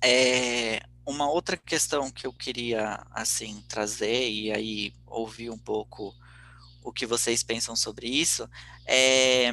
é, 0.00 0.80
uma 1.04 1.28
outra 1.28 1.56
questão 1.56 2.08
que 2.08 2.24
eu 2.24 2.32
queria 2.32 3.04
assim 3.10 3.62
trazer 3.68 4.30
e 4.30 4.52
aí 4.52 4.92
ouvir 5.04 5.50
um 5.50 5.58
pouco 5.58 6.14
o 6.84 6.92
que 6.92 7.04
vocês 7.04 7.42
pensam 7.42 7.74
sobre 7.74 8.08
isso 8.08 8.48
é 8.86 9.52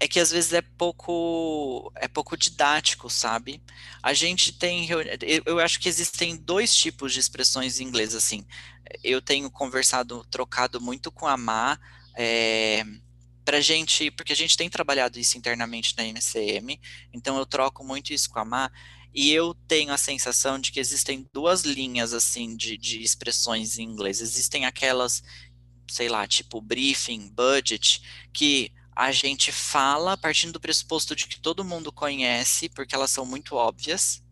é 0.00 0.08
que 0.08 0.18
às 0.18 0.30
vezes 0.30 0.54
é 0.54 0.62
pouco 0.62 1.92
é 1.96 2.08
pouco 2.08 2.36
didático, 2.36 3.10
sabe? 3.10 3.62
A 4.02 4.14
gente 4.14 4.52
tem 4.52 4.88
eu 5.44 5.60
acho 5.60 5.78
que 5.78 5.88
existem 5.88 6.36
dois 6.36 6.74
tipos 6.74 7.12
de 7.12 7.20
expressões 7.20 7.78
em 7.78 7.84
inglês 7.84 8.14
assim. 8.14 8.46
Eu 9.04 9.20
tenho 9.20 9.50
conversado, 9.50 10.24
trocado 10.30 10.80
muito 10.80 11.12
com 11.12 11.26
a 11.26 11.36
Má, 11.36 11.78
é, 12.16 12.82
pra 13.44 13.60
gente, 13.60 14.10
porque 14.10 14.32
a 14.32 14.36
gente 14.36 14.56
tem 14.56 14.70
trabalhado 14.70 15.18
isso 15.18 15.36
internamente 15.36 15.94
na 15.96 16.04
MCM, 16.04 16.80
então 17.12 17.36
eu 17.38 17.46
troco 17.46 17.84
muito 17.84 18.12
isso 18.12 18.28
com 18.30 18.38
a 18.40 18.44
Má, 18.44 18.70
e 19.14 19.30
eu 19.30 19.54
tenho 19.68 19.92
a 19.92 19.98
sensação 19.98 20.58
de 20.58 20.72
que 20.72 20.80
existem 20.80 21.28
duas 21.32 21.62
linhas 21.62 22.14
assim 22.14 22.56
de, 22.56 22.76
de 22.76 23.02
expressões 23.02 23.78
em 23.78 23.82
inglês. 23.82 24.20
Existem 24.20 24.64
aquelas, 24.64 25.22
sei 25.88 26.08
lá, 26.08 26.26
tipo 26.26 26.60
briefing, 26.60 27.28
budget, 27.34 28.00
que 28.32 28.72
a 28.94 29.12
gente 29.12 29.52
fala 29.52 30.16
partindo 30.16 30.52
do 30.52 30.60
pressuposto 30.60 31.14
de 31.16 31.26
que 31.26 31.40
todo 31.40 31.64
mundo 31.64 31.92
conhece, 31.92 32.68
porque 32.68 32.94
elas 32.94 33.10
são 33.10 33.24
muito 33.24 33.54
óbvias, 33.54 34.22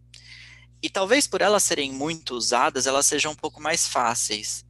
e 0.82 0.88
talvez 0.88 1.26
por 1.26 1.40
elas 1.40 1.64
serem 1.64 1.92
muito 1.92 2.34
usadas, 2.34 2.86
elas 2.86 3.06
sejam 3.06 3.32
um 3.32 3.36
pouco 3.36 3.60
mais 3.60 3.88
fáceis. 3.88 4.64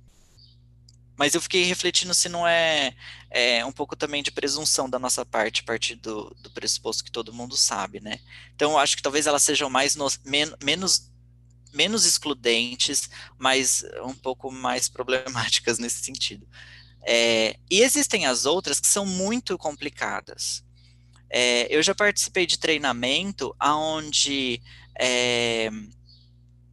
Mas 1.16 1.34
eu 1.34 1.41
fiquei 1.41 1.64
refletindo 1.64 2.14
se 2.14 2.28
não 2.28 2.47
é, 2.47 2.95
é 3.28 3.64
um 3.64 3.72
pouco 3.72 3.97
também 3.97 4.22
de 4.22 4.30
presunção 4.30 4.89
da 4.89 5.01
nossa 5.01 5.26
parte, 5.26 5.64
partir 5.64 5.97
do, 5.97 6.34
do 6.41 6.51
pressuposto 6.51 7.03
que 7.03 7.11
todo 7.11 7.32
mundo 7.32 7.57
sabe, 7.57 8.01
né? 8.01 8.20
Então, 8.55 8.72
eu 8.72 8.78
acho 8.78 8.97
que 8.97 9.03
talvez 9.03 9.26
elas 9.26 9.43
sejam 9.43 9.68
mais 9.68 9.97
no, 9.97 10.07
men, 10.24 10.55
menos 10.62 11.11
menos 11.72 12.07
excludentes, 12.07 13.11
mas 13.36 13.84
um 14.03 14.14
pouco 14.14 14.51
mais 14.51 14.89
problemáticas 14.89 15.78
nesse 15.80 16.05
sentido. 16.05 16.47
É, 17.07 17.57
e 17.70 17.80
existem 17.82 18.26
as 18.26 18.44
outras 18.44 18.80
que 18.80 18.86
são 18.86 19.07
muito 19.07 19.57
complicadas. 19.57 20.64
É, 21.30 21.66
eu 21.74 21.82
já 21.82 21.94
participei 21.94 22.46
de 22.46 22.59
treinamento 22.59 23.55
aonde 23.59 24.62
é, 24.99 25.70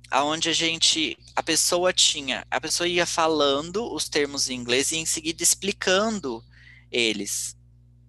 aonde 0.09 0.49
a 0.49 0.53
gente, 0.53 1.17
a 1.35 1.43
pessoa 1.43 1.91
tinha, 1.91 2.45
a 2.49 2.61
pessoa 2.61 2.87
ia 2.87 3.05
falando 3.05 3.93
os 3.93 4.07
termos 4.07 4.49
em 4.49 4.55
inglês 4.55 4.91
e 4.91 4.97
em 4.97 5.05
seguida 5.05 5.43
explicando 5.43 6.43
eles 6.91 7.55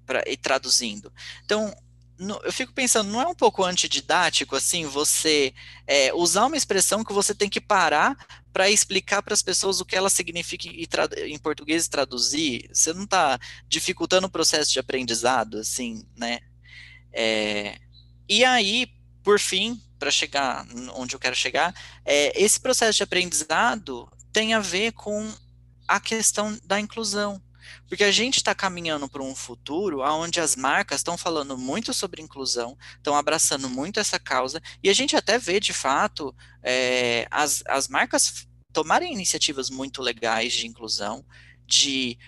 pra, 0.06 0.22
e 0.26 0.36
traduzindo. 0.36 1.12
Então, 1.44 1.74
eu 2.18 2.52
fico 2.52 2.72
pensando, 2.72 3.10
não 3.10 3.20
é 3.20 3.26
um 3.26 3.34
pouco 3.34 3.64
antididático, 3.64 4.56
assim, 4.56 4.86
você 4.86 5.52
é, 5.86 6.12
usar 6.14 6.46
uma 6.46 6.56
expressão 6.56 7.04
que 7.04 7.12
você 7.12 7.34
tem 7.34 7.48
que 7.48 7.60
parar 7.60 8.16
para 8.52 8.70
explicar 8.70 9.22
para 9.22 9.34
as 9.34 9.42
pessoas 9.42 9.80
o 9.80 9.84
que 9.84 9.94
ela 9.94 10.08
significa 10.08 10.66
em 10.68 11.38
português 11.38 11.84
e 11.84 11.90
traduzir? 11.90 12.70
Você 12.72 12.92
não 12.92 13.04
está 13.04 13.38
dificultando 13.68 14.26
o 14.26 14.30
processo 14.30 14.72
de 14.72 14.78
aprendizado, 14.78 15.58
assim, 15.58 16.06
né? 16.16 16.40
É, 17.12 17.78
e 18.28 18.44
aí, 18.44 18.88
por 19.22 19.38
fim, 19.38 19.80
para 19.98 20.10
chegar 20.10 20.66
onde 20.94 21.14
eu 21.14 21.20
quero 21.20 21.36
chegar, 21.36 21.74
é, 22.04 22.32
esse 22.42 22.58
processo 22.58 22.96
de 22.96 23.02
aprendizado 23.02 24.10
tem 24.32 24.54
a 24.54 24.60
ver 24.60 24.92
com 24.92 25.30
a 25.86 26.00
questão 26.00 26.58
da 26.64 26.80
inclusão. 26.80 27.40
Porque 27.88 28.04
a 28.04 28.10
gente 28.10 28.36
está 28.36 28.54
caminhando 28.54 29.08
para 29.08 29.22
um 29.22 29.34
futuro 29.34 30.00
onde 30.00 30.40
as 30.40 30.56
marcas 30.56 31.00
estão 31.00 31.16
falando 31.16 31.56
muito 31.56 31.92
sobre 31.92 32.22
inclusão, 32.22 32.76
estão 32.96 33.16
abraçando 33.16 33.68
muito 33.68 34.00
essa 34.00 34.18
causa, 34.18 34.60
e 34.82 34.88
a 34.88 34.92
gente 34.92 35.16
até 35.16 35.38
vê, 35.38 35.60
de 35.60 35.72
fato, 35.72 36.34
é, 36.62 37.26
as, 37.30 37.62
as 37.66 37.88
marcas 37.88 38.46
tomarem 38.72 39.12
iniciativas 39.12 39.70
muito 39.70 40.02
legais 40.02 40.52
de 40.52 40.66
inclusão, 40.66 41.24
de 41.66 42.18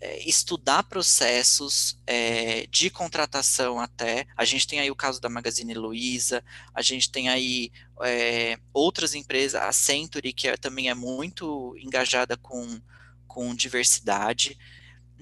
é, 0.00 0.28
estudar 0.28 0.82
processos 0.84 1.98
é, 2.06 2.66
de 2.66 2.90
contratação 2.90 3.80
até. 3.80 4.26
A 4.36 4.44
gente 4.44 4.66
tem 4.66 4.78
aí 4.78 4.90
o 4.90 4.96
caso 4.96 5.20
da 5.20 5.28
Magazine 5.28 5.74
Luiza, 5.74 6.44
a 6.74 6.82
gente 6.82 7.10
tem 7.10 7.28
aí 7.28 7.72
é, 8.02 8.58
outras 8.72 9.14
empresas, 9.14 9.60
a 9.60 9.72
Century, 9.72 10.32
que 10.32 10.48
é, 10.48 10.56
também 10.56 10.90
é 10.90 10.94
muito 10.94 11.74
engajada 11.78 12.36
com, 12.36 12.80
com 13.26 13.54
diversidade. 13.54 14.58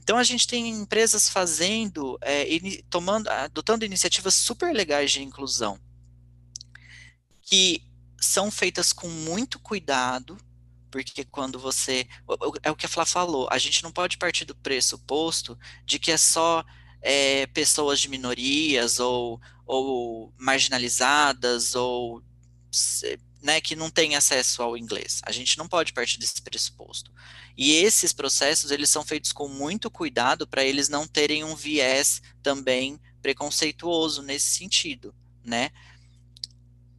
Então 0.04 0.18
a 0.18 0.22
gente 0.22 0.46
tem 0.46 0.68
empresas 0.68 1.30
fazendo, 1.30 2.18
é, 2.20 2.46
tomando, 2.90 3.26
adotando 3.26 3.86
iniciativas 3.86 4.34
super 4.34 4.70
legais 4.70 5.10
de 5.10 5.22
inclusão, 5.22 5.80
que 7.40 7.82
são 8.20 8.50
feitas 8.50 8.92
com 8.92 9.08
muito 9.08 9.58
cuidado, 9.58 10.36
porque 10.90 11.24
quando 11.24 11.58
você. 11.58 12.06
É 12.62 12.70
o 12.70 12.76
que 12.76 12.84
a 12.84 12.88
Flá 12.88 13.06
falou, 13.06 13.48
a 13.50 13.56
gente 13.56 13.82
não 13.82 13.90
pode 13.90 14.18
partir 14.18 14.44
do 14.44 14.54
pressuposto 14.54 15.58
de 15.86 15.98
que 15.98 16.12
é 16.12 16.18
só 16.18 16.62
é, 17.00 17.46
pessoas 17.46 17.98
de 17.98 18.10
minorias 18.10 19.00
ou, 19.00 19.40
ou 19.64 20.34
marginalizadas 20.38 21.74
ou 21.74 22.22
né, 23.40 23.58
que 23.58 23.74
não 23.74 23.88
têm 23.88 24.16
acesso 24.16 24.62
ao 24.62 24.76
inglês. 24.76 25.22
A 25.24 25.32
gente 25.32 25.56
não 25.56 25.66
pode 25.66 25.94
partir 25.94 26.18
desse 26.18 26.42
pressuposto. 26.42 27.10
E 27.56 27.72
esses 27.72 28.12
processos, 28.12 28.70
eles 28.70 28.90
são 28.90 29.04
feitos 29.04 29.32
com 29.32 29.48
muito 29.48 29.90
cuidado 29.90 30.46
para 30.46 30.64
eles 30.64 30.88
não 30.88 31.06
terem 31.06 31.44
um 31.44 31.54
viés 31.54 32.20
também 32.42 33.00
preconceituoso 33.22 34.22
nesse 34.22 34.46
sentido, 34.58 35.14
né? 35.44 35.70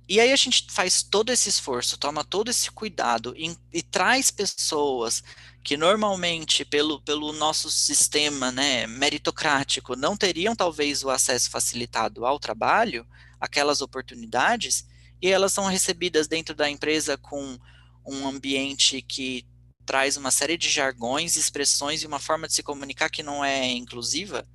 E 0.08 0.20
aí 0.20 0.32
a 0.32 0.36
gente 0.36 0.68
faz 0.70 1.02
todo 1.02 1.32
esse 1.32 1.50
esforço, 1.50 1.98
toma 1.98 2.24
todo 2.24 2.50
esse 2.50 2.70
cuidado 2.70 3.34
e, 3.36 3.58
e 3.74 3.82
traz 3.82 4.30
pessoas 4.30 5.24
que 5.64 5.76
normalmente, 5.76 6.64
pelo, 6.64 7.02
pelo 7.02 7.34
nosso 7.34 7.72
sistema 7.72 8.52
né, 8.52 8.86
meritocrático, 8.86 9.96
não 9.96 10.16
teriam 10.16 10.56
talvez 10.56 11.04
o 11.04 11.10
acesso 11.10 11.50
facilitado 11.50 12.24
ao 12.24 12.40
trabalho, 12.40 13.06
aquelas 13.40 13.82
oportunidades, 13.82 14.86
e 15.20 15.28
elas 15.28 15.52
são 15.52 15.66
recebidas 15.66 16.28
dentro 16.28 16.54
da 16.54 16.70
empresa 16.70 17.18
com 17.18 17.58
um 18.06 18.28
ambiente 18.28 19.02
que 19.02 19.44
traz 19.86 20.18
uma 20.18 20.32
série 20.32 20.58
de 20.58 20.70
jargões, 20.70 21.36
expressões 21.36 22.02
e 22.02 22.08
uma 22.08 22.20
forma 22.20 22.48
de 22.48 22.54
se 22.54 22.64
comunicar 22.64 23.10
que 23.10 23.24
não 23.24 23.44
é 23.44 23.68
inclusiva, 23.68 24.48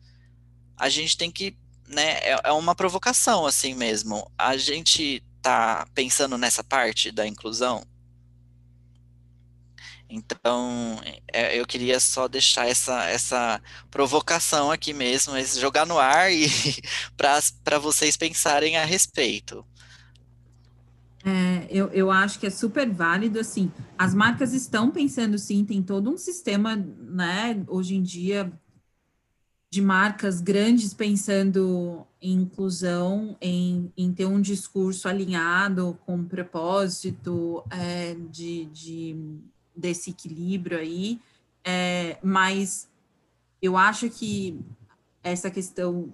a 0.76 0.88
gente 0.88 1.16
tem 1.16 1.30
que, 1.30 1.56
né, 1.86 2.18
é, 2.22 2.40
é 2.44 2.52
uma 2.52 2.74
provocação 2.74 3.46
assim 3.46 3.74
mesmo. 3.74 4.30
A 4.36 4.56
gente 4.56 5.22
está 5.36 5.86
pensando 5.94 6.36
nessa 6.38 6.64
parte 6.64 7.10
da 7.10 7.26
inclusão? 7.26 7.84
Então, 10.08 11.00
é, 11.32 11.56
eu 11.56 11.64
queria 11.64 12.00
só 12.00 12.26
deixar 12.26 12.66
essa, 12.68 13.04
essa 13.04 13.62
provocação 13.90 14.70
aqui 14.70 14.92
mesmo, 14.92 15.40
jogar 15.44 15.86
no 15.86 15.98
ar 15.98 16.32
e 16.32 16.48
para 17.16 17.78
vocês 17.78 18.16
pensarem 18.16 18.76
a 18.76 18.84
respeito. 18.84 19.64
É, 21.24 21.66
eu, 21.68 21.88
eu 21.88 22.10
acho 22.10 22.38
que 22.38 22.46
é 22.46 22.50
super 22.50 22.88
válido, 22.90 23.38
assim, 23.38 23.70
as 23.98 24.14
marcas 24.14 24.54
estão 24.54 24.90
pensando 24.90 25.38
sim, 25.38 25.64
tem 25.64 25.82
todo 25.82 26.10
um 26.10 26.16
sistema, 26.16 26.76
né, 26.76 27.62
hoje 27.68 27.94
em 27.94 28.02
dia, 28.02 28.50
de 29.70 29.82
marcas 29.82 30.40
grandes 30.40 30.94
pensando 30.94 32.06
em 32.20 32.32
inclusão, 32.40 33.36
em, 33.40 33.92
em 33.96 34.12
ter 34.12 34.24
um 34.24 34.40
discurso 34.40 35.08
alinhado 35.08 35.98
com 36.04 36.16
o 36.16 36.24
propósito 36.24 37.62
é, 37.70 38.14
de, 38.30 38.64
de, 38.66 39.38
desse 39.76 40.10
equilíbrio 40.10 40.78
aí, 40.78 41.20
é, 41.62 42.18
mas 42.22 42.88
eu 43.60 43.76
acho 43.76 44.08
que 44.08 44.58
essa 45.22 45.50
questão 45.50 46.10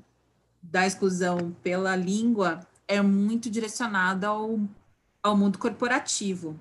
da 0.61 0.85
exclusão 0.87 1.57
pela 1.63 1.95
língua 1.95 2.61
é 2.89 3.01
muito 3.01 3.49
direcionada 3.49 4.29
ao, 4.29 4.61
ao 5.27 5.37
mundo 5.37 5.59
corporativo. 5.59 6.59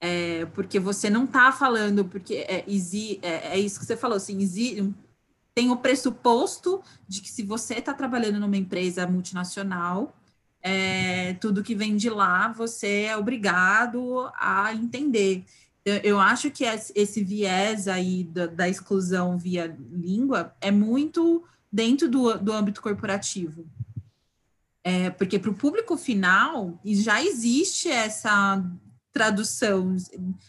É, 0.00 0.46
porque 0.46 0.80
você 0.80 1.08
não 1.08 1.24
está 1.24 1.52
falando, 1.52 2.04
porque 2.04 2.34
é, 2.48 2.64
é, 2.64 3.54
é, 3.54 3.58
isso 3.58 3.78
que 3.78 3.86
você 3.86 3.96
falou, 3.96 4.16
assim, 4.16 4.38
tem 5.54 5.70
o 5.70 5.76
pressuposto 5.76 6.82
de 7.06 7.20
que 7.20 7.30
se 7.30 7.42
você 7.42 7.74
está 7.74 7.94
trabalhando 7.94 8.40
numa 8.40 8.56
empresa 8.56 9.06
multinacional, 9.06 10.14
é, 10.62 11.34
tudo 11.34 11.62
que 11.62 11.74
vem 11.74 11.96
de 11.96 12.08
lá 12.08 12.48
você 12.48 13.02
é 13.02 13.16
obrigado 13.16 14.30
a 14.34 14.72
entender. 14.74 15.44
Eu, 15.84 15.96
eu 15.96 16.20
acho 16.20 16.50
que 16.50 16.64
esse 16.64 17.24
viés 17.24 17.88
aí 17.88 18.24
da, 18.24 18.46
da, 18.46 18.68
exclusão 18.68 19.36
via 19.36 19.76
língua 19.90 20.54
é 20.60 20.70
muito 20.70 21.44
dentro 21.70 22.08
do, 22.08 22.38
do 22.38 22.52
âmbito 22.52 22.80
corporativo. 22.80 23.66
É, 24.84 25.10
porque 25.10 25.38
para 25.38 25.50
o 25.50 25.54
público 25.54 25.96
final 25.96 26.80
já 26.84 27.22
existe 27.22 27.88
essa 27.88 28.64
tradução, 29.12 29.96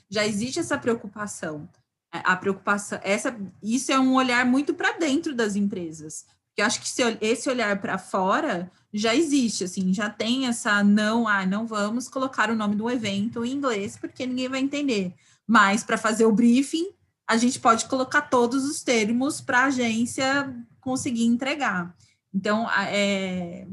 já 0.10 0.26
existe 0.26 0.60
essa 0.60 0.78
preocupação. 0.78 1.70
É, 2.14 2.22
a 2.24 2.36
preocupação, 2.36 3.00
essa, 3.04 3.36
isso 3.62 3.92
é 3.92 4.00
um 4.00 4.16
olhar 4.16 4.46
muito 4.46 4.74
para 4.74 4.98
dentro 4.98 5.36
das 5.36 5.56
empresas. 5.56 6.26
Eu 6.56 6.66
acho 6.66 6.80
que 6.80 6.88
esse 7.22 7.50
olhar 7.50 7.82
para 7.82 7.98
fora 7.98 8.72
já 8.94 9.16
existe, 9.16 9.64
assim, 9.64 9.92
já 9.92 10.10
tem 10.10 10.48
essa 10.48 10.84
não, 10.84 11.28
ah, 11.28 11.46
não 11.46 11.66
vamos 11.66 12.08
colocar 12.08 12.52
o 12.52 12.56
nome 12.56 12.76
do 12.76 12.90
evento 12.90 13.44
em 13.44 13.54
inglês 13.54 13.98
porque 13.98 14.26
ninguém 14.26 14.48
vai 14.48 14.60
entender. 14.60 15.16
Mas 15.48 15.84
para 15.84 15.98
fazer 15.98 16.26
o 16.26 16.32
briefing, 16.32 16.90
a 17.28 17.38
gente 17.38 17.60
pode 17.60 17.86
colocar 17.86 18.22
todos 18.22 18.66
os 18.66 18.84
termos 18.84 19.42
para 19.42 19.62
a 19.62 19.66
agência 19.66 20.56
conseguir 20.80 21.26
entregar. 21.26 21.96
Então, 22.32 22.70
é, 22.70 23.68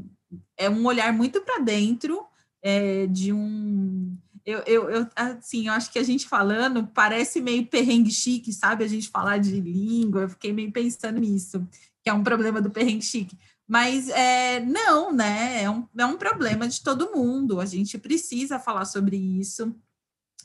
é 0.63 0.69
um 0.69 0.85
olhar 0.85 1.11
muito 1.13 1.41
para 1.41 1.59
dentro 1.59 2.25
é, 2.61 3.07
de 3.07 3.33
um 3.33 4.17
eu, 4.45 4.59
eu, 4.65 4.89
eu, 4.89 5.07
assim, 5.15 5.67
eu 5.67 5.73
acho 5.73 5.91
que 5.91 5.99
a 5.99 6.03
gente 6.03 6.27
falando 6.27 6.87
parece 6.87 7.39
meio 7.39 7.65
perrengue 7.67 8.11
chique, 8.11 8.51
sabe? 8.51 8.83
A 8.83 8.87
gente 8.87 9.09
falar 9.09 9.37
de 9.37 9.59
língua, 9.59 10.21
eu 10.21 10.29
fiquei 10.29 10.51
meio 10.51 10.71
pensando 10.71 11.19
nisso, 11.19 11.67
que 12.03 12.09
é 12.09 12.13
um 12.13 12.23
problema 12.23 12.59
do 12.59 12.71
perrengue 12.71 13.03
chique. 13.03 13.37
Mas 13.67 14.09
é, 14.09 14.59
não, 14.59 15.13
né? 15.13 15.63
É 15.63 15.69
um, 15.69 15.87
é 15.97 16.05
um 16.05 16.17
problema 16.17 16.67
de 16.67 16.81
todo 16.81 17.11
mundo. 17.11 17.61
A 17.61 17.65
gente 17.65 17.97
precisa 17.97 18.59
falar 18.59 18.85
sobre 18.85 19.15
isso 19.15 19.75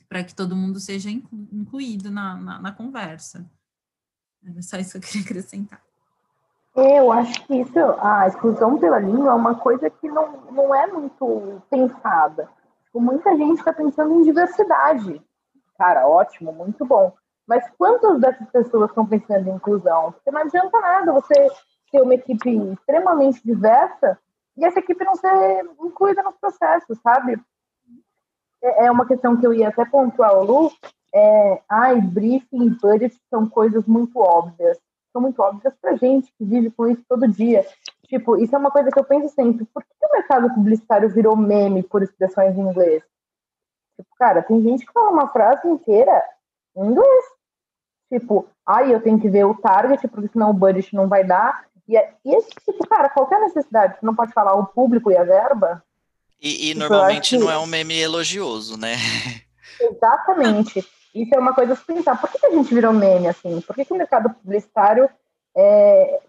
para 0.09 0.23
que 0.23 0.35
todo 0.35 0.55
mundo 0.55 0.79
seja 0.79 1.11
incluído 1.11 2.11
na, 2.11 2.37
na, 2.37 2.61
na 2.61 2.73
conversa. 2.73 3.51
Era 4.45 4.62
só 4.62 4.77
isso 4.77 4.93
que 4.93 4.99
eu 4.99 5.01
queria 5.01 5.23
acrescentar. 5.23 5.86
Eu 6.77 7.11
acho 7.11 7.43
que 7.47 7.55
isso, 7.55 7.79
a 8.03 8.27
exclusão 8.27 8.79
pela 8.79 8.99
língua 8.99 9.31
é 9.31 9.35
uma 9.35 9.55
coisa 9.55 9.89
que 9.89 10.07
não, 10.09 10.43
não 10.53 10.74
é 10.74 10.87
muito 10.87 11.62
pensada. 11.70 12.51
Tipo, 12.85 13.01
muita 13.01 13.35
gente 13.35 13.59
está 13.59 13.72
pensando 13.72 14.12
em 14.12 14.22
diversidade. 14.22 15.22
Cara, 15.79 16.07
ótimo, 16.07 16.53
muito 16.53 16.85
bom. 16.85 17.14
Mas 17.47 17.64
quantas 17.79 18.20
dessas 18.20 18.47
pessoas 18.51 18.91
estão 18.91 19.07
pensando 19.07 19.49
em 19.49 19.55
inclusão? 19.55 20.12
Porque 20.12 20.31
não 20.31 20.43
adianta 20.43 20.79
nada 20.79 21.12
você 21.12 21.49
ter 21.91 22.03
uma 22.03 22.14
equipe 22.14 22.55
extremamente 22.72 23.43
diversa 23.43 24.18
e 24.55 24.64
essa 24.64 24.79
equipe 24.79 25.03
não 25.03 25.14
ser 25.14 25.64
incluída 25.81 26.22
nos 26.22 26.37
processos, 26.37 26.99
sabe? 27.01 27.41
É, 28.62 28.87
é 28.87 28.91
uma 28.91 29.07
questão 29.07 29.35
que 29.35 29.47
eu 29.47 29.55
ia 29.55 29.68
até 29.68 29.87
pontuar 29.87 30.31
ao 30.31 30.45
Lu. 30.45 30.70
É, 31.14 31.62
ai, 31.70 32.03
briefing 32.03 32.66
e 32.66 32.70
budget 32.70 33.18
são 33.31 33.47
coisas 33.47 33.87
muito 33.87 34.18
óbvias 34.18 34.79
são 35.17 35.21
muito 35.23 35.41
óbvias 35.41 35.75
para 35.81 35.97
gente 35.97 36.31
que 36.37 36.45
vive 36.45 36.71
com 36.71 36.87
isso 36.87 37.03
todo 37.09 37.27
dia. 37.27 37.67
Tipo, 38.07 38.37
isso 38.37 38.55
é 38.55 38.59
uma 38.59 38.71
coisa 38.71 38.91
que 38.91 38.99
eu 38.99 39.05
penso 39.05 39.35
sempre. 39.35 39.64
Por 39.64 39.83
que 39.83 39.89
o 40.03 40.12
mercado 40.12 40.55
publicitário 40.55 41.09
virou 41.09 41.35
meme 41.35 41.83
por 41.83 42.03
expressões 42.03 42.55
em 42.57 42.61
inglês? 42.61 43.03
Tipo, 43.97 44.11
cara, 44.19 44.43
tem 44.43 44.62
gente 44.62 44.85
que 44.85 44.93
fala 44.93 45.11
uma 45.11 45.29
frase 45.29 45.67
inteira 45.67 46.23
em 46.77 46.87
inglês. 46.87 47.25
Tipo, 48.12 48.47
ai, 48.67 48.95
eu 48.95 49.01
tenho 49.01 49.19
que 49.19 49.31
ver 49.31 49.45
o 49.45 49.55
target, 49.55 50.07
porque 50.09 50.29
senão 50.29 50.51
o 50.51 50.55
budget 50.55 50.95
não 50.95 51.09
vai 51.09 51.25
dar. 51.25 51.64
E, 51.89 51.97
é, 51.97 52.12
e 52.25 52.43
tipo, 52.43 52.87
cara, 52.87 53.09
qualquer 53.09 53.41
necessidade, 53.41 53.99
você 53.99 54.05
não 54.05 54.14
pode 54.14 54.33
falar 54.33 54.55
o 54.55 54.67
público 54.67 55.11
e 55.11 55.17
a 55.17 55.25
verba. 55.25 55.83
E, 56.41 56.71
e 56.71 56.75
tipo, 56.75 56.81
normalmente 56.81 57.39
não 57.39 57.51
é 57.51 57.59
um 57.59 57.67
meme 57.67 57.99
elogioso, 57.99 58.77
né? 58.77 58.97
Exatamente. 59.81 60.87
Isso 61.17 61.35
é 61.35 61.39
uma 61.39 61.55
coisa 61.55 61.73
a 61.73 61.77
se 61.77 61.85
pensar. 61.85 62.21
Por 62.21 62.31
que 62.31 62.45
a 62.45 62.51
gente 62.51 62.75
virou 62.75 62.93
meme 62.93 63.27
assim? 63.27 63.61
Por 63.62 63.75
que, 63.75 63.87
que 63.87 63.93
o 63.93 63.97
mercado 63.97 64.29
publicitário 64.35 65.09
é, 65.57 66.23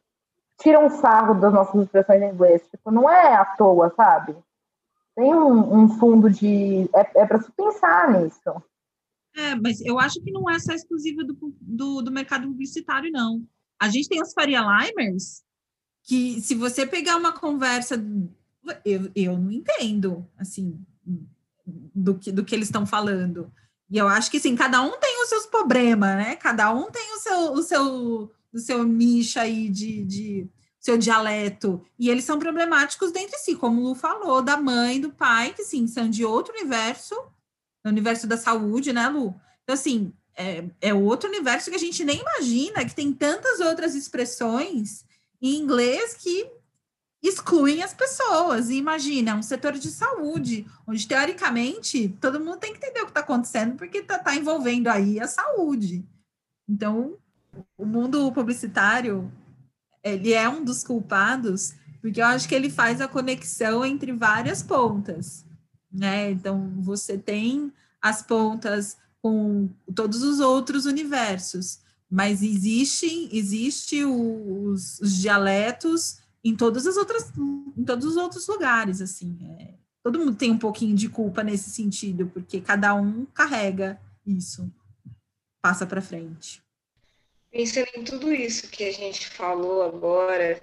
tira 0.61 0.79
um 0.79 0.89
sarro 0.89 1.39
das 1.39 1.53
nossas 1.53 1.83
expressões 1.83 2.21
em 2.21 2.29
inglês? 2.29 2.61
Tipo, 2.71 2.89
não 2.89 3.09
é 3.09 3.35
à 3.35 3.43
toa, 3.43 3.93
sabe? 3.95 4.35
Tem 5.13 5.33
um, 5.35 5.83
um 5.83 5.89
fundo 5.89 6.29
de. 6.29 6.89
É, 6.93 7.21
é 7.21 7.25
para 7.25 7.41
se 7.41 7.51
pensar 7.51 8.11
nisso. 8.11 8.63
É, 9.35 9.55
mas 9.55 9.81
eu 9.81 9.99
acho 9.99 10.21
que 10.21 10.31
não 10.31 10.49
é 10.49 10.57
só 10.57 10.73
exclusiva 10.73 11.23
do, 11.23 11.37
do, 11.59 12.01
do 12.01 12.11
mercado 12.11 12.47
publicitário, 12.47 13.11
não. 13.11 13.43
A 13.79 13.89
gente 13.89 14.07
tem 14.07 14.21
os 14.21 14.33
Faria 14.33 14.61
Limers, 14.61 15.43
que 16.03 16.39
se 16.39 16.55
você 16.55 16.87
pegar 16.87 17.17
uma 17.17 17.33
conversa. 17.33 17.95
Eu, 18.83 19.11
eu 19.15 19.37
não 19.37 19.51
entendo, 19.51 20.27
assim, 20.37 20.79
do 21.65 22.15
que, 22.15 22.31
do 22.31 22.43
que 22.43 22.55
eles 22.55 22.67
estão 22.67 22.85
falando. 22.85 23.51
E 23.89 23.97
eu 23.97 24.07
acho 24.07 24.29
que 24.29 24.39
sim, 24.39 24.55
cada 24.55 24.81
um 24.81 24.91
tem 24.99 25.23
os 25.23 25.29
seus 25.29 25.45
problemas, 25.45 26.15
né? 26.17 26.35
Cada 26.35 26.73
um 26.73 26.91
tem 26.91 27.13
o 27.15 27.19
seu, 27.19 27.39
o 27.53 27.63
seu, 27.63 28.31
o 28.53 28.59
seu 28.59 28.83
nicho 28.83 29.39
aí 29.39 29.69
de, 29.69 30.03
de 30.03 30.49
seu 30.79 30.97
dialeto. 30.97 31.81
E 31.97 32.09
eles 32.09 32.25
são 32.25 32.37
problemáticos 32.37 33.11
dentre 33.11 33.37
si, 33.37 33.55
como 33.55 33.81
o 33.81 33.89
Lu 33.89 33.95
falou, 33.95 34.41
da 34.41 34.57
mãe, 34.57 34.99
do 34.99 35.11
pai, 35.11 35.53
que 35.53 35.63
sim, 35.63 35.87
são 35.87 36.09
de 36.09 36.25
outro 36.25 36.53
universo, 36.53 37.15
no 37.83 37.91
universo 37.91 38.27
da 38.27 38.37
saúde, 38.37 38.91
né, 38.91 39.07
Lu? 39.07 39.33
Então, 39.63 39.73
assim, 39.73 40.13
é, 40.35 40.65
é 40.81 40.93
outro 40.93 41.29
universo 41.29 41.69
que 41.69 41.75
a 41.75 41.79
gente 41.79 42.03
nem 42.05 42.19
imagina, 42.19 42.85
que 42.85 42.95
tem 42.95 43.11
tantas 43.11 43.59
outras 43.59 43.95
expressões 43.95 45.05
em 45.41 45.55
inglês 45.55 46.13
que 46.13 46.49
excluem 47.21 47.83
as 47.83 47.93
pessoas. 47.93 48.69
E 48.69 48.75
imagina, 48.75 49.35
um 49.35 49.41
setor 49.41 49.73
de 49.73 49.89
saúde, 49.89 50.65
onde 50.85 51.07
teoricamente 51.07 52.09
todo 52.21 52.39
mundo 52.39 52.57
tem 52.57 52.71
que 52.71 52.77
entender 52.77 53.01
o 53.01 53.05
que 53.05 53.11
está 53.11 53.21
acontecendo, 53.21 53.75
porque 53.75 53.99
está 53.99 54.19
tá 54.19 54.35
envolvendo 54.35 54.87
aí 54.87 55.19
a 55.19 55.27
saúde. 55.27 56.05
Então, 56.67 57.17
o 57.77 57.85
mundo 57.85 58.31
publicitário, 58.31 59.31
ele 60.03 60.33
é 60.33 60.47
um 60.47 60.63
dos 60.63 60.83
culpados, 60.83 61.73
porque 62.01 62.21
eu 62.21 62.25
acho 62.25 62.47
que 62.47 62.55
ele 62.55 62.69
faz 62.69 63.01
a 63.01 63.07
conexão 63.07 63.85
entre 63.85 64.11
várias 64.11 64.61
pontas, 64.61 65.45
né? 65.91 66.31
Então, 66.31 66.71
você 66.79 67.17
tem 67.17 67.71
as 68.01 68.21
pontas 68.21 68.97
com 69.21 69.69
todos 69.95 70.21
os 70.21 70.39
outros 70.39 70.85
universos, 70.85 71.79
mas 72.09 72.41
existe, 72.41 73.27
existe 73.31 74.05
os, 74.05 74.99
os 75.01 75.17
dialetos 75.17 76.19
em 76.47 76.55
todas 76.55 76.87
as 76.87 76.95
outras, 76.95 77.31
em 77.77 77.83
todos 77.83 78.05
os 78.05 78.15
outros 78.15 78.47
lugares, 78.47 79.01
assim. 79.01 79.37
É, 79.59 79.73
todo 80.01 80.19
mundo 80.19 80.35
tem 80.35 80.51
um 80.51 80.57
pouquinho 80.57 80.95
de 80.95 81.09
culpa 81.09 81.43
nesse 81.43 81.69
sentido, 81.69 82.27
porque 82.27 82.61
cada 82.61 82.93
um 82.95 83.25
carrega 83.25 83.99
isso, 84.25 84.71
passa 85.61 85.85
para 85.85 86.01
frente. 86.01 86.61
Pensando 87.51 87.87
em 87.95 88.03
tudo 88.03 88.33
isso 88.33 88.69
que 88.69 88.85
a 88.85 88.93
gente 88.93 89.27
falou 89.27 89.83
agora, 89.83 90.61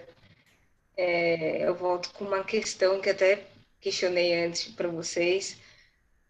é, 0.96 1.68
eu 1.68 1.74
volto 1.74 2.12
com 2.12 2.24
uma 2.24 2.44
questão 2.44 3.00
que 3.00 3.10
até 3.10 3.46
questionei 3.80 4.46
antes 4.46 4.68
para 4.68 4.88
vocês. 4.88 5.58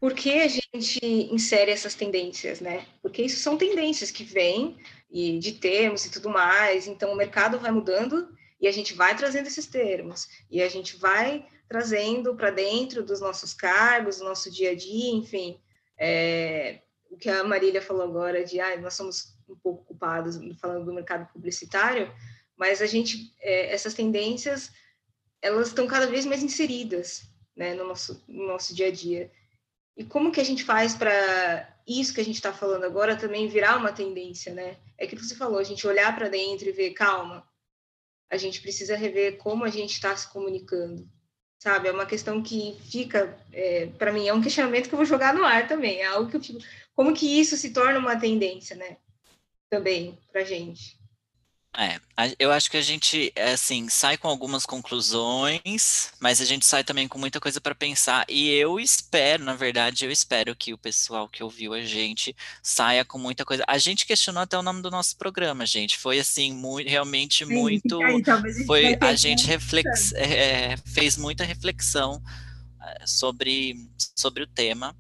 Por 0.01 0.15
que 0.15 0.41
a 0.41 0.49
gente 0.49 1.01
insere 1.33 1.71
essas 1.71 1.95
tendências, 1.95 2.61
né? 2.61 2.87
Porque 3.01 3.23
isso 3.23 3.41
são 3.41 3.57
tendências 3.57 4.11
que 4.11 4.25
vêm 4.25 4.77
e 5.11 5.39
de 5.39 5.53
termos 5.53 6.05
e 6.05 6.11
tudo 6.11 6.29
mais. 6.29 6.87
Então 6.87 7.13
o 7.13 7.17
mercado 7.17 7.59
vai 7.59 7.71
mudando 7.71 8.29
e 8.61 8.69
a 8.69 8.73
gente 8.73 8.95
vai 8.95 9.17
trazendo 9.17 9.47
esses 9.47 9.67
termos, 9.67 10.29
e 10.51 10.63
a 10.63 10.69
gente 10.69 10.97
vai 10.97 11.47
trazendo 11.69 12.35
para 12.35 12.51
dentro 12.51 13.03
dos 13.03 13.21
nossos 13.21 13.53
cargos, 13.53 14.19
do 14.19 14.25
nosso 14.25 14.51
dia 14.51 14.71
a 14.71 14.75
dia, 14.75 15.11
enfim. 15.13 15.61
É, 15.99 16.81
o 17.11 17.17
que 17.17 17.29
a 17.29 17.45
Marília 17.45 17.81
falou 17.81 18.03
agora 18.03 18.45
de 18.45 18.61
ah, 18.61 18.77
nós 18.81 18.95
somos 18.95 19.37
um 19.49 19.57
pouco 19.57 19.85
culpados 19.85 20.39
falando 20.61 20.85
do 20.85 20.93
mercado 20.93 21.31
publicitário, 21.33 22.13
mas 22.57 22.81
a 22.81 22.87
gente, 22.87 23.35
é, 23.41 23.73
essas 23.73 23.95
tendências, 23.95 24.71
elas 25.41 25.69
estão 25.69 25.87
cada 25.87 26.07
vez 26.07 26.25
mais 26.25 26.43
inseridas 26.43 27.23
né, 27.57 27.75
no, 27.75 27.87
nosso, 27.87 28.23
no 28.27 28.47
nosso 28.47 28.75
dia 28.75 28.89
a 28.89 28.91
dia. 28.91 29.31
E 29.97 30.05
como 30.05 30.33
que 30.33 30.41
a 30.41 30.45
gente 30.45 30.65
faz 30.65 30.95
para 30.95 31.73
isso 31.87 32.15
que 32.15 32.21
a 32.21 32.25
gente 32.25 32.37
está 32.37 32.53
falando 32.53 32.85
agora 32.85 33.17
também 33.17 33.47
virar 33.47 33.77
uma 33.77 33.93
tendência, 33.93 34.53
né? 34.53 34.79
É 34.99 35.07
que 35.07 35.17
você 35.17 35.35
falou, 35.35 35.59
a 35.59 35.65
gente 35.65 35.87
olhar 35.87 36.15
para 36.15 36.29
dentro 36.29 36.69
e 36.69 36.73
ver, 36.73 36.91
calma, 36.93 37.47
a 38.31 38.37
gente 38.37 38.61
precisa 38.61 38.97
rever 38.97 39.37
como 39.39 39.65
a 39.65 39.71
gente 39.71 39.93
está 39.93 40.17
se 40.17 40.31
comunicando, 40.33 41.09
sabe? 41.59 41.89
É 41.89 41.93
uma 41.93 42.07
questão 42.07 42.43
que 42.43 42.77
fica, 42.91 43.39
é, 43.53 43.87
para 43.99 44.13
mim, 44.13 44.27
é 44.27 44.35
um 44.35 44.43
questionamento 44.43 44.89
que 44.89 44.95
eu 44.95 44.99
vou 44.99 45.07
jogar 45.07 45.35
no 45.35 45.45
ar 45.45 45.69
também, 45.69 46.01
é 46.01 46.07
algo 46.07 46.31
que 46.31 46.37
eu 46.37 46.43
fico, 46.43 46.61
como 46.95 47.15
que 47.15 47.41
isso 47.41 47.57
se 47.57 47.73
torna 47.73 47.99
uma 47.99 48.19
tendência, 48.19 48.77
né? 48.77 48.97
Também, 49.69 50.19
para 50.31 50.45
gente. 50.45 50.99
É, 51.77 51.99
eu 52.39 52.53
acho 52.53 52.71
que 52.71 52.77
a 52.77 52.83
gente, 52.83 53.33
é, 53.35 53.53
assim, 53.53 53.89
sai 53.89 54.17
com 54.17 54.29
algumas 54.29 54.65
conclusões, 54.65 56.13
mas 56.21 56.41
a 56.41 56.45
gente 56.45 56.65
sai 56.65 56.85
também 56.85 57.09
com 57.09 57.19
muita 57.19 57.41
coisa 57.41 57.61
para 57.61 57.75
pensar. 57.75 58.25
E 58.29 58.49
eu 58.51 58.79
espero, 58.79 59.43
na 59.43 59.55
verdade, 59.55 60.05
eu 60.05 60.11
espero 60.11 60.55
que 60.55 60.73
o 60.73 60.79
pessoal 60.79 61.29
que 61.29 61.43
ouviu 61.43 61.75
a 61.75 61.83
gente 61.83 62.35
saia 62.63 63.05
com 63.05 63.19
muita 63.19 63.45
coisa. 63.45 63.65
A 63.67 63.77
gente 63.77 64.07
questionou 64.07 64.43
até 64.43 64.57
o 64.57 64.63
nome 64.63 64.83
do 64.83 64.91
nosso 64.91 65.17
programa, 65.17 65.67
gente. 65.67 65.99
Foi 65.99 66.21
assim, 66.21 66.53
muito, 66.53 66.89
realmente 66.89 67.45
Sim, 67.45 67.53
muito. 67.53 68.01
Aí, 68.01 68.23
a 68.23 68.67
foi 68.67 68.99
a 69.01 69.15
gente 69.17 69.45
reflex, 69.45 70.13
é, 70.13 70.77
fez 70.77 71.17
muita 71.17 71.43
reflexão 71.43 72.23
é, 72.81 73.05
sobre, 73.05 73.75
sobre 74.15 74.45
o 74.45 74.47
tema. 74.47 74.97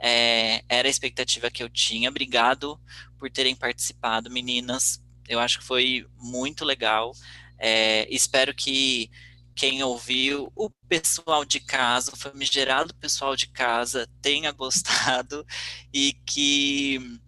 É, 0.00 0.62
era 0.68 0.86
a 0.86 0.90
expectativa 0.90 1.50
que 1.50 1.64
eu 1.64 1.68
tinha. 1.68 2.08
Obrigado 2.08 2.80
por 3.18 3.28
terem 3.28 3.56
participado, 3.56 4.30
meninas 4.30 5.01
eu 5.28 5.38
acho 5.38 5.58
que 5.58 5.64
foi 5.64 6.06
muito 6.18 6.64
legal. 6.64 7.12
É, 7.58 8.06
espero 8.10 8.54
que 8.54 9.10
quem 9.54 9.82
ouviu, 9.82 10.50
o 10.56 10.70
pessoal 10.88 11.44
de 11.44 11.60
casa, 11.60 12.12
o 12.12 12.16
famigerado 12.16 12.94
pessoal 12.94 13.36
de 13.36 13.48
casa, 13.48 14.08
tenha 14.20 14.50
gostado 14.52 15.46
e 15.92 16.14
que 16.26 17.20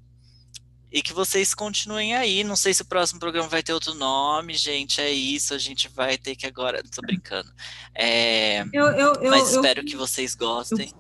e 0.91 1.03
que 1.03 1.13
vocês 1.13 1.53
continuem 1.55 2.15
aí. 2.15 2.45
Não 2.45 2.55
sei 2.55 2.73
se 2.73 2.83
o 2.83 2.87
próximo 2.87 3.19
programa 3.19 3.49
vai 3.49 3.65
ter 3.65 3.73
outro 3.73 3.95
nome, 3.95 4.55
gente. 4.55 5.01
É 5.01 5.11
isso, 5.11 5.53
a 5.53 5.59
gente 5.59 5.89
vai 5.89 6.17
ter 6.17 6.37
que 6.37 6.47
agora. 6.47 6.81
Tô 6.85 7.03
brincando. 7.03 7.53
É, 7.93 8.63
eu, 8.73 8.87
eu, 8.87 9.15
eu, 9.15 9.31
mas 9.31 9.51
espero 9.53 9.85
que 9.85 9.97
vocês 9.97 10.37
gostem. 10.37 10.93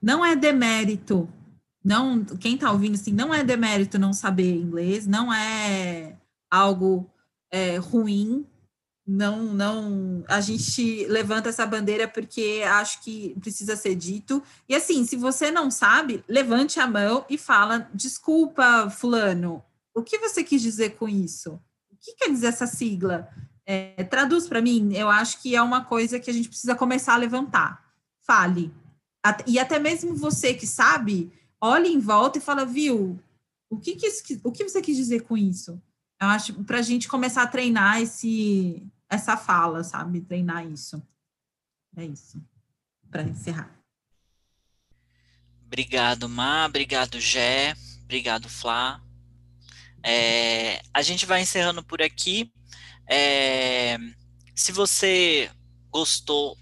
não 0.00 0.24
é 0.24 0.36
demérito. 0.36 1.28
Não, 1.84 2.24
quem 2.24 2.56
tá 2.56 2.70
ouvindo 2.70 2.94
assim, 2.94 3.12
não 3.12 3.34
é 3.34 3.42
demérito 3.42 3.98
não 3.98 4.12
saber 4.12 4.54
inglês, 4.54 5.04
não 5.04 5.34
é 5.34 6.16
algo 6.54 7.10
é, 7.50 7.76
ruim. 7.76 8.46
Não, 9.06 9.42
não. 9.42 10.24
A 10.28 10.40
gente 10.40 11.04
levanta 11.06 11.48
essa 11.48 11.66
bandeira 11.66 12.08
porque 12.08 12.62
acho 12.66 13.02
que 13.02 13.34
precisa 13.40 13.76
ser 13.76 13.94
dito. 13.94 14.42
E 14.68 14.74
assim, 14.74 15.04
se 15.04 15.16
você 15.16 15.50
não 15.50 15.70
sabe, 15.70 16.24
levante 16.28 16.80
a 16.80 16.86
mão 16.86 17.24
e 17.28 17.36
fala: 17.36 17.90
desculpa, 17.92 18.88
fulano. 18.88 19.62
O 19.94 20.02
que 20.02 20.18
você 20.18 20.42
quis 20.42 20.62
dizer 20.62 20.96
com 20.96 21.08
isso? 21.08 21.60
O 21.90 21.96
que 22.00 22.14
quer 22.14 22.30
dizer 22.30 22.48
essa 22.48 22.66
sigla? 22.66 23.28
É, 23.66 24.04
traduz 24.04 24.48
para 24.48 24.62
mim. 24.62 24.94
Eu 24.94 25.08
acho 25.08 25.40
que 25.42 25.54
é 25.54 25.62
uma 25.62 25.84
coisa 25.84 26.18
que 26.18 26.30
a 26.30 26.34
gente 26.34 26.48
precisa 26.48 26.74
começar 26.74 27.14
a 27.14 27.18
levantar. 27.18 27.84
Fale. 28.26 28.72
E 29.46 29.58
até 29.58 29.78
mesmo 29.78 30.14
você 30.14 30.52
que 30.54 30.66
sabe, 30.66 31.32
olhe 31.60 31.88
em 31.88 31.98
volta 31.98 32.38
e 32.38 32.42
fala, 32.42 32.64
viu? 32.64 33.18
O 33.70 33.78
que, 33.78 33.96
que, 33.96 34.08
o 34.42 34.52
que 34.52 34.68
você 34.68 34.82
quis 34.82 34.96
dizer 34.96 35.22
com 35.22 35.36
isso? 35.36 35.80
Eu 36.20 36.28
acho 36.28 36.54
para 36.64 36.78
a 36.78 36.82
gente 36.82 37.08
começar 37.08 37.42
a 37.42 37.46
treinar 37.46 38.00
esse, 38.00 38.86
essa 39.08 39.36
fala, 39.36 39.82
sabe? 39.84 40.20
Treinar 40.20 40.66
isso. 40.66 41.02
É 41.96 42.04
isso. 42.04 42.42
Para 43.10 43.22
encerrar. 43.22 43.70
Obrigado, 45.66 46.28
Má. 46.28 46.66
Obrigado, 46.66 47.20
Gé. 47.20 47.74
Obrigado, 48.04 48.48
Flá. 48.48 49.02
É, 50.02 50.82
a 50.92 51.02
gente 51.02 51.26
vai 51.26 51.42
encerrando 51.42 51.82
por 51.82 52.02
aqui. 52.02 52.52
É, 53.08 53.96
se 54.54 54.70
você 54.72 55.50
gostou 55.90 56.56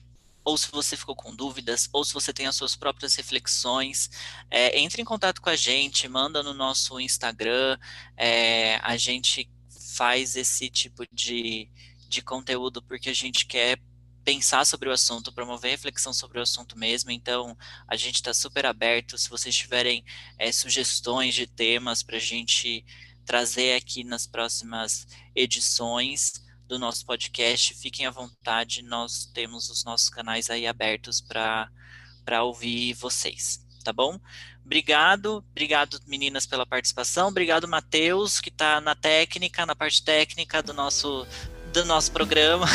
ou 0.44 0.56
se 0.58 0.70
você 0.70 0.96
ficou 0.96 1.14
com 1.14 1.34
dúvidas, 1.34 1.88
ou 1.92 2.04
se 2.04 2.12
você 2.12 2.32
tem 2.32 2.46
as 2.46 2.56
suas 2.56 2.76
próprias 2.76 3.14
reflexões, 3.14 4.10
é, 4.50 4.78
entre 4.78 5.02
em 5.02 5.04
contato 5.04 5.40
com 5.40 5.50
a 5.50 5.56
gente, 5.56 6.08
manda 6.08 6.42
no 6.42 6.54
nosso 6.54 6.98
Instagram, 7.00 7.78
é, 8.16 8.76
a 8.82 8.96
gente 8.96 9.48
faz 9.94 10.36
esse 10.36 10.70
tipo 10.70 11.04
de, 11.12 11.68
de 12.08 12.22
conteúdo 12.22 12.82
porque 12.82 13.10
a 13.10 13.14
gente 13.14 13.46
quer 13.46 13.78
pensar 14.24 14.64
sobre 14.64 14.88
o 14.88 14.92
assunto, 14.92 15.32
promover 15.32 15.72
reflexão 15.72 16.12
sobre 16.12 16.38
o 16.38 16.42
assunto 16.42 16.78
mesmo. 16.78 17.10
Então, 17.10 17.56
a 17.88 17.96
gente 17.96 18.16
está 18.16 18.32
super 18.32 18.64
aberto. 18.66 19.18
Se 19.18 19.28
vocês 19.28 19.54
tiverem 19.54 20.04
é, 20.38 20.50
sugestões 20.52 21.34
de 21.34 21.46
temas 21.46 22.02
para 22.02 22.16
a 22.16 22.20
gente 22.20 22.84
trazer 23.24 23.74
aqui 23.76 24.04
nas 24.04 24.26
próximas 24.26 25.06
edições 25.34 26.42
do 26.72 26.78
nosso 26.78 27.04
podcast, 27.04 27.74
fiquem 27.74 28.06
à 28.06 28.10
vontade. 28.10 28.80
Nós 28.80 29.26
temos 29.26 29.68
os 29.68 29.84
nossos 29.84 30.08
canais 30.08 30.48
aí 30.48 30.66
abertos 30.66 31.20
para 31.20 32.42
ouvir 32.42 32.94
vocês, 32.94 33.62
tá 33.84 33.92
bom? 33.92 34.18
Obrigado, 34.64 35.44
obrigado 35.50 36.00
meninas 36.06 36.46
pela 36.46 36.64
participação, 36.64 37.28
obrigado 37.28 37.68
Matheus 37.68 38.40
que 38.40 38.48
está 38.48 38.80
na 38.80 38.94
técnica, 38.94 39.66
na 39.66 39.76
parte 39.76 40.02
técnica 40.02 40.62
do 40.62 40.72
nosso 40.72 41.26
do 41.74 41.84
nosso 41.84 42.10
programa. 42.10 42.66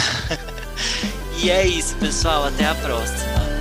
e 1.41 1.49
é 1.49 1.65
isso, 1.65 1.95
pessoal, 1.97 2.45
até 2.45 2.67
a 2.67 2.75
próxima. 2.75 3.56